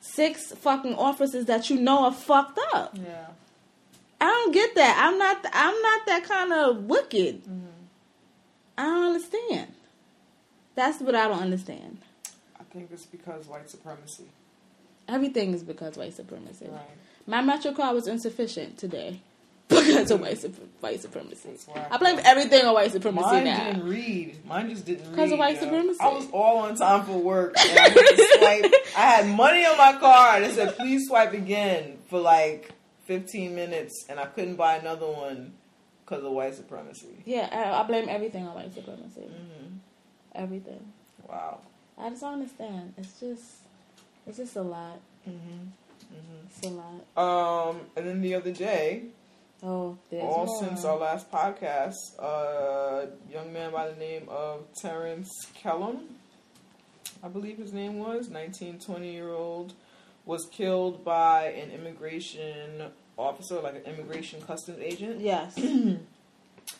[0.00, 2.96] six fucking officers that you know are fucked up?
[2.96, 3.26] Yeah.
[4.20, 4.96] I don't get that.
[4.98, 5.44] I'm not.
[5.52, 7.42] I'm not that kind of wicked.
[7.42, 7.66] Mm-hmm.
[8.78, 9.72] I don't understand.
[10.76, 11.98] That's what I don't understand.
[12.60, 14.26] I think it's because white supremacy.
[15.08, 16.66] Everything is because white supremacy.
[16.68, 16.82] Right.
[17.26, 19.20] My metro card was insufficient today
[19.68, 20.40] because of white,
[20.80, 21.50] white supremacy.
[21.90, 23.64] I blame everything on white supremacy Mine now.
[23.64, 24.44] didn't read.
[24.46, 25.10] Mine just didn't read.
[25.12, 25.60] Because of white yo.
[25.62, 25.98] supremacy.
[26.00, 27.54] I was all on time for work.
[27.58, 28.72] And I, had.
[28.96, 30.42] I had money on my card.
[30.44, 32.70] It said, please swipe again for like
[33.06, 34.06] 15 minutes.
[34.08, 35.54] And I couldn't buy another one
[36.04, 37.22] because of white supremacy.
[37.24, 39.22] Yeah, I, I blame everything on white supremacy.
[39.22, 39.76] hmm
[40.34, 40.92] Everything.
[41.28, 41.60] Wow.
[41.98, 42.94] I just don't understand.
[42.98, 43.44] It's just,
[44.26, 45.00] it's just a lot.
[45.24, 45.70] hmm
[46.48, 47.00] It's a lot.
[47.70, 49.04] Um, and then the other day,
[49.66, 50.60] Oh, all more.
[50.62, 56.02] since our last podcast, a young man by the name of Terrance Kellom,
[57.20, 59.72] I believe his name was, 19, 20 year old,
[60.24, 65.20] was killed by an immigration officer, like an immigration customs agent.
[65.20, 65.58] Yes.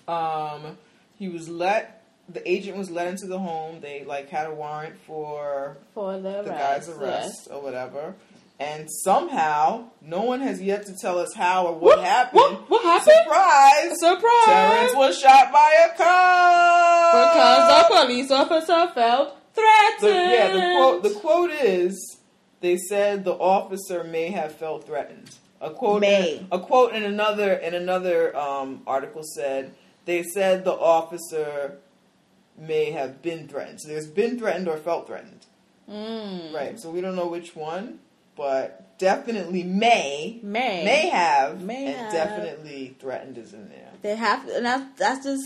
[0.09, 0.78] Um,
[1.16, 3.80] he was let, the agent was let into the home.
[3.80, 8.14] They like had a warrant for For the, the arrest, guy's arrest or whatever.
[8.59, 12.40] And somehow, no one has yet to tell us how or what, What- happened.
[12.40, 13.16] what- what happened?
[13.18, 14.00] Surprise!
[14.00, 14.44] Surprise!
[14.46, 20.30] Terrance was shot by a cop Because the police officer felt The, threatened.
[20.30, 21.02] yeah, the quote.
[21.02, 22.16] The quote is,
[22.61, 25.30] they said the officer may have felt threatened.
[25.61, 26.46] A quote, May.
[26.52, 31.78] a quote in another in another um, article said they said the officer
[32.59, 33.80] may have been threatened.
[33.80, 35.46] So there's been threatened or felt threatened.
[35.90, 36.52] Mm.
[36.54, 36.78] Right.
[36.80, 38.00] So we don't know which one,
[38.37, 40.84] but definitely may May.
[40.84, 42.12] may have May and have.
[42.12, 43.91] definitely threatened is in there.
[44.03, 45.45] They have, and that's that's just.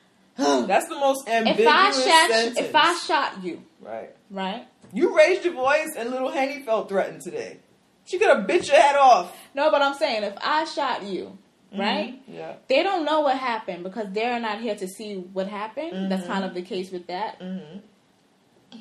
[0.38, 2.58] That's the most ambiguous if I shot, sentence.
[2.58, 4.10] if I shot you, right.
[4.30, 4.68] right?
[4.92, 7.56] You raised your voice, and little Henny felt threatened today.
[8.04, 9.34] She could have bit your head off.
[9.54, 11.38] No, but I'm saying if I shot you,
[11.74, 12.20] right?
[12.28, 12.56] Yeah.
[12.68, 16.12] They don't know what happened because they're not here to see what happened.
[16.12, 16.26] That's Mhm.
[16.26, 17.40] kind of the case with that.
[17.40, 17.78] Mm-hmm.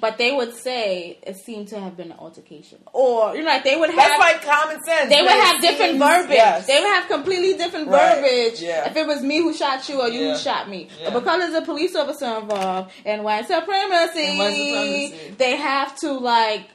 [0.01, 3.63] But they would say it seemed to have been an altercation, or you know, like
[3.63, 3.97] they would have.
[3.97, 5.09] That's like common sense.
[5.09, 6.31] they would have different verbiage.
[6.31, 6.67] yes.
[6.67, 8.15] They would have completely different Right.
[8.15, 8.89] verbiage Yeah.
[8.89, 10.33] if it was me who shot you or you Yeah.
[10.33, 10.89] who shot me.
[11.01, 11.11] Yeah.
[11.11, 15.35] But because there's a police officer involved and white supremacy, And white supremacy.
[15.37, 16.67] they have to like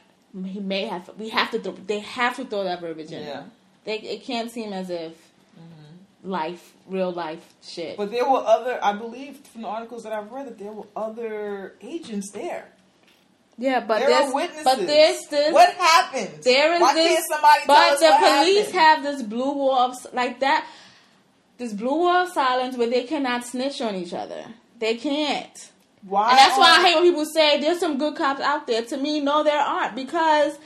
[0.45, 3.23] he may have we have to throw, they have to throw that verbiage in.
[3.23, 3.43] Yeah.
[3.83, 6.29] They it can't seem as if mm-hmm.
[6.31, 7.97] life, real life shit.
[7.97, 10.87] But there were other, I believe from the articles that I've read, that there were
[10.95, 12.69] other agents there.
[13.61, 14.63] Yeah, but there there's are witnesses.
[14.65, 16.29] but there's this What happened?
[16.43, 18.79] There is Why this, can't somebody tell but the police happened?
[18.79, 20.67] have this blue wall of like that,
[21.57, 24.45] this blue wall of silence where they cannot snitch on each other.
[24.79, 25.71] They can't,
[26.07, 26.29] Why?
[26.31, 28.81] and that's why I hate when people say there's some good cops out there.
[28.83, 30.57] To me, no, there aren't because.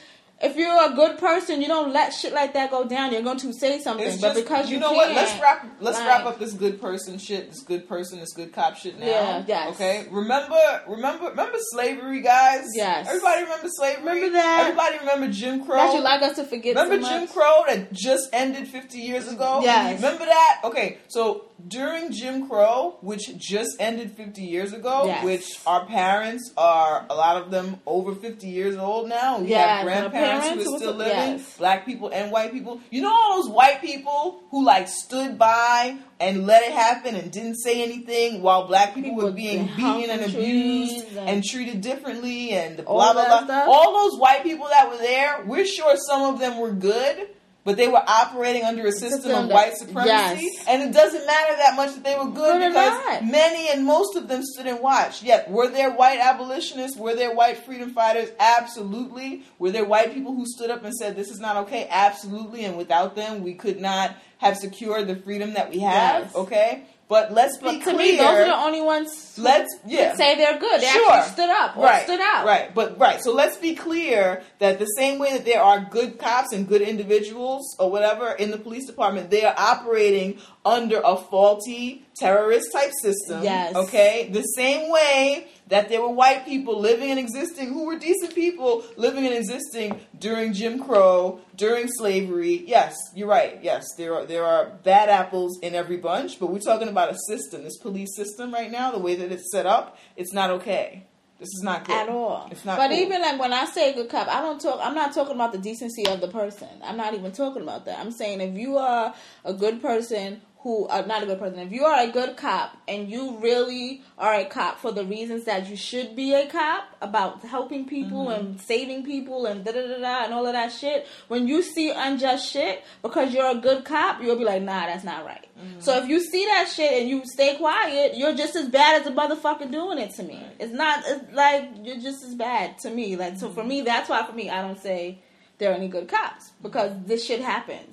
[0.42, 3.14] If you're a good person, you don't let shit like that go down.
[3.14, 5.16] You're going to say something, It's but because you, know can't, what?
[5.16, 5.66] Let's wrap.
[5.80, 7.50] Let's like- wrap up this good person shit.
[7.52, 8.20] This good person.
[8.20, 9.06] This good cop shit now.
[9.06, 9.76] Yeah, yes.
[9.76, 10.06] Okay.
[10.12, 10.58] Remember.
[10.90, 11.30] Remember.
[11.30, 12.66] Remember slavery, guys.
[12.74, 13.08] Yes.
[13.08, 14.04] Everybody remember slavery.
[14.04, 14.60] Remember that?
[14.68, 15.78] Everybody remember Jim Crow.
[15.78, 16.76] That you like us to forget.
[16.76, 17.28] Remember so Jim?
[17.30, 19.62] Crow that just ended 50 years ago?
[19.64, 19.96] Yes.
[20.02, 20.62] Remember that?
[20.66, 25.24] Okay, so during Jim Crow, which just ended 50 years ago, Yes.
[25.24, 29.40] which our parents are, a lot of them over 50 years old now.
[29.40, 31.57] We Yes, have grandparents parents who who are still living, yes.
[31.57, 32.82] black people and white people.
[32.89, 37.32] You know all those white people who like stood by and let it happen and
[37.32, 41.82] didn't say anything while black people, People were being beaten and abused and, and- treated
[41.82, 43.43] differently and blah blah blah.
[43.43, 43.67] stuff?
[43.69, 47.28] All those white people that were there, we're sure some of them were good,
[47.66, 50.07] but they were operating under a system of white supremacy.
[50.07, 50.66] yes.
[50.68, 54.16] And it doesn't matter that much that they were good they're because many and most
[54.16, 55.24] of them stood and watched.
[55.24, 56.95] Yet, were there white abolitionists?
[56.95, 58.30] Were there white freedom fighters?
[58.39, 59.43] Absolutely.
[59.57, 61.88] Were there white people who stood up and said this is not okay?
[61.89, 62.63] Absolutely.
[62.66, 66.24] And without them, we could not have secured the freedom that we have.
[66.26, 66.36] Yes.
[66.36, 66.84] Okay.
[67.08, 67.97] But let's be But to clear.
[67.97, 69.36] me, those are the only ones.
[69.38, 70.16] Let's yeah.
[70.16, 70.82] say they're good.
[70.82, 71.12] They Sure.
[71.12, 72.45] actually stood up or right, stood out.
[72.47, 73.22] Right, but right.
[73.22, 76.82] So let's be clear that the same way that there are good cops and good
[76.82, 82.91] individuals or whatever in the police department, they are operating under a faulty terrorist type
[83.01, 83.43] system.
[83.43, 83.76] Yes.
[83.76, 84.30] Okay.
[84.32, 88.84] The same way that there were white people living and existing who were decent people
[88.97, 92.63] living and existing during Jim Crow, during slavery.
[92.68, 93.59] Yes, you're right.
[93.63, 97.18] Yes, there are there are bad apples in every bunch, but we're talking about a
[97.28, 101.07] system, this police system right now, the way that it's set up, it's not okay.
[101.38, 102.97] This is not good At all, It's not but cool.
[102.97, 104.80] even like when I say good cop, I don't talk.
[104.82, 106.70] I'm not talking about the decency of the person.
[106.82, 107.99] I'm not even talking about that.
[107.99, 109.13] I'm saying if you are
[109.43, 112.76] a good person who are not a good person, if you are a good cop
[112.88, 116.86] and you really are a cop for the reasons that you should be a cop
[117.01, 118.45] about helping people Mm-hmm.
[118.47, 121.61] and saving people and da da da da and all of that shit, when you
[121.61, 125.47] see unjust shit because you're a good cop, you'll be like, nah, that's not right.
[125.63, 125.82] Mm-hmm.
[125.82, 129.07] So if you see that shit and you stay quiet, you're just as bad as
[129.07, 130.43] the motherfucker doing it to me.
[130.59, 133.16] It's not it's like you're just as bad to me.
[133.16, 133.70] Like so for Mm-hmm.
[133.70, 135.20] me, that's why for me I don't say
[135.59, 137.91] there are any good cops because this shit happens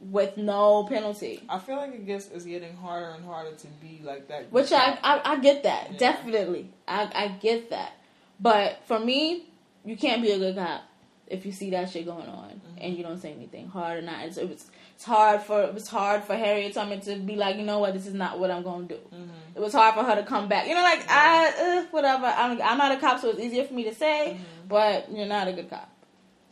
[0.00, 1.42] with no penalty.
[1.48, 4.50] I feel like it gets it's getting harder and harder to be like that.
[4.50, 5.98] Which I, I I get that Yeah.
[5.98, 7.92] definitely I I get that,
[8.40, 9.46] but for me,
[9.84, 10.82] you can't be a good cop
[11.26, 12.78] if you see that shit going on Mm-hmm.
[12.84, 13.68] and you don't say anything.
[13.68, 17.00] Hard or not, it's it was it's hard for it was hard for Harriet Tubman
[17.02, 19.00] to be like, you know what, this is not what I'm going to do.
[19.14, 19.56] Mm-hmm.
[19.56, 20.66] It was hard for her to come back.
[20.66, 22.26] You know, like I uh, whatever.
[22.26, 24.38] I'm I'm not a cop, so it's easier for me to say.
[24.68, 25.90] But you're not a good cop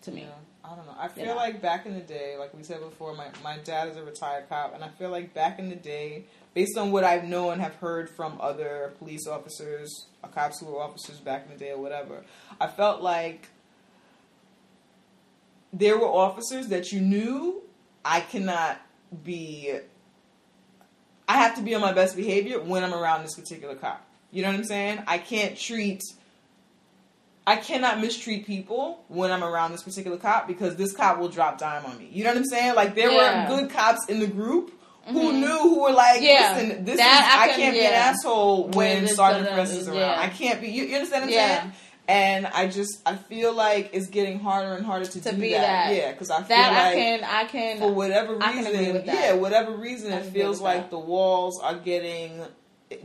[0.02, 0.20] to me.
[0.22, 0.28] Mm-hmm.
[0.30, 0.34] Yeah,
[0.70, 0.94] I don't know.
[0.98, 1.34] I feel Yeah.
[1.34, 4.48] like back in the day, like we said before, my, my dad is a retired
[4.50, 7.62] cop, and I feel like back in the day, based on what I've known and
[7.62, 11.70] have heard from other police officers, or cops who were officers back in the day
[11.70, 12.22] or whatever,
[12.60, 13.48] I felt like
[15.72, 17.62] there were officers that you knew
[18.04, 18.78] I cannot
[19.24, 19.78] be.
[21.26, 24.04] I have to be on my best behavior when I'm around this particular cop.
[24.30, 25.02] You know what I'm saying?
[25.06, 26.02] I can't treat
[27.48, 31.56] I cannot mistreat people when I'm around this particular cop because this cop will drop
[31.58, 32.08] dime on me.
[32.12, 32.74] You know what I'm saying?
[32.74, 33.50] Like there Yeah.
[33.50, 34.66] were good cops in the group
[35.06, 35.40] who mm-hmm.
[35.40, 36.54] knew who were like, Yeah.
[36.58, 39.88] listen, this That is I I, can- can't be an asshole when Sergeant doesn't- is
[39.88, 39.96] around.
[39.98, 40.20] yeah.
[40.20, 40.68] I can't be.
[40.68, 41.60] You, you understand what I'm Yeah.
[41.60, 41.72] saying?
[42.10, 45.50] and I just I feel like it's getting harder and harder to, To do be
[45.52, 45.60] that.
[45.88, 45.94] that.
[45.94, 47.78] Yeah, because I feel That I like can, I can.
[47.78, 50.90] for whatever I reason, yeah, whatever reason, I it feels like that.
[50.90, 52.40] the walls are getting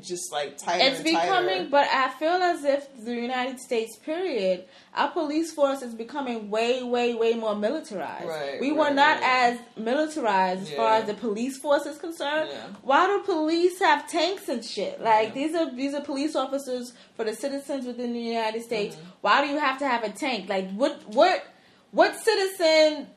[0.01, 0.85] just like tighter.
[0.85, 1.69] it's becoming, tighter.
[1.69, 6.83] but I feel as if the United States, period, our police force is becoming way,
[6.83, 8.27] way, way more militarized.
[8.27, 9.53] Right, we were not right.
[9.53, 12.49] as militarized as far as the police force is concerned.
[12.51, 12.67] Yeah.
[12.81, 15.01] Why do police have tanks and shit?
[15.01, 15.33] Like Yeah.
[15.33, 18.95] these are these are police officers for the citizens within the United States.
[18.95, 19.09] Mm-hmm.
[19.21, 20.47] Why do you have to have a tank?
[20.47, 21.43] Like what what
[21.91, 23.07] what citizen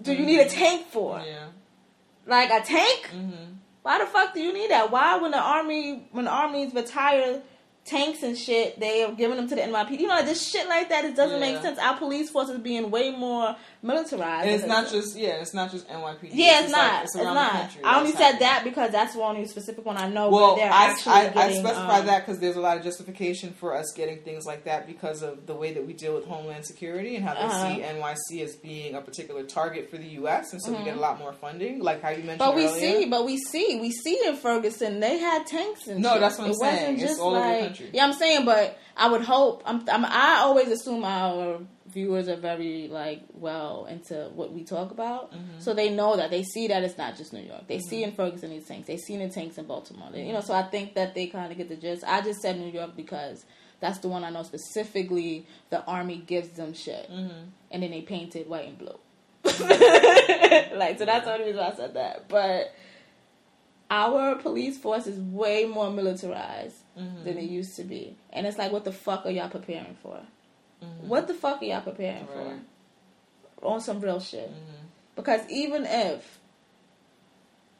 [0.00, 1.18] do you need a tank for?
[1.18, 1.28] Mm-hmm.
[1.28, 1.46] yeah.
[2.26, 3.10] Like a tank?
[3.14, 3.52] Mm-hmm.
[3.84, 4.90] Why the fuck do you need that?
[4.90, 7.42] Why, when the army, when the armies retire
[7.84, 10.00] tanks and shit, they are giving them to the NYPD?
[10.00, 11.04] You know, just shit like that.
[11.04, 11.78] It doesn't make sense.
[11.78, 13.54] Our police force is being way more
[13.84, 14.46] militarized.
[14.46, 16.30] And it's not just yeah, it's not just NYPD.
[16.32, 16.92] Yeah, it's, just not.
[16.94, 17.52] like- it's around not.
[17.52, 18.40] Country I only said happening.
[18.40, 20.30] that because that's the only specific one I know.
[20.30, 22.76] Well, where they're I, actually I, I getting, specify um, that because there's a lot
[22.78, 26.14] of justification for us getting things like that because of the way that we deal
[26.14, 27.74] with Homeland Security and how they Uh-huh.
[27.74, 30.52] see NYC as being a particular target for the U.S.
[30.52, 32.50] and so we get a lot more funding, like how you mentioned Mm-hmm.
[32.50, 33.00] But we earlier.
[33.02, 36.20] see, but we see, we see in Ferguson they had tanks and No, shit.
[36.20, 36.94] that's what I'm it wasn't saying.
[36.94, 37.90] It's just all over the like country.
[37.92, 39.62] yeah, I'm saying, but I would hope.
[39.66, 41.60] I'm, I'm I always assume our
[41.94, 45.60] viewers are very like well into what we talk about, Mm-hmm.
[45.60, 47.66] so they know that they see that it's not just New York.
[47.68, 48.86] They see in Ferguson these tanks.
[48.88, 50.10] They see in the tanks in Baltimore.
[50.12, 52.04] They- you know, so I think that they kind of get the gist.
[52.06, 53.46] I just said New York because.
[53.80, 55.46] That's the one I know specifically.
[55.68, 57.48] The army gives them shit, Mm-hmm.
[57.70, 58.98] and then they paint it white and blue.
[59.44, 62.28] like so, that's the only reason why I said that.
[62.28, 62.74] But
[63.90, 67.24] our police force is way more militarized Mm-hmm.
[67.24, 68.16] than it used to be.
[68.32, 70.20] And it's like, what the fuck are y'all preparing for?
[71.02, 72.38] What the fuck are y'all preparing Mm-hmm.
[72.48, 72.58] Right.
[73.60, 73.66] for?
[73.66, 74.48] On some real shit.
[74.50, 74.86] Mm-hmm.
[75.16, 76.38] Because even if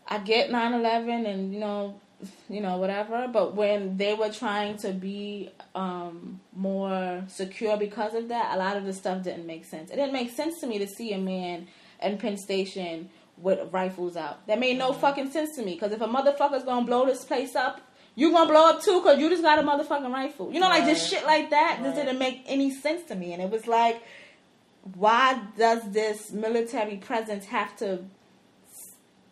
[0.07, 2.01] I get 9-11 and, you know,
[2.49, 8.29] you know, whatever, but when they were trying to be um, more secure because of
[8.29, 9.91] that, a lot of the stuff didn't make sense.
[9.91, 11.67] It didn't make sense to me to see a man
[12.03, 14.47] in Penn Station with rifles out.
[14.47, 15.75] That made no fucking sense to me.
[15.75, 17.81] Because if a motherfucker's gonna blow this place up,
[18.17, 20.53] you gonna blow up too because you just got a motherfucking rifle.
[20.53, 21.81] You know, like just shit like that.
[21.83, 21.95] Right.
[21.95, 23.33] didn't make any sense to me.
[23.33, 24.03] And it was like,
[24.95, 28.05] why does this military presence have to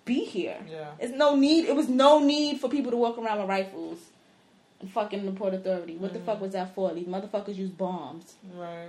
[0.04, 0.58] be here?
[0.68, 0.92] Yeah.
[0.98, 1.66] It's no need.
[1.66, 3.98] It was no need for people to walk around with rifles
[4.80, 5.96] and fucking the Port Authority.
[5.96, 6.24] What the Mm.
[6.26, 6.92] fuck was that for?
[6.92, 8.34] These motherfuckers use bombs.
[8.54, 8.88] Right.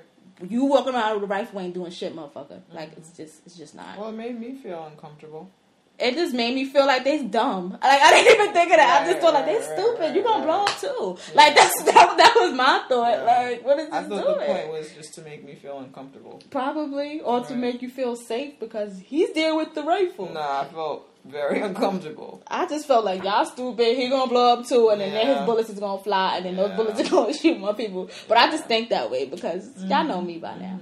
[0.50, 2.62] You walking around with a rifle ain't doing shit, motherfucker.
[2.72, 4.00] Like it's just, it's just not.
[4.00, 5.52] Well, it made me feel uncomfortable.
[6.00, 7.72] It just made me feel like they dumb.
[7.72, 9.02] Like I didn't even think of that.
[9.04, 10.00] I just thought like they right, stupid.
[10.00, 10.46] right, you gonna right.
[10.46, 11.34] blow up too.
[11.36, 13.12] Like that's that, that was my thought.
[13.20, 13.24] Yeah.
[13.50, 14.40] Like what is I thought doing?
[14.40, 16.42] the point was just to make me feel uncomfortable.
[16.50, 20.32] Probably, or to make you feel safe because he's there with the rifle.
[20.34, 22.42] Nah, I felt very uncomfortable.
[22.48, 23.96] I just felt like y'all stupid.
[23.96, 26.56] He gonna blow up too, and then, then his bullets is gonna fly, and then
[26.56, 28.10] those bullets are gonna shoot more people.
[28.28, 29.90] But I just think that way because Mm-hmm.
[29.92, 30.80] y'all know me by now.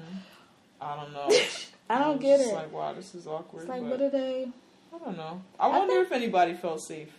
[0.79, 1.27] I don't know.
[1.89, 2.53] I don't I'm get it.
[2.53, 3.61] Like, wow, this is awkward.
[3.63, 4.47] It's like, what are they?
[4.93, 5.41] I don't know.
[5.59, 7.09] I I wonder if anybody felt safe.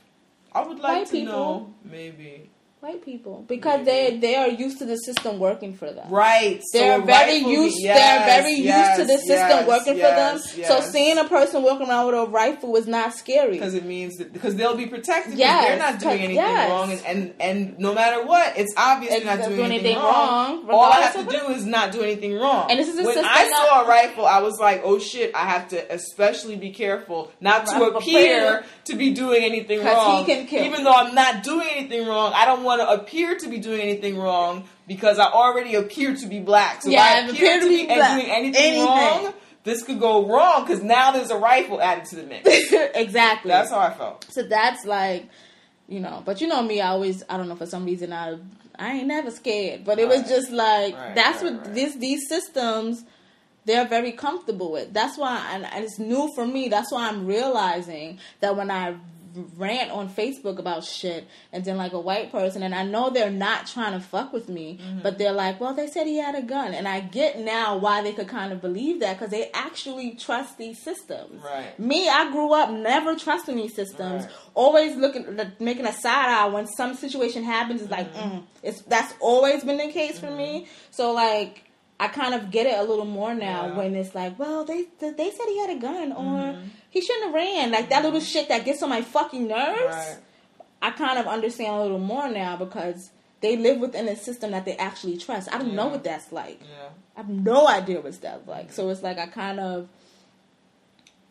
[0.52, 1.32] I would like White to people.
[1.32, 1.74] know.
[1.84, 2.50] Maybe.
[2.83, 6.11] White people, because they they are used to the system working for them.
[6.11, 6.61] Right.
[6.72, 7.76] They're so very used.
[7.78, 10.39] yes, they're very yes, used to the system yes, working for them.
[10.41, 13.53] So seeing a person walking around with a rifle is not scary.
[13.53, 15.39] because it means that because they'll be protected.
[15.39, 19.14] Yes, Yes, they're not doing anything wrong, and, and and no matter what, it's obvious
[19.14, 20.66] It's they're not doing, doing anything, wrong.
[20.66, 22.68] wrong, All I have to do is not do anything wrong.
[22.68, 25.33] And this is a when system I saw a rifle, I was like, oh shit,
[25.37, 30.26] I have to especially be careful not to appear to be doing anything wrong.
[30.26, 30.64] can kill.
[30.64, 33.80] Even though I'm not doing anything wrong, I don't want to appear to be doing
[33.80, 36.82] anything wrong because I already appear to be black.
[36.82, 38.18] So Yeah, if I appear to be, black.
[38.20, 38.86] doing anything, Anything.
[39.24, 39.34] wrong.
[39.64, 42.48] This could go wrong because now there's a rifle added to the mix.
[42.94, 43.50] exactly.
[43.50, 44.26] That's how I felt.
[44.30, 45.28] So that's like,
[45.88, 48.38] you know, but you know me, I always, I don't know, for some reason, I,
[48.76, 49.84] I ain't never scared.
[49.84, 53.04] But it was just like, Right, that's right, what this these systems,
[53.64, 54.92] they're very comfortable with.
[54.92, 56.68] That's why, and, and it's new for me.
[56.68, 58.96] That's why I'm realizing that when I
[59.57, 63.30] rant on Facebook about shit, and then like a white person, and I know they're
[63.30, 65.01] not trying to fuck with me, Mm-hmm.
[65.03, 68.03] but they're like, well, they said he had a gun, and I get now why
[68.03, 71.43] they could kind of believe that because they actually trust these systems.
[71.43, 71.78] Right.
[71.78, 74.24] Me, I grew up never trusting these systems.
[74.24, 74.33] Right.
[74.55, 77.83] Always looking, making a side eye when some situation happens.
[77.83, 78.37] It's like, Mm-hmm.
[78.39, 78.43] mm.
[78.62, 80.66] it's that's always been the case for me.
[80.91, 81.64] So like,
[82.01, 83.76] I kind of get it a little more now Yeah.
[83.76, 86.57] when it's like, well, they they said he had a gun or
[86.93, 87.72] he shouldn't have ran.
[87.72, 89.80] Like that little shit that gets on my fucking nerves.
[89.84, 90.18] Right.
[90.80, 94.64] I kind of understand a little more now because they live within a system that
[94.64, 95.53] they actually trust.
[95.53, 96.61] I don't know what that's like.
[96.61, 96.88] Yeah.
[97.16, 98.72] I have no idea what that's like.
[98.72, 99.88] So it's like I kind of,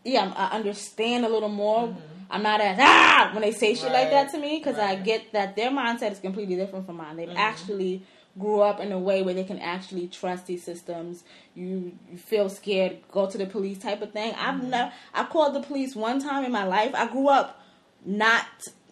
[0.03, 1.95] yeah, I understand a little more.
[2.29, 4.11] I'm not as ah when they say shit like Mm-hmm.
[4.11, 7.17] That to me because I get that their mindset is completely different from mine.
[7.17, 7.37] They've Mm-hmm.
[7.37, 8.03] actually
[8.39, 11.23] grew up in a way where they can actually trust these systems.
[11.55, 14.33] You you feel scared, go to the police type of thing.
[14.35, 14.69] I've mm-hmm.
[14.69, 16.93] never I called the police one time in my life.
[16.95, 17.61] I grew up
[18.05, 18.45] not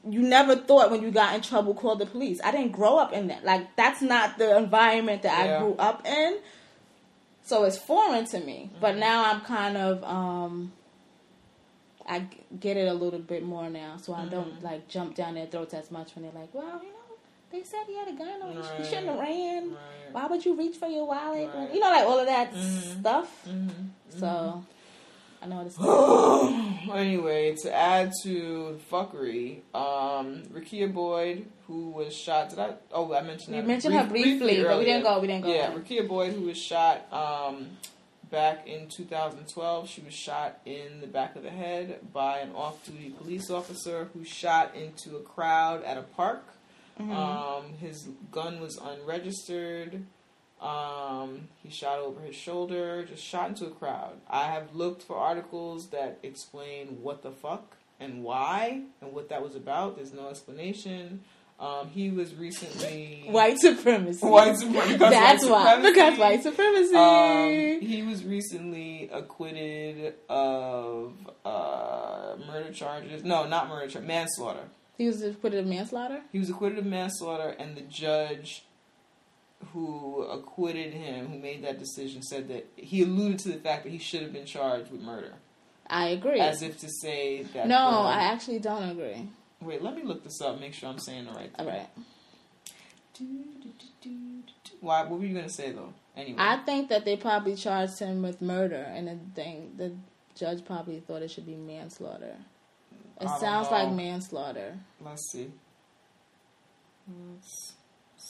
[0.08, 2.40] you never thought when you got in trouble call the police.
[2.44, 3.44] I didn't grow up in that.
[3.44, 5.56] Like that's not the environment that Yeah.
[5.56, 6.40] I grew up in.
[7.44, 8.70] So it's foreign to me.
[8.72, 8.82] Mm-hmm.
[8.82, 10.74] But now I'm kind of um
[12.08, 12.26] I
[12.60, 14.66] get it a little bit more now, so I don't mm-hmm.
[14.66, 16.99] like jump down their throats as much when they're like, "Well, you know,
[17.52, 19.70] they said he had a gun, on or he shouldn't have ran.
[19.70, 19.78] Right.
[20.12, 21.50] Why would you reach for your wallet?
[21.54, 21.74] Right.
[21.74, 23.00] You know, like all of that Mhm.
[23.00, 23.46] stuff.
[23.48, 23.70] Mhm.
[24.18, 24.64] So
[25.42, 25.78] I know this.
[26.94, 32.50] anyway, to add to the fuckery, um, Rekia Boyd, who was shot.
[32.50, 32.74] Did I?
[32.92, 35.20] Oh, I mentioned You that mentioned her briefly, but we didn't go.
[35.20, 35.54] We didn't go.
[35.54, 35.72] Yeah.
[35.74, 37.78] Rekia Boyd, who was shot um,
[38.30, 39.88] back in 2012.
[39.90, 44.24] She was shot in the back of the head by an off-duty police officer who
[44.24, 46.44] shot into a crowd at a park.
[47.00, 47.12] Mm-hmm.
[47.12, 50.04] Um, his gun was unregistered.
[50.62, 54.20] Um, he shot over his shoulder, just shot into a crowd.
[54.30, 59.42] I have looked for articles that explain what the fuck and why and what that
[59.42, 59.96] was about.
[59.96, 61.22] There's no explanation.
[61.62, 64.26] Um, he was recently White supremacy.
[64.26, 64.96] White supremacy.
[64.98, 65.64] That's White why.
[65.76, 65.94] supremacy.
[65.94, 66.96] Because white supremacy.
[66.96, 71.14] Um, he was recently acquitted of
[71.46, 73.24] uh, murder charges.
[73.24, 74.08] No, not murder charges.
[74.08, 74.64] Manslaughter.
[75.00, 76.22] He was acquitted of manslaughter.
[76.32, 78.66] He was acquitted of manslaughter, and the judge
[79.74, 83.90] who acquitted him, who made that decision, said that he alluded to the fact that
[83.90, 85.34] he should have been charged with murder,
[85.88, 86.40] I agree.
[86.40, 87.68] as if to say that.
[87.68, 89.28] no, the- I actually don't agree.
[89.62, 89.82] wait.
[89.82, 90.60] Let me look this up.
[90.60, 91.52] Make sure I'm saying the right.
[91.58, 91.74] All thing.
[91.76, 91.90] right.
[94.82, 95.02] Why?
[95.04, 95.94] What were you gonna say though?
[96.16, 99.92] Anyway, I think that they probably charged him with murder, and the thing the
[100.36, 102.36] judge probably thought it should be manslaughter.
[103.22, 103.78] It sounds know.
[103.78, 105.52] like manslaughter let's see.
[107.08, 107.74] Let's-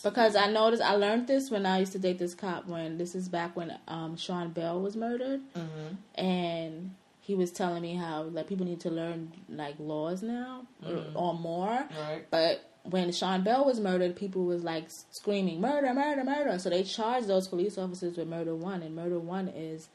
[0.03, 2.67] because I noticed I learned this when I used to date this cop.
[2.67, 5.97] When this is back when um, Sean Bell was murdered, Mhm.
[6.15, 11.03] and he was telling me how like people need to learn like laws now or,
[11.15, 11.85] or more.
[11.99, 12.23] Right.
[12.31, 16.57] But when Sean Bell was murdered, people was like screaming murder, murder, murder.
[16.59, 19.89] So they charged those police officers with murder one, and murder one is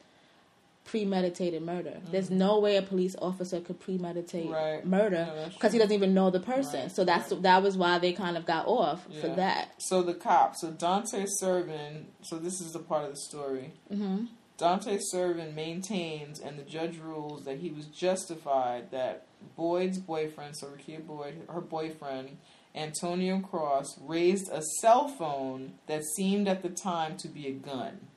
[0.85, 1.99] premeditated murder.
[2.11, 4.53] There's no way a police officer could premeditate Mm-hmm.
[4.53, 4.85] Right.
[4.85, 6.81] murder Yeah, because he doesn't even know the person.
[6.83, 7.41] Right, So that's right.
[7.41, 9.73] that was why they kind of got off for that.
[9.79, 13.73] So the cop, so Dante Servin, so this is the part of the story.
[13.91, 14.25] hmm
[14.57, 19.25] Dante Servin maintains, and the judge rules that he was justified that
[19.57, 22.37] Boyd's boyfriend, so Rekia Boyd, her boyfriend,
[22.73, 28.07] Antonio Cross, raised a cell phone that seemed at the time to be a gun.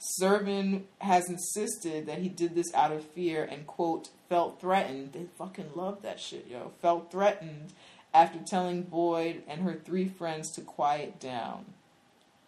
[0.00, 5.12] Servin has insisted that he did this out of fear and, quote, felt threatened.
[5.12, 6.72] They fucking love that shit, yo.
[6.80, 7.74] Felt threatened
[8.14, 11.66] after telling Boyd and her three friends to quiet down.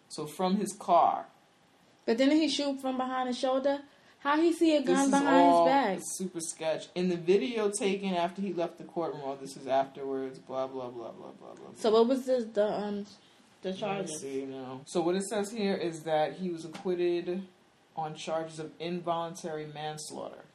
[0.09, 1.27] So from his car.
[2.05, 3.81] But didn't he shoot from behind his shoulder?
[4.19, 5.99] How he see a gun behind all his back?
[6.01, 6.87] super sketch.
[6.95, 10.89] In the video taken after he left the courtroom, oh, this is afterwards, blah, blah,
[10.89, 11.69] blah, blah, blah, blah.
[11.75, 12.45] So what was this?
[12.45, 13.05] the um
[13.63, 14.21] the charges?
[14.21, 14.81] see now.
[14.85, 17.43] So what it says here is that he was acquitted
[17.95, 20.45] on charges of involuntary manslaughter.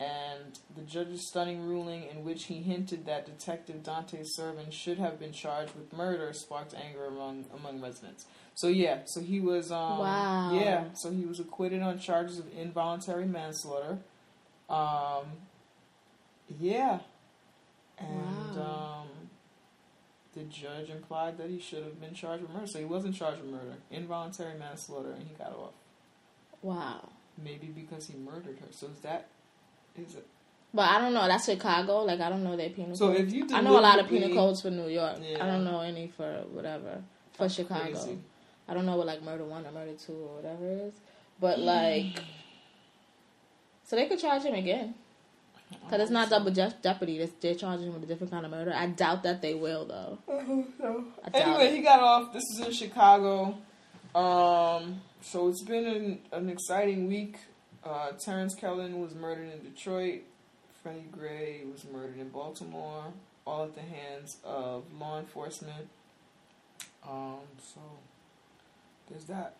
[0.00, 5.20] And the judge's stunning ruling, in which he hinted that Detective Dante Servin should have
[5.20, 8.26] been charged with murder, sparked anger among among residents.
[8.54, 10.50] So yeah, so he was um Wow.
[10.52, 13.98] yeah, so he was acquitted on charges of involuntary manslaughter.
[14.68, 15.26] Um
[16.60, 16.98] yeah.
[17.98, 19.02] And Wow.
[19.02, 19.08] um
[20.34, 22.66] the judge implied that he should have been charged with murder.
[22.66, 25.72] So he wasn't charged with murder, involuntary manslaughter, and he got off.
[26.62, 27.08] Wow.
[27.42, 28.66] Maybe because he murdered her.
[28.70, 29.28] So is that
[29.96, 30.26] is it?
[30.72, 31.26] But I don't know.
[31.26, 32.02] That's Chicago.
[32.04, 32.96] Like I don't know their penal.
[32.96, 33.20] So codes.
[33.20, 35.18] if you I know a lot of penal codes for New York.
[35.22, 35.44] Yeah.
[35.44, 37.92] I don't know any for whatever for Chicago.
[37.92, 38.18] Crazy.
[38.68, 40.94] I don't know what like murder one or murder two or whatever it is.
[41.40, 42.20] But like,
[43.84, 44.94] so they could charge him again
[45.70, 47.18] because it's not double je- jeopardy.
[47.18, 48.72] They're, they're charging him with a different kind of murder.
[48.74, 50.18] I doubt that they will though.
[50.28, 51.04] Doubt
[51.34, 51.74] Anyway, it.
[51.76, 52.32] he got off.
[52.32, 53.56] This is in Chicago.
[54.14, 57.36] Um, so it's been an, an exciting week.
[57.84, 60.22] Uh, Terrance Kellom was murdered in Detroit.
[60.82, 63.04] Freddie Gray was murdered in Baltimore.
[63.46, 65.88] All at the hands of law enforcement.
[67.06, 67.40] Um,
[67.74, 67.80] so
[69.10, 69.56] there's that.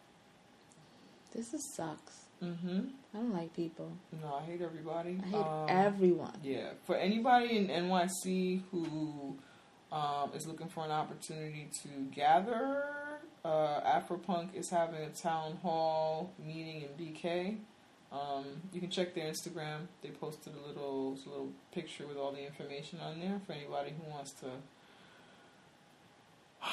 [1.35, 2.21] This is sucks.
[2.43, 2.81] Mm-hmm.
[3.15, 3.93] I don't like people.
[4.21, 5.21] No, I hate everybody.
[5.23, 6.33] I hate Um, everyone.
[6.43, 9.37] Yeah, for anybody in NYC who
[9.93, 12.85] um, is looking for an opportunity to gather,
[13.45, 17.59] uh, Afropunk is having a town hall meeting in BK.
[18.11, 19.87] Um, you can check their Instagram.
[20.03, 23.93] They posted a little a little picture with all the information on there for anybody
[23.97, 24.47] who wants to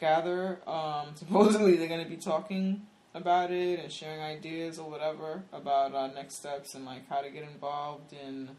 [0.00, 0.58] gather.
[0.68, 2.82] Um, supposedly they're going to be talking
[3.14, 7.30] about it and sharing ideas or whatever about uh, next steps and like how to
[7.30, 8.50] get involved in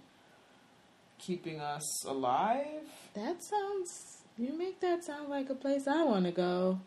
[1.19, 2.87] keeping us alive.
[3.13, 4.19] That sounds.
[4.37, 6.79] You make that sound like a place I want to go.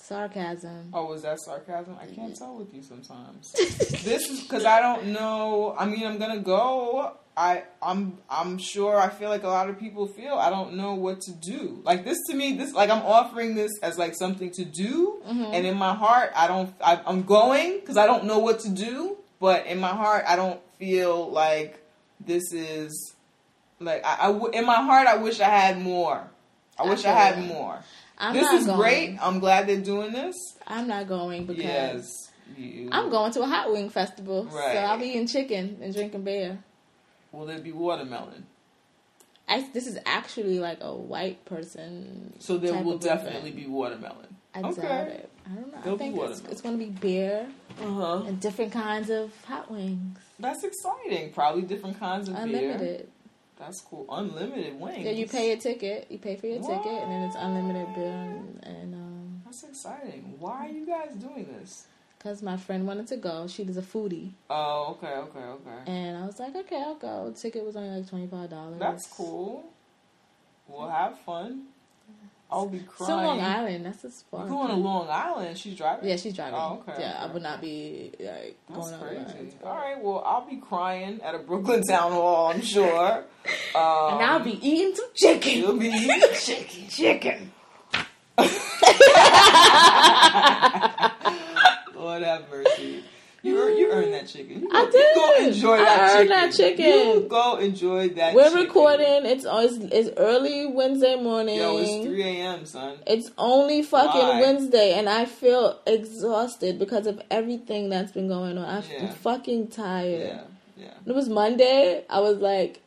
[0.00, 0.90] Sarcasm.
[0.94, 1.96] Oh, was that sarcasm?
[2.00, 3.50] I can't tell with you sometimes.
[4.04, 5.74] this is because I don't know.
[5.76, 7.16] I mean, I'm gonna go.
[7.38, 8.98] I I'm I'm sure.
[8.98, 10.34] I feel like a lot of people feel.
[10.34, 11.80] I don't know what to do.
[11.84, 15.54] Like this to me, this like I'm offering this as like something to do, mm-hmm.
[15.54, 16.74] and in my heart, I don't.
[16.84, 19.18] I, I'm going because I don't know what to do.
[19.38, 21.80] But in my heart, I don't feel like
[22.18, 23.14] this is
[23.78, 25.06] like I, I w- in my heart.
[25.06, 26.28] I wish I had more.
[26.76, 27.46] I I wish I had that.
[27.46, 27.78] more.
[28.18, 28.78] I'm this is going.
[28.80, 29.18] great.
[29.22, 30.34] I'm glad they're doing this.
[30.66, 32.32] I'm not going because Yes.
[32.56, 34.46] You, I'm going to a hot wing festival.
[34.46, 34.72] Right.
[34.72, 36.58] So I'll be eating chicken and drinking beer.
[37.32, 38.46] Will there be watermelon?
[39.48, 42.34] I, this is actually like a white person.
[42.38, 43.02] So there will event.
[43.02, 44.36] definitely be watermelon.
[44.54, 44.82] I Okay.
[44.82, 45.30] doubt it.
[45.46, 45.78] I don't know.
[45.82, 47.46] There'll I think it's, it's going to be beer
[47.80, 48.22] Uh huh.
[48.26, 50.18] and different kinds of hot wings.
[50.38, 51.32] That's exciting.
[51.32, 52.44] Probably different kinds of beer.
[52.44, 53.08] Unlimited.
[53.58, 54.06] That's cool.
[54.10, 55.04] Unlimited wings.
[55.04, 56.06] Yeah, you pay a ticket.
[56.10, 58.04] You pay for your ticket, and then it's unlimited beer.
[58.06, 60.34] And, and um, That's exciting.
[60.38, 61.86] Why are you guys doing this?
[62.22, 65.90] Cause my friend wanted to go, she was a foodie, Oh, okay, okay, okay.
[65.90, 67.30] and I was like, okay, I'll go.
[67.30, 68.78] The ticket was only like twenty five dollars.
[68.78, 69.64] That's cool.
[70.68, 71.64] We'll have fun.
[72.50, 73.10] I'll be crying.
[73.10, 73.26] in crying.
[73.26, 73.84] Long Island.
[73.86, 74.40] That's as far.
[74.40, 75.58] You're going to Long Island.
[75.58, 76.08] She's driving.
[76.08, 76.58] Yeah, she's driving.
[76.58, 79.50] Oh, okay, Yeah, I would not be like That's going crazy.
[79.62, 80.02] All right.
[80.02, 82.46] Well, I'll be crying at a Brooklyn town hall.
[82.46, 83.18] I'm sure.
[83.18, 83.24] Um,
[83.74, 85.58] And I'll be eating some chicken.
[85.58, 86.88] You'll be eating chicken.
[86.88, 87.52] Chicken.
[92.08, 93.02] Lord have mercy.
[93.42, 94.62] You earn, you earn that chicken.
[94.62, 95.48] You I go, You go did.
[95.48, 96.28] enjoy I that earned chicken.
[96.28, 96.84] that chicken.
[96.86, 98.34] You go enjoy that.
[98.34, 98.64] We're chicken.
[98.66, 99.26] recording.
[99.26, 101.56] It's, oh, it's it's early Wednesday morning.
[101.58, 102.96] Yo, it's 3 a.m., son.
[103.06, 104.40] It's only fucking Why?
[104.40, 108.64] Wednesday, and I feel exhausted because of everything that's been going on.
[108.64, 109.08] I'm Yeah.
[109.12, 110.20] fucking tired.
[110.76, 110.94] Yeah, yeah.
[111.06, 112.04] It was Monday.
[112.10, 112.82] I was like,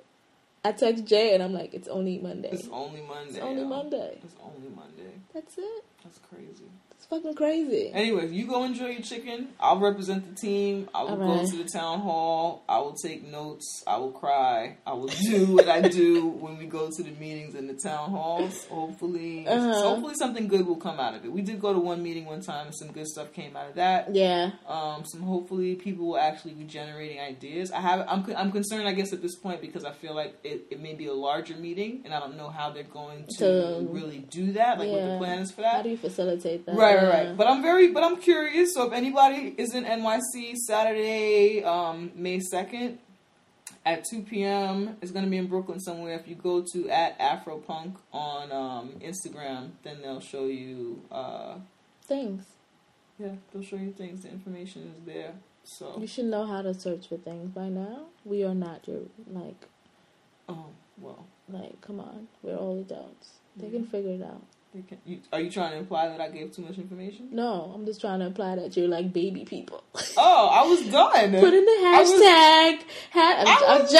[0.65, 2.49] I text Jay, and I'm like, it's only Monday.
[2.51, 3.30] It's only Monday.
[3.30, 3.67] It's only yo.
[3.69, 4.19] Monday.
[4.22, 5.13] It's only Monday.
[5.34, 5.84] That's it.
[6.03, 6.65] That's crazy.
[7.02, 7.89] It's fucking crazy.
[7.91, 9.47] Anyways, you go enjoy your chicken.
[9.60, 10.88] I'll represent the team.
[10.93, 12.64] I will go to the town hall.
[12.70, 13.84] I will take notes.
[13.88, 14.78] I will cry.
[14.86, 18.12] I will do what I do when we go to the meetings in the town
[18.12, 18.68] halls.
[18.68, 19.74] Hopefully, Uh-huh.
[19.82, 21.32] hopefully something good will come out of it.
[21.32, 23.76] We did go to one meeting one time, and some good stuff came out of
[23.76, 24.14] that.
[24.16, 24.52] Yeah.
[24.68, 27.72] Um, some hopefully people will actually be generating ideas.
[27.72, 30.68] I have I'm I'm concerned, I guess, at this point because I feel like it,
[30.70, 33.88] it may be a larger meeting, and I don't know how they're going to To-
[33.89, 34.78] really do that.
[34.78, 35.18] Like what the Yeah.
[35.18, 35.78] plan is for that.
[35.78, 36.76] How do you facilitate that?
[36.76, 37.28] Right, right, Yeah.
[37.28, 37.38] right.
[37.38, 38.74] But I'm very, but I'm curious.
[38.74, 43.00] So if anybody is in NYC Saturday, um, May second,
[43.86, 46.14] at two p.m., it's gonna be in Brooklyn somewhere.
[46.20, 51.02] If you go to at Afropunk on um, Instagram, then they'll show you.
[51.12, 51.56] Uh,
[52.06, 52.44] Things.
[53.18, 54.24] yeah, they'll show you things.
[54.24, 55.34] The information is there.
[55.64, 58.06] So, You should know how to search for things by now.
[58.26, 59.68] We are not your like
[60.50, 60.66] oh
[61.00, 61.26] well.
[61.48, 61.80] like.
[61.82, 63.36] Come on, we're all adults.
[63.56, 64.42] They can figure it out.
[64.74, 67.28] Can, you, are you trying to imply that I gave too much information?
[67.34, 69.84] No, I'm just trying to imply that you're like baby people.
[70.17, 71.32] Oh, I was done.
[71.32, 72.88] Put in the I was- hashtag.
[73.11, 73.91] ha- I'm, I I'm joking.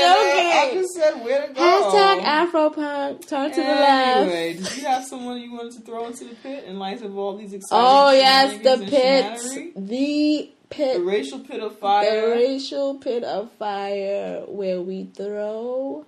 [0.00, 0.52] done.
[0.52, 1.60] I'm I just said where to go.
[1.60, 3.26] Hashtag Afropunk.
[3.26, 4.20] Turn to the left.
[4.20, 7.16] Anyway, did you have someone you wanted to throw into the pit in light of
[7.18, 9.88] all these Oh yes, the shenanigans and pit.
[9.88, 12.20] The The racial pit of fire.
[12.30, 16.04] The racial pit of fire where we throw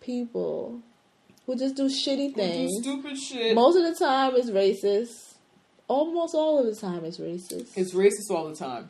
[0.00, 0.80] people
[1.46, 2.70] who just do shitty who do things.
[2.82, 3.54] stupid shit.
[3.54, 5.34] Most of the time it's racist.
[5.88, 7.76] Almost all of the time it's racist.
[7.76, 8.88] it's racist all the time.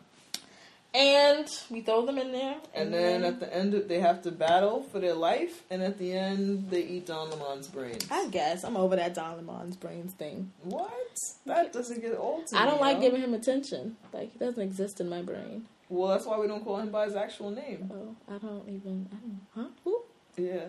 [0.95, 2.57] and we throw them in there.
[2.75, 5.63] And then at the end, they have to battle for their life.
[5.71, 8.07] And at the end, they eat Don Lemon's brains.
[8.11, 10.53] I guess I'm over that Don Lemon's brains thing.
[10.63, 11.17] What?
[11.47, 13.03] That doesn't get old to I me, don't like yo.
[13.05, 13.97] giving him attention.
[14.13, 15.65] Like he doesn't exist in my brain.
[15.89, 17.91] Well, that's why we don't call him by his actual name.
[17.93, 19.09] Oh, I don't even.
[19.13, 19.41] I don't.
[19.55, 19.71] Huh?
[19.85, 20.03] Who?
[20.37, 20.67] Yeah.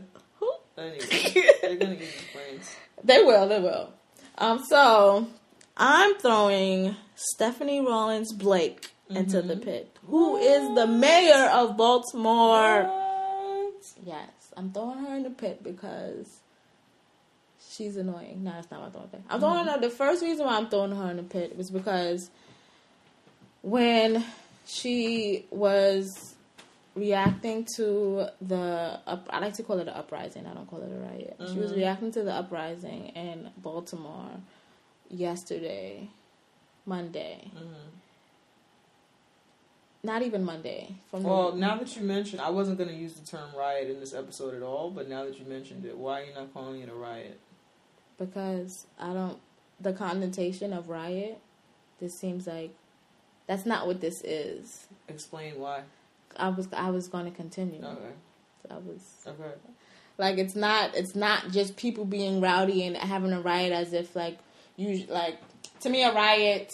[0.78, 2.76] Anyway, they're gonna his brains.
[3.04, 3.48] They will.
[3.50, 3.92] They will.
[4.38, 4.64] Um.
[4.64, 5.28] So
[5.76, 12.84] I'm throwing Stephanie Rawlings-Blake into the pit, who is the mayor of Baltimore.
[12.84, 13.74] What?
[14.06, 16.40] Yes, I'm throwing her in the pit because
[17.72, 18.44] she's annoying.
[18.44, 19.20] No, that's not what I'm throwing her.
[19.30, 19.80] I'm throwing her.
[19.80, 22.30] The first reason why I'm throwing her in the pit was because
[23.62, 24.24] when
[24.66, 26.33] she was
[26.96, 30.46] reacting to the up, I like to call it an uprising.
[30.46, 31.36] I don't call it a riot.
[31.52, 31.80] She was mm-hmm.
[31.80, 34.32] reacting to the uprising in Baltimore
[35.10, 36.10] yesterday,
[36.86, 37.52] Monday.
[37.56, 37.90] Mm-hmm.
[40.06, 40.96] Not even Monday.
[41.10, 43.90] From Well, the, now that you mentioned, I wasn't going to use the term riot
[43.90, 46.54] in this episode at all, but now that you mentioned it, why are you not
[46.54, 47.40] calling it a riot?
[48.18, 49.40] because I don't.
[49.80, 51.40] The connotation of riot.
[52.00, 52.74] This seems like
[53.48, 54.88] that's not what this is.
[55.08, 55.82] Explain why.
[56.38, 57.84] I was I was going to continue.
[57.84, 58.14] Okay.
[58.70, 59.54] I was Okay.
[60.18, 64.16] like it's not it's not just people being rowdy and having a riot as if
[64.16, 64.38] like
[64.78, 65.38] you like
[65.82, 66.72] to me a riot.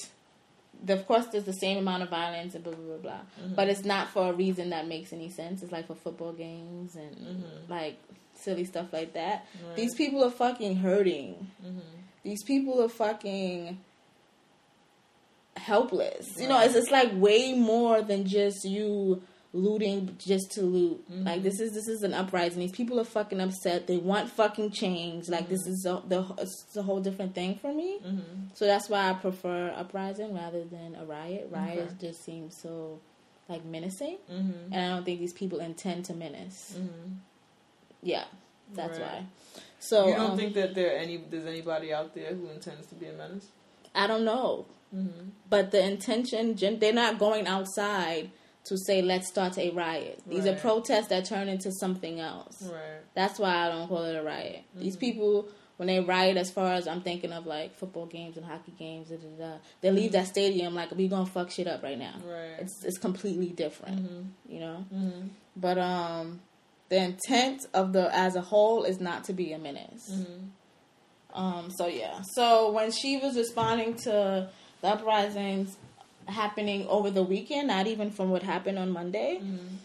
[0.84, 3.56] the- Of course, there's the same amount of violence and blah blah blah blah, mm-hmm.
[3.56, 5.62] but it's not for a reason that makes any sense.
[5.64, 7.72] It's like for football games and mm-hmm.
[7.72, 7.98] like
[8.36, 9.46] silly stuff like that.
[9.76, 11.48] These people are fucking hurting.
[11.66, 11.80] Mm-hmm.
[12.24, 13.78] These people are fucking
[15.58, 16.28] helpless.
[16.38, 19.22] You know, it's it's like way more than just you
[19.52, 21.04] looting just to loot.
[21.10, 22.60] Like this is this is an uprising.
[22.60, 23.88] These people are fucking upset.
[23.88, 25.28] They want fucking change.
[25.28, 28.00] Like this is a, the it's a whole different thing for me.
[28.54, 31.48] So that's why I prefer uprising rather than a riot.
[31.52, 32.08] Riot Okay.
[32.08, 33.00] just seems so
[33.48, 34.72] like menacing, Mm-hmm.
[34.74, 36.78] and I don't think these people intend to menace.
[38.04, 38.26] Yeah,
[38.74, 39.08] that's Right.
[39.08, 39.26] why.
[39.80, 42.96] So you don't um, think that there any there's anybody out there who intends to
[42.96, 43.48] be a menace?
[43.96, 44.66] I don't know.
[44.96, 45.30] Mm-hmm.
[45.50, 48.32] But the intention, they're not going outside
[48.70, 50.22] to say, let's start a riot.
[50.26, 52.64] These are protests that turn into something else.
[52.64, 53.02] Right.
[53.14, 54.64] That's why I don't call it a riot.
[54.76, 58.46] These people, when they riot, as far as I'm thinking of like football games and
[58.46, 61.84] hockey games, da, da, da, they leave that stadium like, we to fuck shit up
[61.84, 62.16] right now.
[62.24, 62.60] Right.
[62.60, 64.86] It's, it's completely different, you know?
[64.94, 65.28] Mm-hmm.
[65.58, 66.40] But um,
[66.90, 70.10] the intent of the as a whole is not to be a menace.
[70.12, 71.42] Mm-hmm.
[71.42, 72.22] Um, so yeah.
[72.34, 74.50] So when she was responding to
[74.82, 75.78] the uprisings
[76.30, 79.40] happening over the weekend, not even from what happened on Monday.
[79.42, 79.76] Mm-hmm.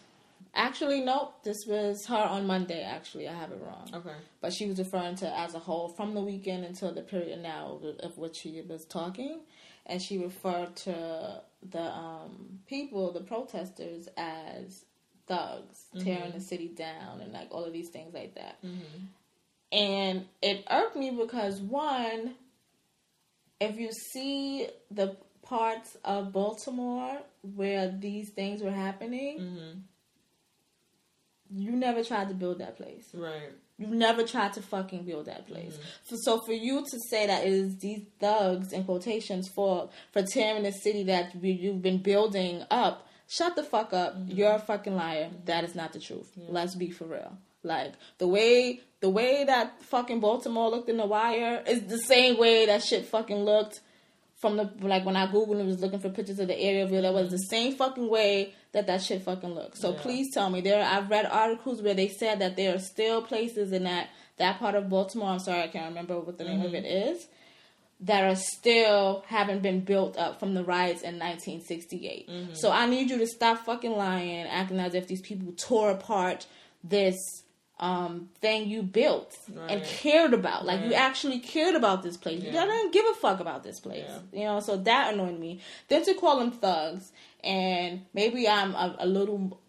[0.56, 1.42] Actually, nope.
[1.42, 2.82] This was her on Monday.
[2.84, 3.90] Actually, I have it wrong.
[3.92, 4.14] Okay.
[4.40, 7.80] But she was referring to as a whole from the weekend until the period now
[8.00, 9.40] of- which she was talking,
[9.86, 14.84] and she referred to the um, people, the protesters, as
[15.26, 18.58] thugs tearing the city down and like all of these things like that.
[19.72, 22.34] And it irked me because one,
[23.60, 27.18] if you see the parts of Baltimore
[27.54, 29.78] where these things were happening, Mm-hmm.
[31.50, 33.08] you never tried to build that place.
[33.14, 33.50] Right.
[33.76, 35.76] You never tried to fucking build that place.
[36.04, 40.22] So, so for you to say that it is these thugs in quotations for for
[40.22, 44.14] tearing the city that we, you've been building up, shut the fuck up.
[44.26, 45.30] You're a fucking liar.
[45.46, 46.30] That is not the truth.
[46.36, 47.36] Let's be for real.
[47.64, 52.38] Like the way the way that fucking Baltimore looked in the wire is the same
[52.38, 53.80] way that shit fucking looked
[54.44, 57.00] from the like when I googled and was looking for pictures of the area view,
[57.00, 59.78] that was the same fucking way that that shit fucking looked.
[59.78, 60.00] So Yeah.
[60.02, 60.84] please tell me there.
[60.84, 64.74] I've read articles where they said that there are still places in that that part
[64.74, 65.30] of Baltimore.
[65.30, 66.84] I'm sorry, I can't remember what the name of mm-hmm.
[66.84, 67.26] it is.
[68.00, 72.28] That are still haven't been built up from the riots in 1968.
[72.28, 72.52] Mm-hmm.
[72.52, 76.46] So I need you to stop fucking lying, acting as if these people tore apart
[76.82, 77.16] this
[77.80, 79.36] um thing you built
[79.68, 80.64] and cared about.
[80.64, 82.42] Like you actually cared about this place.
[82.42, 82.66] You Yeah.
[82.66, 84.04] didn't give a fuck about this place.
[84.32, 84.40] Yeah.
[84.40, 85.60] You know, so that annoyed me.
[85.88, 87.10] Then to call them thugs,
[87.42, 89.60] and maybe I'm a, a little.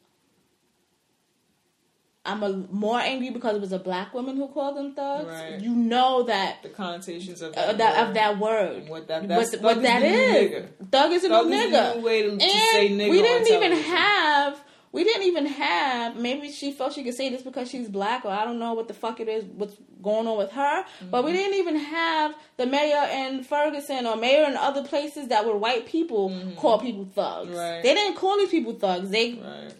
[2.28, 5.28] I'm a more angry because it was a black woman who called them thugs.
[5.28, 5.60] Right.
[5.62, 8.08] You know that The connotations of uh, that, that word.
[8.08, 8.89] of that word.
[8.89, 11.95] What that- what, that's- what is that new Thug is a Thug new is nigga.
[11.97, 12.41] new way to- to and
[12.72, 13.91] say nigga we didn't even television.
[13.95, 14.64] have.
[14.96, 16.16] We didn't even have.
[16.16, 18.88] Maybe she felt she could say this because she's black, or I don't know what
[18.88, 19.43] the fuck it is.
[19.60, 20.86] What's going on with her?
[21.12, 21.26] But Mm-hmm.
[21.26, 25.58] we didn't even have the mayor in Ferguson or mayor in other places that were
[25.58, 26.24] white people
[26.58, 27.50] call people thugs.
[27.50, 27.58] Mm-hmm.
[27.58, 27.84] Right.
[27.84, 29.10] They didn't call these people thugs.
[29.10, 29.74] They Right.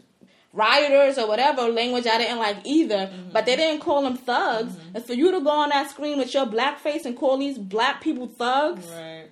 [0.54, 3.32] rioters or whatever language I didn't like either, Mm-hmm.
[3.32, 4.74] but they didn't call them thugs.
[4.94, 7.58] And for you to go on that screen with your black face and call these
[7.58, 9.28] black people thugs, Right.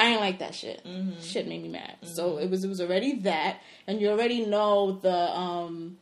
[0.00, 0.80] I ain't like that shit.
[1.22, 1.96] Shit made me mad.
[2.02, 5.98] So it was it was already that, and you already know the um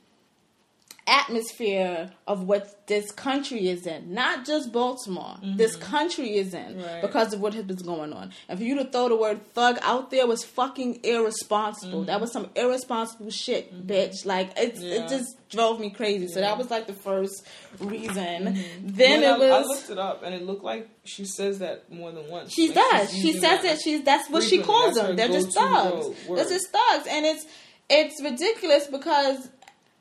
[1.09, 4.15] atmosphere of what this country is in.
[4.15, 5.37] Not just Baltimore.
[5.43, 5.57] Mm-hmm.
[5.57, 7.03] This country is in Right.
[7.03, 8.33] because of what has been going on.
[8.49, 12.05] And for you to throw the word thug out there was fucking irresponsible.
[12.05, 12.21] That mm-hmm.
[12.23, 13.91] was some irresponsible shit, mm-hmm.
[13.91, 14.25] bitch.
[14.27, 15.05] Like it's Yeah.
[15.05, 16.29] it just drove me crazy.
[16.29, 17.47] So that was like the first
[17.79, 18.59] reason.
[18.83, 21.91] Then When it I, I looked it up, and it looked like she says that
[21.93, 22.53] more than once.
[22.53, 23.13] she Like, does.
[23.13, 23.81] She says that it.
[23.83, 25.17] She's that's what she calls That's them.
[25.17, 26.17] They're just thugs.
[26.27, 27.47] They're just thugs, and it's
[27.91, 29.49] it's ridiculous because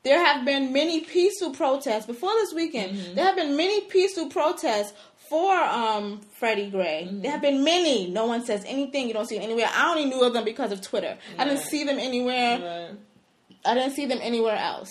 [0.08, 2.90] there have been many peaceful protests before this weekend.
[2.96, 3.14] Mm-hmm.
[3.16, 4.92] There have been many peaceful protests
[5.28, 7.00] for um Freddie Gray.
[7.06, 7.20] Mm-hmm.
[7.22, 8.08] There have been many.
[8.10, 9.08] No one says anything.
[9.08, 9.68] You don't see it anywhere.
[9.72, 11.16] I only knew of them because of Twitter.
[11.38, 12.52] I didn't see them anywhere.
[12.58, 12.98] Right.
[13.64, 14.90] I didn't see them anywhere else.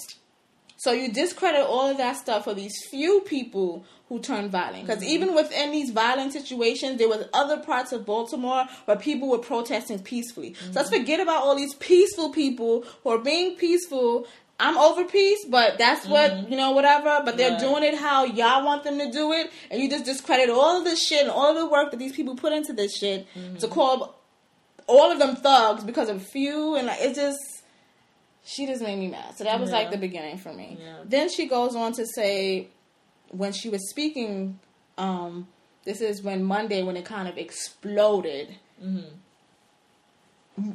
[0.80, 4.86] So you discredit all of that stuff for these few people who turn violent.
[4.86, 5.10] Because Mm-hmm.
[5.16, 10.00] even within these violent situations, there was other parts of Baltimore where people were protesting
[10.12, 10.54] peacefully.
[10.54, 10.74] So Mm-hmm.
[10.78, 14.28] let's forget about all these peaceful people who are being peaceful
[14.60, 16.52] I'm over peace, but that's what mm-hmm.
[16.52, 17.22] you know, whatever.
[17.24, 17.60] But they're Right.
[17.60, 20.84] doing it how y'all want them to do it, and you just discredit all of
[20.84, 23.40] this shit and all of the work that these people put into this shit to
[23.40, 23.72] mm-hmm.
[23.72, 24.16] call
[24.88, 27.40] all of them thugs because of a few, and like it just.
[28.50, 29.38] She just made me mad.
[29.38, 30.78] So that was like the beginning for me.
[30.80, 31.00] Yeah.
[31.04, 32.70] Then she goes on to say,
[33.30, 34.58] when she was speaking,
[34.98, 35.50] um,
[35.84, 38.56] this is when Monday when it kind of exploded.
[38.82, 40.72] Mm-hmm.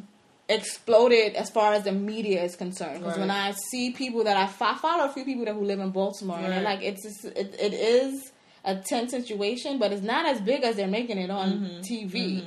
[0.52, 3.00] Exploded as far as the media is concerned.
[3.00, 5.80] Because when I see people that I, I follow a few people that who live
[5.80, 8.32] in Baltimore, and they're like, it's just, it, it is
[8.64, 11.80] a tense situation, but it's not as big as they're making it on Mm-hmm.
[11.80, 12.44] TV.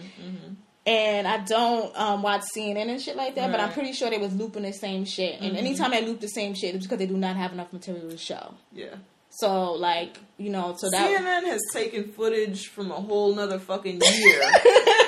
[0.88, 4.20] And I don't um, watch CNN and shit like that, but I'm pretty sure they
[4.20, 5.42] was looping the same shit.
[5.42, 8.08] And anytime they loop the same shit, it's because they do not have enough material
[8.10, 8.54] to show.
[8.72, 8.94] Yeah.
[9.38, 14.02] So like you know, so that CNN has taken footage from a whole nother fucking
[14.02, 14.42] year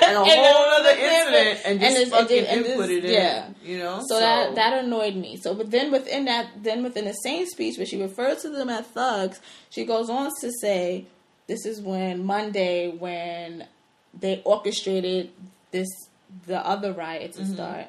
[0.02, 3.12] and a whole other incident and just it's- fucking and input it in.
[3.12, 3.48] yeah.
[3.62, 4.02] You know?
[4.08, 5.36] So, that that annoyed me.
[5.42, 8.70] So, but then within that, then within the same speech where she refers to them
[8.70, 9.40] as thugs,
[9.70, 11.04] she goes on to say,
[11.46, 13.66] "This is when Monday when
[14.18, 15.30] they orchestrated
[15.72, 15.88] this
[16.46, 17.44] the other riot Mm-hmm.
[17.44, 17.86] to start."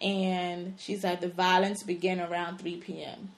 [0.00, 3.32] And she's like, the violence began around 3 p.m.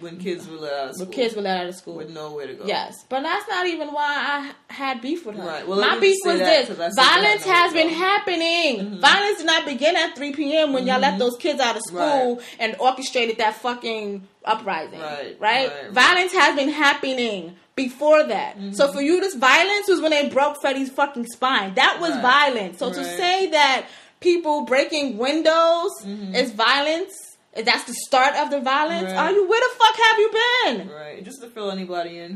[0.00, 1.06] when kids were let out of school.
[1.06, 1.94] When kids were let out of school.
[1.96, 2.64] with nowhere to go.
[2.66, 5.44] Yes, but that's not even why I had beef with her.
[5.44, 5.66] Right.
[5.66, 8.78] Well, My beef was this: 'cause I said that violence has been happening.
[8.78, 9.00] Mm-hmm.
[9.00, 10.72] Violence did not begin at 3 p.m.
[10.72, 11.18] when y'all let mm-hmm.
[11.20, 12.44] those kids out of school Right.
[12.60, 15.00] and orchestrated that fucking uprising.
[15.00, 15.68] Right, Right.
[15.70, 15.90] right.
[15.92, 18.56] Violence has been happening before that.
[18.56, 18.72] Mm-hmm.
[18.72, 21.74] So for you, this violence was when they broke Freddie's fucking spine.
[21.74, 22.78] That was violence.
[22.78, 23.86] So to say that
[24.20, 27.27] people breaking windows is violence.
[27.58, 29.04] If That's the start of the violence.
[29.12, 29.16] Right.
[29.16, 30.88] Are you where the fuck have you been?
[30.90, 31.24] Right.
[31.24, 32.30] Just to fill anybody in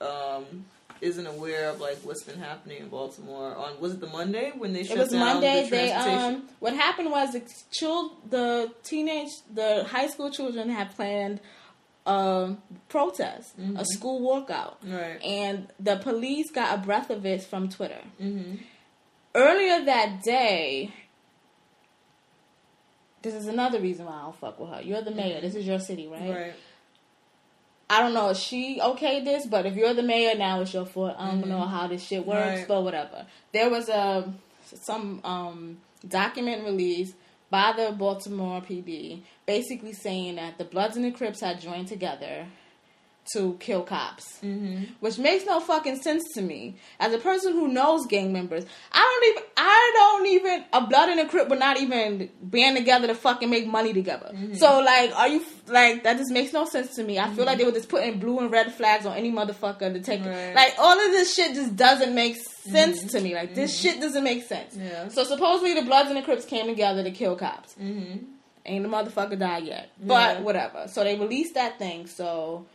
[0.00, 0.44] who um,
[1.00, 4.72] isn't aware of like what's been happening in Baltimore on was it the Monday when
[4.72, 5.64] they shut It was down Monday.
[5.64, 7.42] the They um, what happened was the
[7.72, 11.40] child, the teenage, the high school children had planned
[12.06, 12.54] a
[12.88, 15.20] protest, a school walkout, Right.
[15.22, 18.00] and the police got a breath of it from Twitter.
[18.20, 18.56] Mm-hmm.
[19.34, 20.92] Earlier that day.
[23.22, 24.80] This is another reason why I don't fuck with her.
[24.82, 25.40] You're the mayor.
[25.40, 26.30] This is your city, right?
[26.30, 26.52] Right.
[27.88, 30.86] I don't know if she okayed this, but if you're the mayor now, it's your
[30.86, 31.16] fault.
[31.18, 32.68] I don't know how this shit works, Right.
[32.68, 33.26] but whatever.
[33.52, 34.32] There was a
[34.64, 35.78] some um,
[36.08, 37.14] document released
[37.50, 42.46] by the Baltimore PD, basically saying that the Bloods and the Crips had joined together
[43.32, 44.84] to kill cops, mm-hmm.
[44.98, 46.76] which makes no fucking sense to me.
[46.98, 51.10] As a person who knows gang members, I don't even, I don't even, a Blood
[51.10, 54.34] and a Crip would not even band together to fucking make money together.
[54.54, 56.16] So like, are you like that?
[56.16, 57.18] Just makes no sense to me.
[57.18, 60.00] I feel like they were just putting blue and red flags on any motherfucker to
[60.00, 60.24] take.
[60.24, 60.54] Right.
[60.54, 63.34] Like all of this shit just doesn't make sense to me.
[63.34, 64.76] Like this shit doesn't make sense.
[64.76, 65.08] Yeah.
[65.08, 67.74] So supposedly the Bloods and the Crips came together to kill cops.
[67.74, 68.24] Mm-hmm.
[68.66, 69.90] Ain't the motherfucker died yet.
[70.00, 70.42] But Yeah.
[70.42, 70.88] whatever.
[70.88, 72.06] So they released that thing.
[72.06, 72.66] So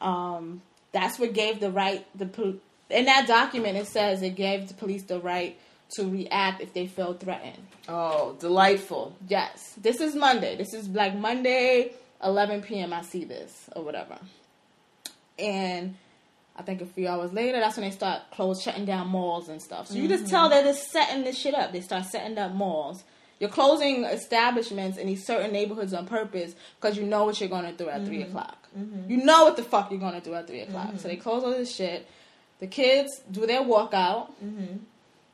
[0.00, 0.62] um,
[0.92, 2.58] that's what gave the right the
[2.90, 5.58] in that document it says it gave the police the right
[5.90, 7.66] to react if they feel threatened.
[7.88, 9.16] Oh, delightful.
[9.28, 10.56] Yes, this is Monday.
[10.56, 12.92] This is like Monday, 11 p.m.
[12.92, 14.18] I see this or whatever,
[15.38, 15.96] and
[16.56, 19.62] I think a few hours later, that's when they start close shutting down malls and
[19.62, 19.88] stuff.
[19.88, 21.72] So you just tell they're just setting this shit up.
[21.72, 23.02] They start setting up malls.
[23.38, 27.64] You're closing establishments in these certain neighborhoods on purpose because you know what you're going
[27.64, 28.59] to do at three o'clock.
[28.78, 29.10] Mm-hmm.
[29.10, 30.92] You know what the fuck you're to do at three o'clock.
[30.96, 31.22] So they mm-hmm.
[31.22, 32.06] close all this shit.
[32.60, 34.30] The kids do their walkout.
[34.44, 34.76] Mm-hmm.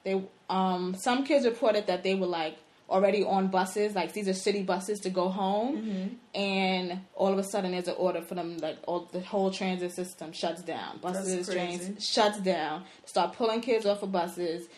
[0.05, 2.57] They um some kids reported that they were like
[2.89, 7.43] already on buses, like these are city buses to go home, and all of a
[7.43, 11.49] sudden there's an order for them, like all the whole transit system shuts down, buses,
[11.49, 12.85] trains shuts down.
[13.05, 14.69] Start pulling kids off of buses.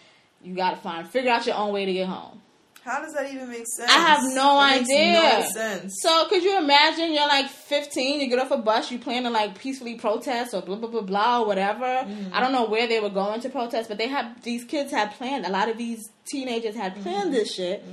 [0.43, 2.41] You gotta find figure out your own way to get home.
[2.85, 3.91] How does that even make sense?
[3.91, 5.13] I have no That idea.
[5.43, 5.95] No sense.
[6.01, 9.31] So could you imagine you're like 15, you get off a bus, you plan to
[9.31, 11.85] like peacefully protest or blah blah blah blah or whatever.
[11.85, 12.33] Mm-hmm.
[12.35, 15.13] I don't know where they were going to protest, but they had these kids had
[15.13, 15.45] planned.
[15.45, 17.03] A lot of these teenagers had Mm-hmm.
[17.03, 17.85] planned this shit,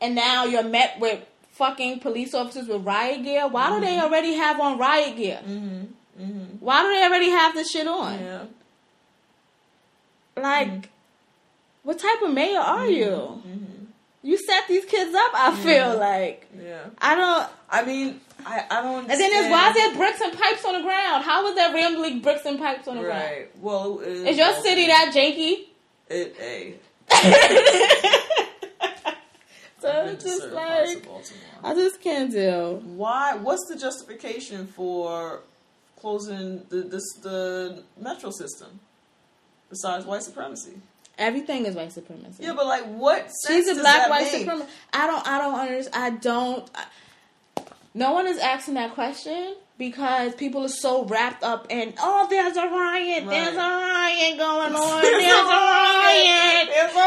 [0.00, 1.20] and now you're met with
[1.52, 3.48] fucking police officers with riot gear.
[3.48, 4.04] Why do they Mm-hmm.
[4.04, 5.40] already have on riot gear?
[6.60, 8.18] Why do they already have this shit on?
[8.20, 8.44] yeah.
[10.36, 10.88] Like,
[11.82, 13.48] what type of mayor are Mm-hmm.
[13.52, 13.66] you?
[14.22, 15.30] You set these kids up.
[15.34, 16.82] I feel like Yeah.
[16.98, 17.48] I don't.
[17.70, 19.00] I mean, I, I don't.
[19.00, 21.24] And then there's understand- why is there bricks and pipes on the ground?
[21.24, 23.22] How is there rambling bricks and pipes on the ground?
[23.24, 23.48] Right.
[23.62, 25.68] Well, Is your city that janky?
[26.10, 26.74] It, hey,
[29.80, 32.80] So it's just certain parts of like I just can't deal.
[32.80, 33.34] Why?
[33.36, 35.40] What's the justification for
[35.98, 38.80] closing the this the metro system?
[39.70, 40.74] Besides white supremacy.
[41.20, 42.42] Everything is white supremacy.
[42.42, 43.30] Yeah, but like, what?
[43.46, 44.66] She's sense a does black that white supremacist.
[44.92, 45.26] I don't.
[45.28, 46.04] I don't understand.
[46.04, 46.70] I don't.
[46.74, 46.84] I,
[47.94, 52.56] No one is asking that question because people are so wrapped up in oh, there's
[52.56, 56.68] a riot, there's a riot going on, there's a riot.
[56.70, 56.96] It's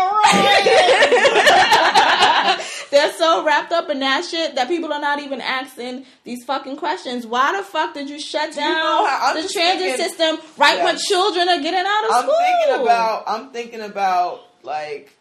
[2.49, 2.69] alright.
[2.94, 6.78] They're so wrapped up in that shit that people are not even asking these fucking
[6.78, 7.26] questions.
[7.26, 10.98] Why the fuck did you shut you down know the transit thinking- system right when
[10.98, 12.36] children are getting out of I'm school?
[12.38, 13.24] thinking about.
[13.28, 15.18] I'm thinking about like.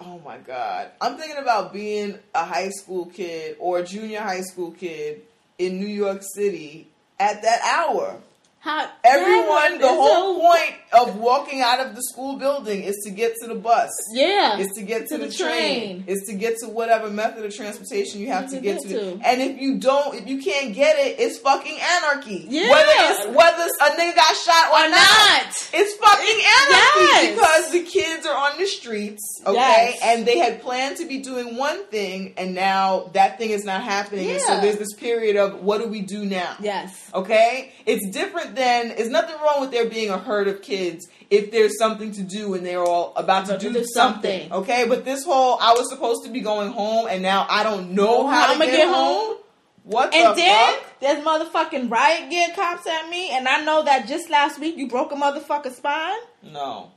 [0.00, 0.90] Oh my god!
[1.00, 5.22] I'm thinking about being a high school kid or a junior high school kid
[5.58, 6.88] in New York City
[7.20, 8.16] at that hour.
[8.64, 13.10] How Everyone, the whole so- point of walking out of the school building is to
[13.10, 13.90] get to the bus.
[14.12, 16.02] Yeah, Is to get to, To the, the train.
[16.02, 16.04] train.
[16.06, 19.16] Is to get to whatever method of transportation you have You to get get to.
[19.16, 19.20] to.
[19.28, 22.46] And if you don't, if you can't get it, it's fucking anarchy.
[22.48, 22.70] Yeah.
[22.70, 25.68] Whether it's whether a nigga got shot or, or not.
[25.74, 27.34] it's fucking anarchy Yes.
[27.34, 29.98] because the kids are on the streets, okay, Yes.
[30.02, 33.82] and they had planned to be doing one thing, and now that thing is not
[33.82, 34.30] happening.
[34.30, 36.56] And so there's this period of what do we do now?
[36.60, 37.10] Yes.
[37.12, 38.88] Okay, it's different than.
[38.90, 42.54] There's nothing wrong with there being a herd of kids if there's something to do
[42.54, 44.48] and they're all about to do do something.
[44.48, 44.52] something.
[44.52, 47.90] Okay, but this whole I was supposed to be going home and now I don't
[47.92, 48.94] know how I'ma get, get home.
[49.26, 49.36] home.
[49.84, 51.00] What And the then fuck?
[51.00, 54.88] there's motherfucking riot gear cops at me, and I know that just last week you
[54.88, 56.16] broke a motherfucker's spine.
[56.42, 56.90] No,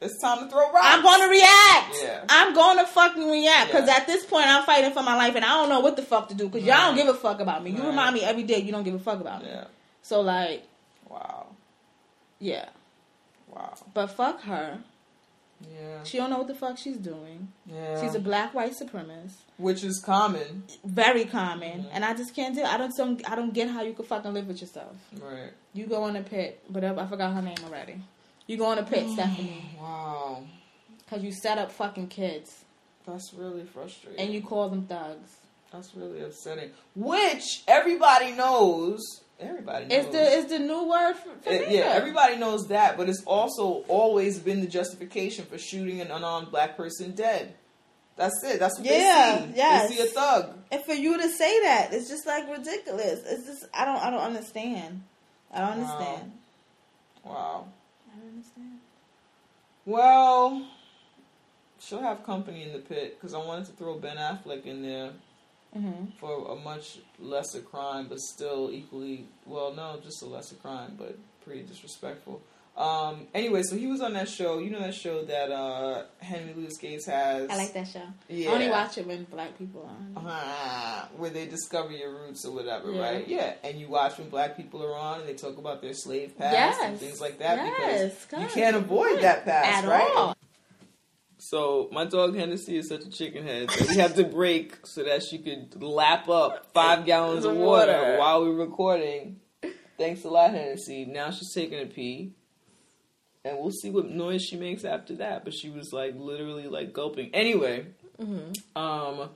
[0.00, 0.80] it's time to throw rocks.
[0.88, 1.96] I'm going to react.
[2.02, 2.24] Yeah.
[2.28, 3.98] I'm going to fucking react because Yeah.
[3.98, 6.28] at this point I'm fighting for my life, and I don't know what the fuck
[6.30, 7.70] to do because y'all don't give a fuck about me.
[7.70, 9.48] You remind me every day you don't give a fuck about me.
[9.50, 9.64] Yeah.
[10.02, 10.64] So like.
[12.38, 12.68] Yeah,
[13.48, 13.74] Wow.
[13.94, 14.78] but fuck her.
[15.62, 16.02] Yeah.
[16.04, 17.48] She don't know what the fuck she's doing.
[17.64, 18.00] Yeah.
[18.02, 19.32] She's a black white supremacist.
[19.56, 20.64] Which is common.
[20.84, 22.62] Very common, and I just can't do.
[22.62, 22.94] I don't.
[22.94, 23.30] Don't.
[23.30, 24.94] I don't get how you could fucking live with yourself.
[25.18, 25.52] Right.
[25.72, 27.00] You go on a pit, whatever.
[27.00, 27.96] I forgot her name already.
[28.46, 30.42] You go on a pit, oh, Stephanie, Wow.
[30.98, 32.64] because you set up fucking kids
[33.06, 34.20] That's really frustrating.
[34.20, 35.36] and you call them thugs.
[35.72, 36.70] That's really upsetting.
[36.94, 39.00] Which everybody knows.
[39.38, 39.98] Everybody knows.
[40.04, 43.22] It's the it's the new word for, for It- yeah, everybody knows that, but it's
[43.24, 47.54] also always been the justification for shooting an unarmed black person dead.
[48.16, 48.58] That's it.
[48.58, 49.56] That's what Yeah, they see.
[49.58, 49.88] yes.
[49.90, 50.54] They see a thug.
[50.72, 53.20] And for you to say that, it's just like ridiculous.
[53.26, 55.02] It's just I don't I don't understand.
[55.52, 55.74] I don't Wow.
[55.84, 56.32] understand.
[57.24, 57.66] Wow.
[58.10, 58.80] I don't understand.
[59.84, 60.66] Well,
[61.78, 65.10] she'll have company in the pit because I wanted to throw Ben Affleck in there
[65.74, 70.94] hmm for a much lesser crime, but still equally well, no, just a lesser crime,
[70.98, 72.40] but pretty disrespectful.
[72.76, 74.58] Um, anyway, so he was on that show.
[74.58, 77.48] You know that show that uh, Henry Louis Gates has.
[77.48, 78.02] I like that show.
[78.28, 78.50] Yeah.
[78.50, 80.26] I only watch it when black people are on.
[80.28, 83.00] Ah, where they discover your roots or whatever, Yeah.
[83.02, 83.26] right?
[83.26, 86.36] Yeah, and you watch when black people are on and they talk about their slave
[86.36, 86.78] past Yes.
[86.82, 90.12] and things like that Yes, because you can't avoid that past, At right?
[90.14, 90.35] all.
[91.48, 95.04] So my dog Hennessy is such a chicken head that we have to break so
[95.04, 98.16] that she could lap up five gallons of water, Water.
[98.18, 99.36] while we're recording.
[99.96, 101.04] Thanks a lot, Hennessy.
[101.04, 102.32] Now she's taking a pee.
[103.44, 105.44] And we'll see what noise she makes after that.
[105.44, 107.30] But she was like literally like gulping.
[107.32, 107.86] Anyway,
[108.20, 108.76] Mm-hmm.
[108.82, 109.28] um,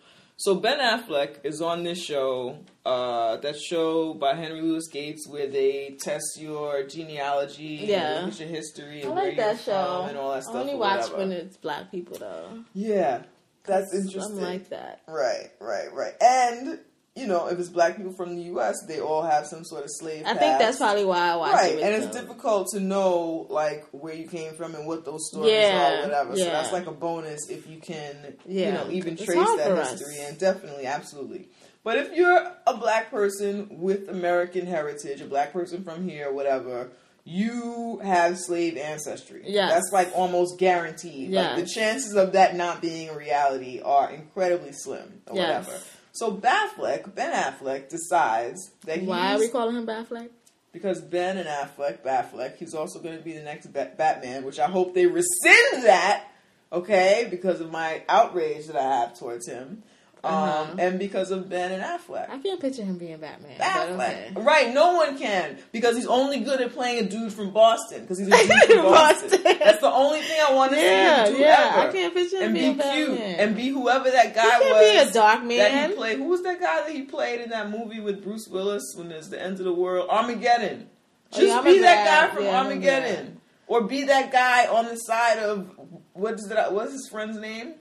[0.43, 5.47] so Ben Affleck is on this show, uh, that show by Henry Louis Gates where
[5.47, 8.25] they test your genealogy, Yeah.
[8.25, 10.07] and your history, I like that show.
[10.09, 10.57] and all that stuff.
[10.57, 12.65] I only watch when it's black people though.
[12.75, 13.23] Yeah,
[13.65, 14.39] that's interesting.
[14.39, 15.03] I'm like that.
[15.07, 16.15] right, right, right.
[16.23, 16.81] And
[17.17, 19.91] you know, if it's black people from the U.S., they all have some sort of
[19.91, 20.23] slave.
[20.27, 21.83] I think that's probably why I watch right, it.
[21.83, 22.25] and it's them.
[22.27, 26.37] difficult to know like where you came from and what those stories Yeah, are, whatever.
[26.37, 29.77] So that's like a bonus if you can, you know, even It's trace that for
[29.77, 29.93] us.
[30.01, 30.21] history.
[30.21, 31.49] And definitely, absolutely.
[31.83, 36.91] But if you're a black person with American heritage, a black person from here, whatever.
[37.23, 39.43] You have slave ancestry.
[39.45, 41.31] Yeah, That's like almost guaranteed.
[41.33, 45.67] Like the chances of that not being a reality are incredibly slim or Yes.
[45.67, 45.83] whatever.
[46.13, 50.31] So Affleck, Ben Affleck decides that he's Why are we calling him Batfleck?
[50.73, 54.59] because Ben and Affleck, Batfleck, he's also going to be the next Bat- Batman, which
[54.59, 56.25] I hope they rescind that,
[56.73, 59.83] okay, because of my outrage that I have towards him,
[60.23, 60.75] um, Uh-huh.
[60.79, 62.29] and because of Ben and Affleck.
[62.29, 63.57] I can't picture him being Batman.
[63.59, 64.33] Affleck.
[64.33, 64.33] okay.
[64.37, 68.19] Right, no one can because he's only good at playing a dude from Boston because
[68.19, 69.31] he's a dude from Boston.
[69.31, 69.57] Boston.
[69.59, 71.71] That's the only thing I want to Yeah, see him do yeah.
[71.75, 71.89] ever.
[71.89, 73.35] I can't picture him and being be cute Batman.
[73.41, 74.91] and be whoever that He guy can't was.
[75.05, 76.19] be a dark man that he played.
[76.19, 79.29] Who was that guy that he played in that movie with Bruce Willis when there's
[79.31, 80.09] the end of the world?
[80.11, 80.89] Armageddon.
[81.33, 82.29] Oh, Just yeah, be that.
[82.29, 85.71] guy from Yeah, Armageddon, or be that guy on the side of
[86.13, 86.73] what is that?
[86.73, 87.75] What's his friend's name?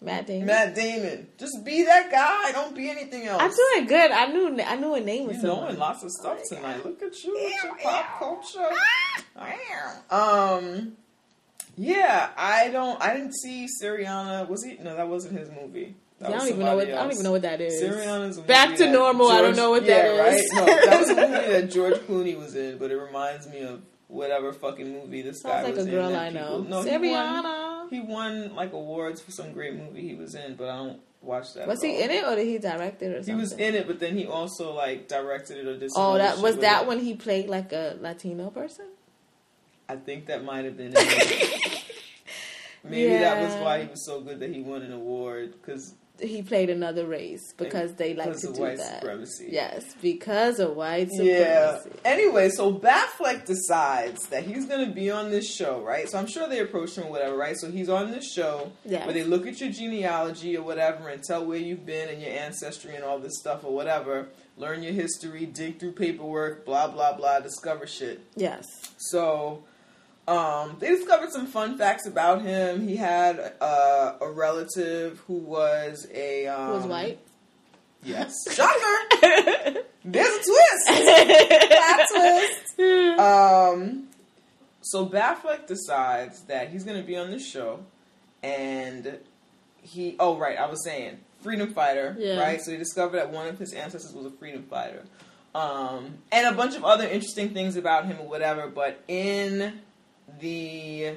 [0.00, 0.46] Matt Damon.
[0.46, 1.26] Matt Damon.
[1.38, 2.52] Just be that guy.
[2.52, 3.42] Don't be anything else.
[3.42, 4.10] I'm doing good.
[4.12, 5.64] I knew I knew a name was You someone.
[5.64, 6.84] knowing lots of stuff tonight.
[6.84, 8.70] Look at you with your pop culture.
[9.40, 10.56] Ah!
[10.58, 10.92] Um.
[11.76, 13.00] Yeah, I don't.
[13.02, 14.48] I didn't see Syriana.
[14.48, 14.76] Was he?
[14.82, 15.94] No, that wasn't his movie.
[16.20, 18.38] That I don't even know what somebody I don't even know what that is.
[18.38, 20.50] A Back to normal, I don't know what yeah, that is.
[20.52, 20.66] Right?
[20.66, 23.82] No, that was a movie that George Clooney was in, but it reminds me of
[24.08, 25.94] whatever fucking movie this guy Sounds like was a in.
[25.94, 26.58] girl that I know.
[26.62, 27.67] No, Syriana.
[27.90, 31.54] He won like awards for some great movie he was in, but I don't watch
[31.54, 31.66] that.
[31.66, 34.00] Was he in it or did he direct it or He was in it, but
[34.00, 35.90] then he also like directed it or did.
[35.94, 36.88] Oh, that was that it.
[36.88, 38.86] when he played like a Latino person.
[39.88, 40.92] I think that might have been.
[40.94, 41.84] it.
[42.84, 46.42] Maybe that was why he was so good that he won an award because He
[46.42, 49.00] played another race because they like because to do white that.
[49.00, 49.48] supremacy.
[49.50, 51.30] Yes, because of white supremacy.
[51.38, 51.78] Yeah.
[52.04, 56.08] Anyway, so Batfleck decides that he's going to be on this show, right?
[56.08, 57.56] So I'm sure they approach him or whatever, right?
[57.56, 59.04] So he's on this show Yes.
[59.04, 62.32] where they look at your genealogy or whatever and tell where you've been and your
[62.32, 64.28] ancestry and all this stuff or whatever.
[64.56, 68.20] Learn your history, dig through paperwork, blah, blah, blah, discover shit.
[68.34, 68.64] Yes.
[68.96, 69.62] So
[70.28, 72.86] um, they discovered some fun facts about him.
[72.86, 76.46] He had uh, a relative who was a.
[76.46, 77.18] Um, Who was white?
[78.04, 78.32] Yes.
[78.54, 79.82] Shocker!
[80.04, 80.86] There's a twist!
[81.70, 83.18] Plot twist!
[83.18, 84.08] Um,
[84.82, 87.80] so Batfleck decides that he's going to be on this show,
[88.42, 89.18] and
[89.82, 90.14] he.
[90.20, 92.38] Oh, right, I was saying freedom fighter, Yeah.
[92.40, 92.60] right?
[92.60, 95.02] So he discovered that one of his ancestors was a freedom fighter,
[95.54, 98.68] um, and a bunch of other interesting things about him or whatever.
[98.68, 99.80] But in
[100.40, 101.16] the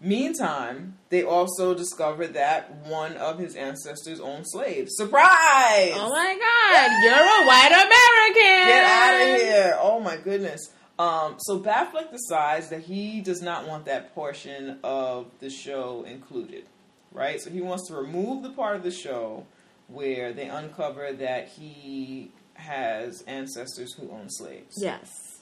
[0.00, 4.96] meantime, they also discovered that one of his ancestors owned slaves.
[4.96, 5.92] Surprise!
[5.94, 7.02] Oh my God!
[7.02, 8.68] You're a white American.
[8.68, 9.78] Get out of here!
[9.80, 10.70] Oh my goodness.
[10.98, 16.66] Um, so Batfleck decides that he does not want that portion of the show included,
[17.10, 17.40] right?
[17.40, 19.46] So he wants to remove the part of the show
[19.88, 24.76] where they uncover that he has ancestors who own slaves.
[24.80, 25.40] Yes.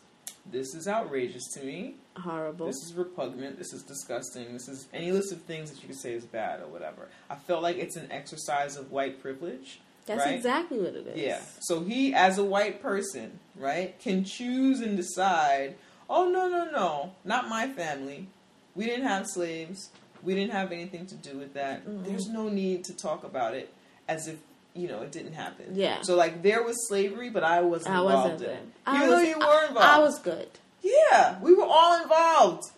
[0.51, 1.97] This is outrageous to me.
[2.17, 2.67] Horrible.
[2.67, 3.59] This is repugnant.
[3.59, 4.53] This is disgusting.
[4.53, 7.09] This is any list of things that you could say is bad or whatever.
[7.31, 9.81] I felt like it's an exercise of white privilege.
[10.05, 10.35] That's right?
[10.35, 11.19] exactly what it is.
[11.19, 11.41] Yeah.
[11.61, 15.77] So he, as a white person, right, can choose and decide,
[16.11, 18.27] oh, no, no, no, not my family.
[18.75, 19.91] We didn't have slaves.
[20.23, 21.87] We didn't have anything to do with that.
[21.87, 22.05] Mhm.
[22.05, 23.73] There's no need to talk about it
[24.09, 24.39] as if,
[24.75, 25.67] you know, it didn't happen.
[25.75, 26.03] Yeah.
[26.03, 28.63] So, like, there was slavery, but I wasn't I involved wasn't in it.
[28.87, 29.89] I Even was, though you were I- involved.
[29.89, 30.49] I was good.
[30.83, 32.71] Yeah, we were all involved.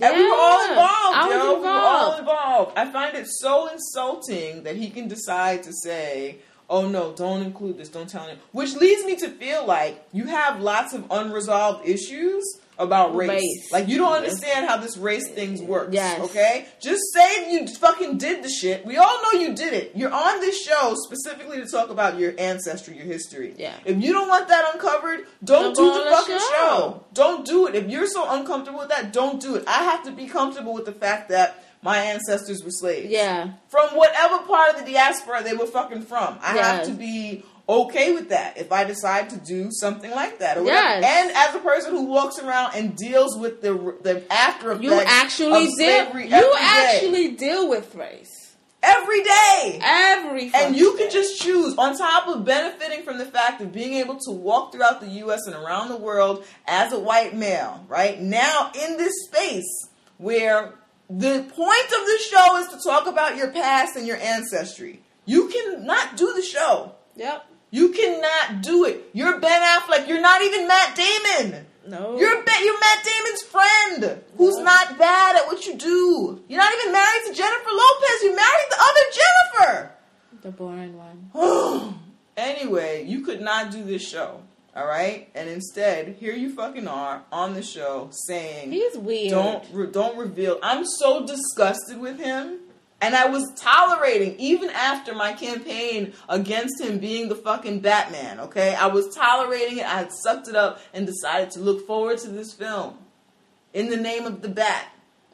[0.00, 1.54] And we were all involved, I was yo.
[1.54, 2.18] We were all involved.
[2.20, 2.72] involved.
[2.78, 6.38] I find it so insulting that he can decide to say,
[6.70, 8.38] oh no, don't include this, don't tell him.
[8.52, 13.28] Which leads me to feel like you have lots of unresolved issues about race.
[13.30, 13.72] Race.
[13.72, 15.94] Like you don't understand how this race things works.
[15.94, 16.20] Yes.
[16.20, 16.66] Okay?
[16.80, 18.84] Just say you fucking did the shit.
[18.84, 19.92] We all know you did it.
[19.94, 23.54] You're on this show specifically to talk about your ancestry, your history.
[23.56, 23.74] Yeah.
[23.84, 26.48] If you don't want that uncovered, don't, Don't do the fucking show.
[26.50, 27.04] show.
[27.12, 27.74] Don't do it.
[27.74, 29.64] If you're so uncomfortable with that, don't do it.
[29.66, 33.10] I have to be comfortable with the fact that my ancestors were slaves.
[33.10, 33.54] Yeah.
[33.68, 36.38] From whatever part of the diaspora they were fucking from.
[36.40, 40.58] I have to be okay with that if I decide to do something like that.
[40.58, 40.64] Or.
[40.64, 41.04] Yes.
[41.04, 43.72] And as a person who walks around and deals with the
[44.02, 46.20] the after effects You actually of deal.
[46.20, 46.52] You day.
[46.58, 48.42] actually deal with race
[48.82, 49.78] every day.
[49.82, 50.50] every.
[50.54, 54.16] And you can just choose, on top of benefiting from the fact of being able
[54.20, 58.20] to walk throughout the US and around the world as a white male, right?
[58.20, 59.88] Now, in this space
[60.18, 60.74] where
[61.08, 65.48] the point of the show is to talk about your past and your ancestry, you
[65.48, 66.92] cannot do the show.
[67.16, 67.46] Yep.
[67.74, 69.08] You cannot do it.
[69.14, 70.06] You're Ben Affleck.
[70.06, 71.66] You're not even Matt Damon.
[71.88, 72.16] No.
[72.18, 74.62] You're Ben, you're Matt Damon's friend who's Yeah.
[74.62, 76.40] not bad at what you do.
[76.48, 78.22] You're not even married to Jennifer Lopez.
[78.22, 79.90] You married the other Jennifer.
[80.42, 81.98] the boring one.
[82.36, 84.40] anyway, you could not do this show,
[84.76, 85.28] all right?
[85.34, 89.30] And instead, here you fucking are on the show saying, He's weird.
[89.30, 92.58] "Don't re- don't reveal." I'm so disgusted with him,
[93.02, 98.40] and I was tolerating even after my campaign against him being the fucking Batman.
[98.40, 99.84] Okay, I was tolerating it.
[99.84, 102.96] I had sucked it up and decided to look forward to this film
[103.74, 104.86] in the name of the Bat.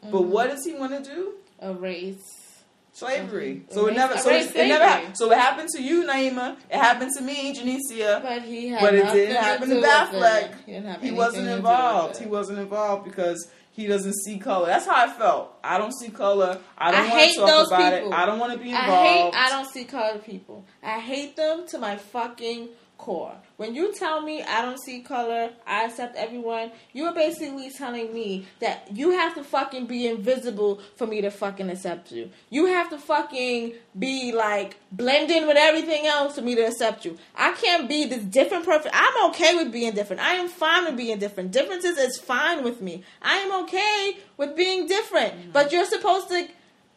[0.02, 0.30] But Mm-hmm.
[0.30, 1.34] what does he want to do?
[1.60, 2.44] a race.
[2.92, 3.62] Slavery.
[3.70, 4.16] So it never.
[4.18, 5.12] So it, it never.
[5.14, 6.56] So it happened to you, Naima.
[6.68, 8.20] It happened to me, Janicia.
[8.22, 10.54] But he had But it didn't happen to to Batfleck.
[11.00, 12.16] He, He wasn't involved.
[12.16, 14.66] He wasn't involved because he doesn't see color.
[14.66, 15.56] That's how I felt.
[15.62, 16.58] I don't see color.
[16.76, 18.12] I don't want to talk those about people.
[18.12, 18.16] it.
[18.16, 18.90] I don't want to be involved.
[18.90, 19.34] I hate.
[19.36, 20.66] I don't see color people.
[20.82, 23.36] I hate them to my fucking core.
[23.58, 28.46] When you tell me I don't see color, I accept everyone, you're basically telling me
[28.60, 32.30] that you have to fucking be invisible for me to fucking accept you.
[32.50, 37.04] You have to fucking be like blend in with everything else for me to accept
[37.04, 37.18] you.
[37.34, 38.92] I can't be this different person.
[38.94, 40.22] I'm okay with being different.
[40.22, 41.50] I am fine with being different.
[41.50, 43.02] Differences is fine with me.
[43.20, 45.34] I am okay with being different.
[45.34, 45.50] Mm-hmm.
[45.50, 46.46] But you're supposed to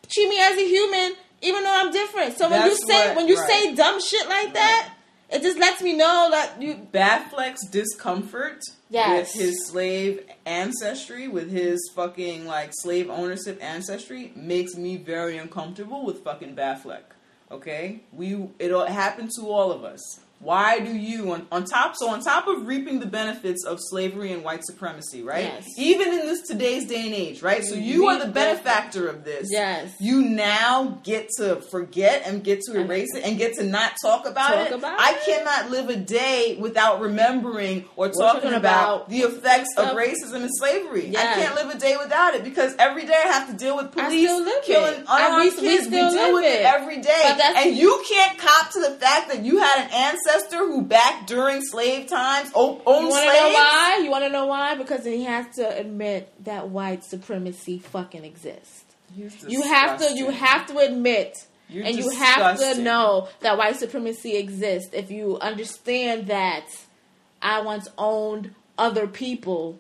[0.08, 2.38] treat me as a human even though I'm different.
[2.38, 3.50] So when you say what- when you right.
[3.50, 4.94] say dumb shit like that,
[5.32, 9.34] it just lets me know that you Batfleck's discomfort Yes.
[9.34, 16.06] with his slave ancestry, with his fucking like slave ownership ancestry, makes me very uncomfortable
[16.06, 17.04] with fucking Batfleck.
[17.50, 20.02] Okay, we it all happened to all of us.
[20.42, 21.94] Why do you on, on top?
[21.96, 25.44] So on top of reaping the benefits of slavery and white supremacy, right?
[25.46, 25.68] Yes.
[25.78, 27.64] Even in this today's day and age, right?
[27.64, 29.50] So you are the benefactor of this.
[29.52, 29.94] Yes.
[30.00, 34.26] You now get to forget and get to erase it and get to not talk
[34.26, 34.74] about Talk it.
[34.74, 35.26] about I it.
[35.26, 40.38] cannot live a day without remembering or talking talking about, about the effects of racism
[40.42, 41.10] and slavery.
[41.16, 43.92] I can't live a day without it because every day I have to deal with
[43.92, 44.28] police
[44.66, 45.06] killing it.
[45.08, 45.84] unarmed we- we kids.
[45.88, 46.62] We, still deal with it.
[46.62, 46.66] it.
[46.66, 49.92] every day, But that's- and you can't cop to the fact that you had an
[49.92, 53.42] ancestor who back during slave times o- owned You want to slaves.
[53.42, 54.00] know why?
[54.04, 54.76] You want to know why?
[54.76, 58.86] Because he has to admit that white supremacy fucking exists.
[59.16, 60.14] You have to.
[60.14, 61.38] You have to admit,
[61.70, 64.90] You're and you have to know that white supremacy exists.
[64.94, 66.68] If you understand that
[67.42, 69.78] I once owned other people,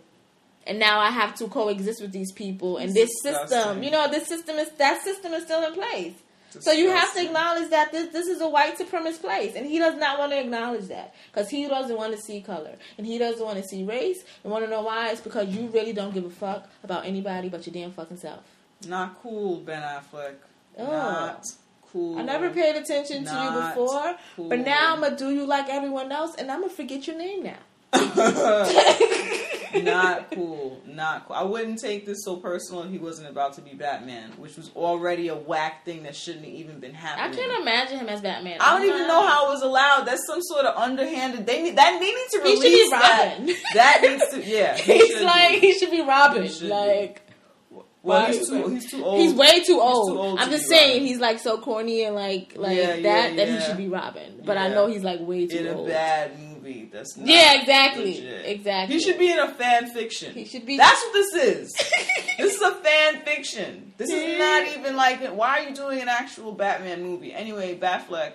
[0.68, 4.28] and now I have to coexist with these people, and this system, you know, this
[4.28, 6.14] system is that system is still in place.
[6.60, 9.80] So you have to acknowledge that this this is a white supremacist place, and he
[9.80, 13.18] does not want to acknowledge that because he doesn't want to see color and he
[13.18, 14.24] doesn't want to see race.
[14.44, 15.12] And want to know why?
[15.12, 18.42] It's because you really don't give a fuck about anybody but your damn fucking self.
[18.88, 20.36] Not cool, Ben Affleck.
[20.78, 21.46] Not
[21.92, 22.18] cool.
[22.18, 24.50] I never paid attention to you before, cool.
[24.50, 27.44] but now I'm gonna do you like everyone else, and I'm gonna forget your name
[27.44, 27.58] now.
[29.84, 30.82] not cool.
[30.86, 31.36] Not cool.
[31.36, 34.70] I wouldn't take this so personal if he wasn't about to be Batman, which was
[34.76, 37.40] already a whack thing that shouldn't have even been happening.
[37.40, 38.58] I can't imagine him as Batman.
[38.60, 40.04] I don't I'm even not- know how it was allowed.
[40.06, 41.46] That's some sort of underhanded.
[41.46, 41.98] They need that.
[42.00, 43.38] They need to He should release be that.
[43.40, 43.56] Robin.
[43.74, 44.44] That needs to.
[44.50, 45.68] Yeah, he He's like be.
[45.68, 46.44] he should be Robin.
[46.44, 46.68] He should be.
[46.68, 47.22] like
[47.70, 48.68] Well, why- he's too.
[48.70, 49.20] He's too old.
[49.22, 50.10] He's way too old.
[50.14, 51.08] too old I'm just saying Robin.
[51.08, 54.42] he's like so corny and like like Yeah, that yeah, that he should be Robin.
[54.46, 55.88] But I know he's like way too in a old.
[55.88, 56.32] bad
[56.74, 56.90] movie.
[56.92, 58.06] That's not Yeah, exactly.
[58.16, 58.46] legit.
[58.46, 58.96] Exactly.
[58.96, 60.34] He should be in a fan fiction.
[60.34, 61.72] He should be- That's what this is.
[62.38, 63.94] this is a fan fiction.
[63.98, 65.22] This is not even like.
[65.22, 65.34] It.
[65.36, 67.34] Why are you doing an actual Batman movie?
[67.34, 68.34] Anyway, Batfleck,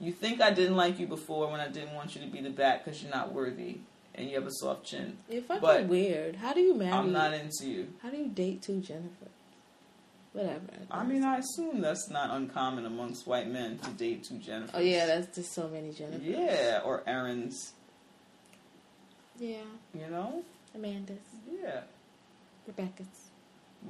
[0.00, 2.50] you think I didn't like you before when I didn't want you to be the
[2.50, 3.78] Bat because you're not worthy
[4.14, 5.16] and you have a soft chin.
[5.30, 6.36] You're fucking But weird.
[6.36, 6.92] How do you marry?
[6.92, 7.88] I'm not into you.
[8.02, 9.26] How do you date two Jennifer?
[10.32, 10.60] Whatever.
[10.90, 14.70] I mean, I assume that's not uncommon amongst white men to date two Jennifers.
[14.72, 16.24] Oh yeah, that's just so many Jennifers.
[16.24, 17.72] yeah, or Aaron's.
[19.38, 19.56] Yeah.
[19.94, 20.42] You know,
[20.74, 21.18] Amanda's,
[21.50, 21.80] yeah.
[22.66, 23.06] Rebecca's.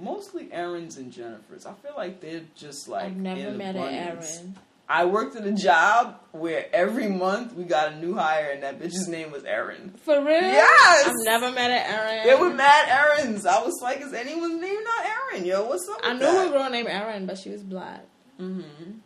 [0.01, 1.67] Mostly Aaron's and Jennifer's.
[1.67, 3.83] I feel like they're just like I've never in met an.
[3.83, 4.57] Aaron.
[4.89, 8.79] I worked at a job where every month we got a new hire, and that
[8.81, 9.95] bitch's name was Erin.
[10.05, 10.41] For real?
[10.43, 11.07] Yes!
[11.07, 12.27] I've never met an Aaron.
[12.27, 13.47] There were mad Erins.
[13.47, 15.45] I was like, is anyone's name not Erin?
[15.47, 16.01] Yo, what's up?
[16.03, 18.03] I knew a girl named Aaron, but she was black.
[18.41, 18.99] Mm-hmm.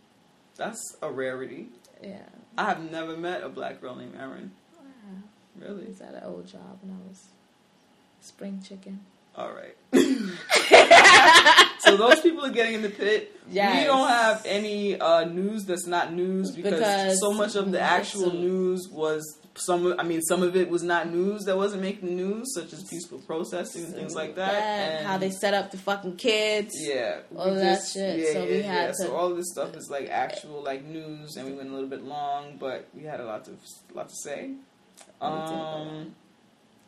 [0.56, 1.68] That's a rarity.
[2.02, 2.22] Yeah.
[2.58, 4.50] I have never met a black girl named Erin.
[4.80, 5.86] I Really?
[5.86, 7.28] was at an old job when I was
[8.20, 9.00] spring chicken.
[9.36, 9.76] All right.
[11.80, 13.38] so those people are getting in the pit.
[13.50, 13.80] Yes.
[13.80, 17.80] We don't have any uh, news that's not news because, Because so much of the
[17.80, 19.22] actual a- news was
[19.54, 19.94] some.
[19.98, 23.18] I mean, some of it was not news that wasn't making news, such as peaceful
[23.20, 24.54] protesting and things like that.
[24.54, 26.74] and how they set up the fucking kids.
[26.78, 28.32] yeah, all that shit.
[28.32, 31.46] So we had So to- all of this stuff is like actual like news, and
[31.46, 33.52] we went a little bit long, but we had a lot to
[33.94, 34.52] lot to say.
[35.20, 36.14] Um,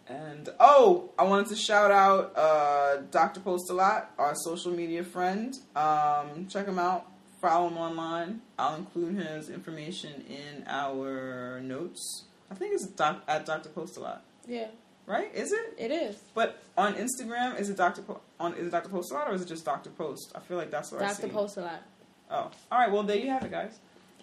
[0.08, 3.40] and oh, I wanted to shout out uh, Dr.
[3.40, 5.54] Post a lot, our social media friend.
[5.76, 7.06] Um, check him out.
[7.40, 8.40] Follow him online.
[8.58, 12.24] I'll include his information in our notes.
[12.50, 13.68] I think it's doc- at Dr.
[13.68, 14.68] Post a lot, Yeah,
[15.06, 15.32] right?
[15.34, 15.74] Is it?
[15.78, 16.16] it is.
[16.34, 18.02] But on Instagram, is it Dr.
[18.02, 18.88] Po- on is it Dr.
[18.88, 19.90] Post a lot or is it just Dr.
[19.90, 20.32] Post?
[20.34, 21.22] I feel like that's what I see.
[21.22, 21.32] Dr.
[21.34, 21.82] Post a lot.
[22.30, 22.90] Oh, all right.
[22.90, 23.78] Well, there you have it, guys.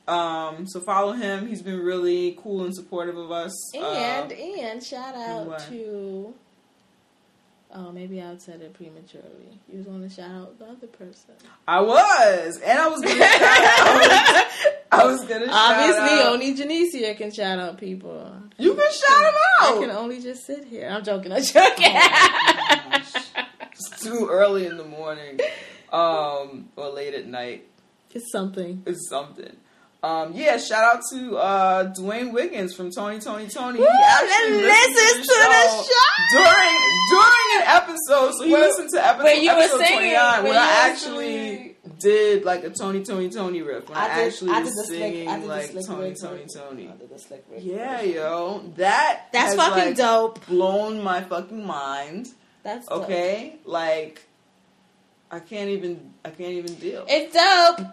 [0.08, 1.48] Um, so follow him.
[1.48, 3.54] He's been really cool and supportive of us.
[3.76, 5.60] And Uh, and shout out what?
[5.70, 6.34] to
[7.74, 9.60] oh maybe I said it prematurely.
[9.72, 11.34] You was to shout out the other person.
[11.68, 14.52] I was, and I was gonna shout out.
[14.92, 18.32] I was gonna shout Obviously, only Janicia can shout out people.
[18.58, 19.78] you can shout them out.
[19.78, 20.88] I can only just sit here.
[20.90, 21.32] I'm joking.
[21.34, 21.96] I'm joking.
[23.72, 25.40] It's too early in the morning,
[25.92, 27.66] um, or late at night.
[28.14, 28.84] it's something.
[28.86, 29.58] It's something.
[30.06, 33.78] Um, yeah, shout out to uh, Dwayne Wiggins from Tony Toni Toné.
[33.80, 36.44] Woo, he actually that listened listens to the show.
[36.44, 36.76] during
[37.10, 38.32] during an episode.
[38.38, 40.62] So he Where- listened to episode, where you were episode singing, twenty nine where when
[40.62, 43.90] I you actually did like a Tony Toni Toné riff.
[43.90, 45.66] When I, I did- actually I was did the slick- singing I did the like
[45.72, 46.48] slick Tony Rick Tony Rick.
[46.54, 46.88] Tony.
[46.90, 50.46] I did the slick Rick Yeah, yo, that That's has, fucking like, dope.
[50.46, 52.28] Blown my fucking mind.
[52.64, 53.04] That's dope.
[53.06, 54.22] Okay, like
[55.32, 57.06] I can't even I can't even deal.
[57.10, 57.88] It's dope.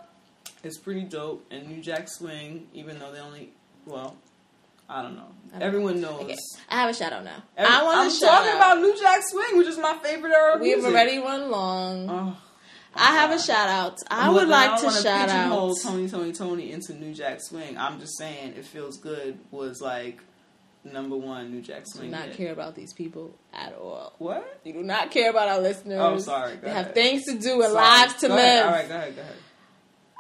[0.63, 1.45] It's pretty dope.
[1.51, 3.51] And New Jack Swing, even though they only,
[3.87, 4.17] well,
[4.89, 5.29] I don't know.
[5.55, 6.23] I Everyone knows.
[6.23, 6.37] Okay,
[6.69, 7.43] I have a shout out now.
[7.57, 8.57] Every- I want I'm to shout talking out.
[8.57, 10.91] about New Jack Swing, which is my favorite era of We've music.
[10.93, 12.11] already run long.
[12.11, 12.37] Oh,
[12.95, 13.99] I have a shout out.
[14.11, 15.75] I Well, would like don't to shout out.
[15.83, 17.77] Tony, Toni, Toné into New Jack Swing.
[17.79, 20.19] I'm just saying, it feels good was like
[20.85, 22.11] number one New Jack Swing.
[22.11, 22.37] Do not hit.
[22.37, 24.13] care about these people at all.
[24.19, 24.61] What?
[24.65, 26.01] You do not care about our listeners.
[26.03, 26.57] Oh, sorry.
[26.57, 26.87] Go They ahead.
[26.87, 27.75] have things to do and Sorry.
[27.75, 28.45] lives to Go live.
[28.45, 28.65] ahead.
[28.67, 29.17] All right, go ahead.
[29.17, 29.35] Go ahead.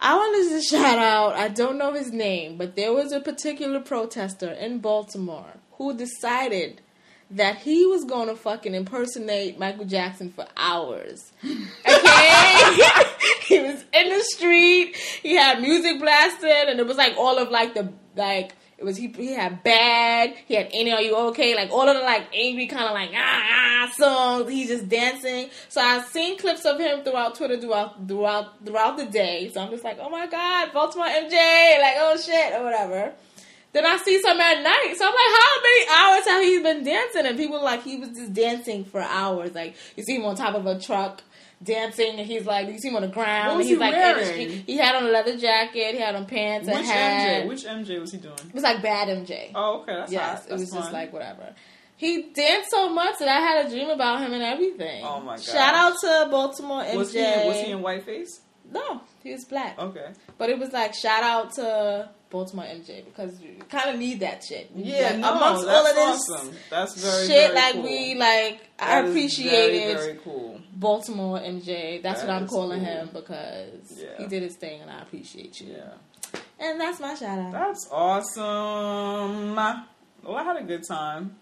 [0.03, 3.20] I wanted to just shout out, I don't know his name, but there was a
[3.20, 6.81] particular protester in Baltimore who decided
[7.31, 11.33] that he was going to fucking impersonate Michael Jackson for hours.
[11.85, 12.83] Okay?
[13.47, 17.51] he was in the street, he had music blasted, and it was like all of
[17.51, 21.55] like the, like, it was he, he had bad, he had any are you okay,
[21.55, 23.43] like all of the like angry kind of like ah,
[23.87, 24.51] ah songs.
[24.51, 25.51] He's just dancing.
[25.69, 29.53] So I've seen clips of him throughout Twitter throughout throughout throughout the day.
[29.55, 33.13] So I'm just like, oh my god, Baltimore MJ, like oh shit or whatever.
[33.73, 34.95] Then I see some at night.
[34.99, 37.25] So I'm like, how many hours have he been dancing?
[37.25, 39.55] And people like he was just dancing for hours.
[39.55, 41.23] Like you see him on top of a truck
[41.62, 43.48] dancing, and he's like, you see him on the ground.
[43.48, 44.51] What was and he's he like, wearing?
[44.66, 45.94] He had on a leather jacket.
[45.94, 46.66] He had on pants.
[46.66, 47.43] Which and hat.
[47.44, 47.48] MJ?
[47.48, 48.34] Which MJ was he doing?
[48.34, 49.51] It was like bad MJ.
[49.55, 49.94] Oh, okay.
[49.94, 50.47] That's yes, hot.
[50.47, 51.55] it That's was just like whatever.
[51.97, 55.05] He danced so much that I had a dream about him and everything.
[55.05, 55.43] Oh my God.
[55.44, 56.97] Shout out to Baltimore MJ.
[56.97, 58.40] Was he, was he in whiteface?
[58.73, 59.78] No, he was black.
[59.78, 60.09] Okay.
[60.39, 64.43] But it was like shout out to Baltimore MJ because you kind of need that
[64.43, 64.70] shit.
[64.74, 66.55] Yeah, Like, no, amongst that's all of this awesome.
[66.70, 67.82] That's very shit, very like cool.
[67.82, 70.61] we like, I That is appreciated very, very cool.
[70.74, 72.03] Baltimore MJ.
[72.03, 72.89] That's That what I'm calling cool.
[72.89, 74.07] him because Yeah.
[74.19, 75.74] he did his thing, and I appreciate you.
[75.77, 77.53] Yeah, And that's my shout out.
[77.53, 79.55] that's awesome.
[79.55, 81.36] Well, I had a good time.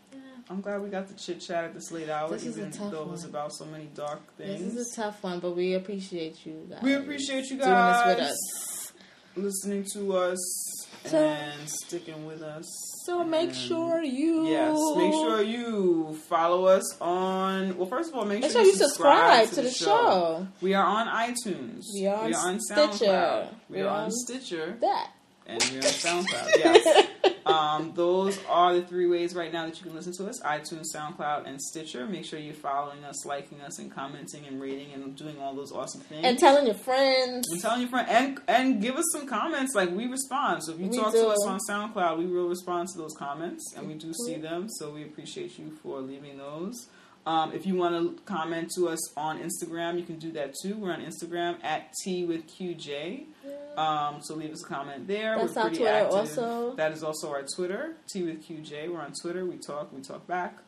[0.51, 2.73] I'm glad we got to chit chat at this late hour, This is a even
[2.73, 3.31] tough though it was one.
[3.31, 4.61] about so many dark things.
[4.75, 6.83] This is a tough one, but we appreciate you guys.
[6.83, 8.93] we appreciate you guys doing this with us.
[9.37, 12.67] listening to us So- and sticking with us.
[13.07, 17.79] So make sure you Yes, make sure you follow us on.
[17.79, 20.47] Well, first of all, make, Make sure, sure you subscribe to the show.
[20.61, 21.85] We are on iTunes.
[21.95, 22.95] We are on SoundCloud.
[22.97, 23.49] Stitcher.
[23.71, 25.11] We We're are on on- Stitcher, that.
[25.47, 26.49] and we're on SoundCloud.
[26.59, 27.07] Yes,
[27.47, 30.87] um, those are the three ways right now that you can listen to us: iTunes,
[30.95, 32.07] SoundCloud, and Stitcher.
[32.07, 35.73] Make sure you're following us, liking us, and commenting and rating and doing all those
[35.73, 36.25] awesome things.
[36.25, 37.47] And telling your friends.
[37.51, 39.75] And telling your friend and and give us some comments.
[39.75, 40.63] Like we respond.
[40.65, 41.23] So if you We talk do.
[41.23, 44.69] to us on SoundCloud, we will respond to those comments, and we do see them.
[44.69, 46.89] So we appreciate you for leaving those.
[47.27, 50.77] Um, if you want to comment to us on Instagram, you can do that too.
[50.77, 53.27] We're on Instagram at Tea with QJ.
[53.77, 55.39] Um, so leave us a comment there.
[55.39, 56.15] That's We're our Twitter active.
[56.15, 56.75] also.
[56.77, 58.93] That is also our Twitter, Tea with QJ.
[58.93, 59.45] We're on Twitter.
[59.45, 59.93] We talk.
[59.93, 60.59] We talk back.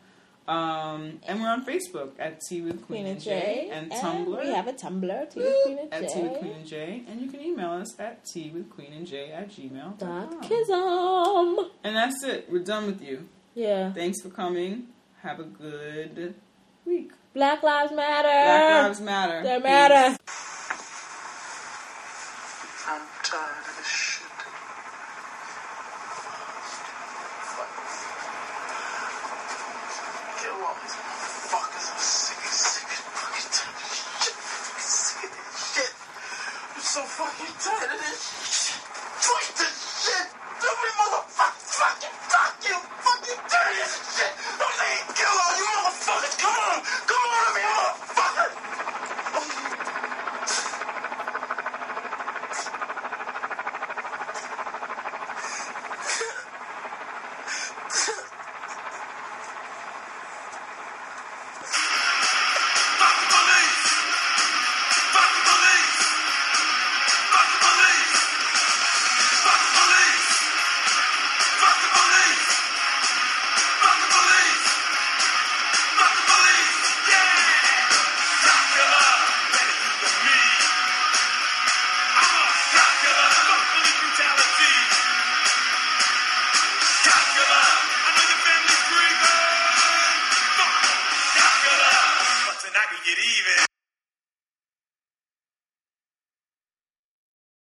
[0.49, 4.49] Um, and we're on Facebook at Tea with Queen, Queen and J, and, Tumblr We
[4.49, 7.31] have a Tumblr, Tea with Queen and at Tea with Queen and J, and you
[7.31, 9.99] can email us at Tea with Queen and J at gmail.
[9.99, 11.71] Dot Kism.
[11.85, 12.51] And that's it.
[12.51, 13.29] We're done with you.
[13.55, 13.93] Yeah.
[13.93, 14.89] Thanks for coming.
[15.23, 16.35] Have a good
[16.85, 17.13] week.
[17.35, 18.29] Black Lives Matter.
[18.29, 19.43] Black Lives Matter.
[19.45, 19.95] They matter.
[19.95, 20.17] I'm
[23.33, 23.72] tired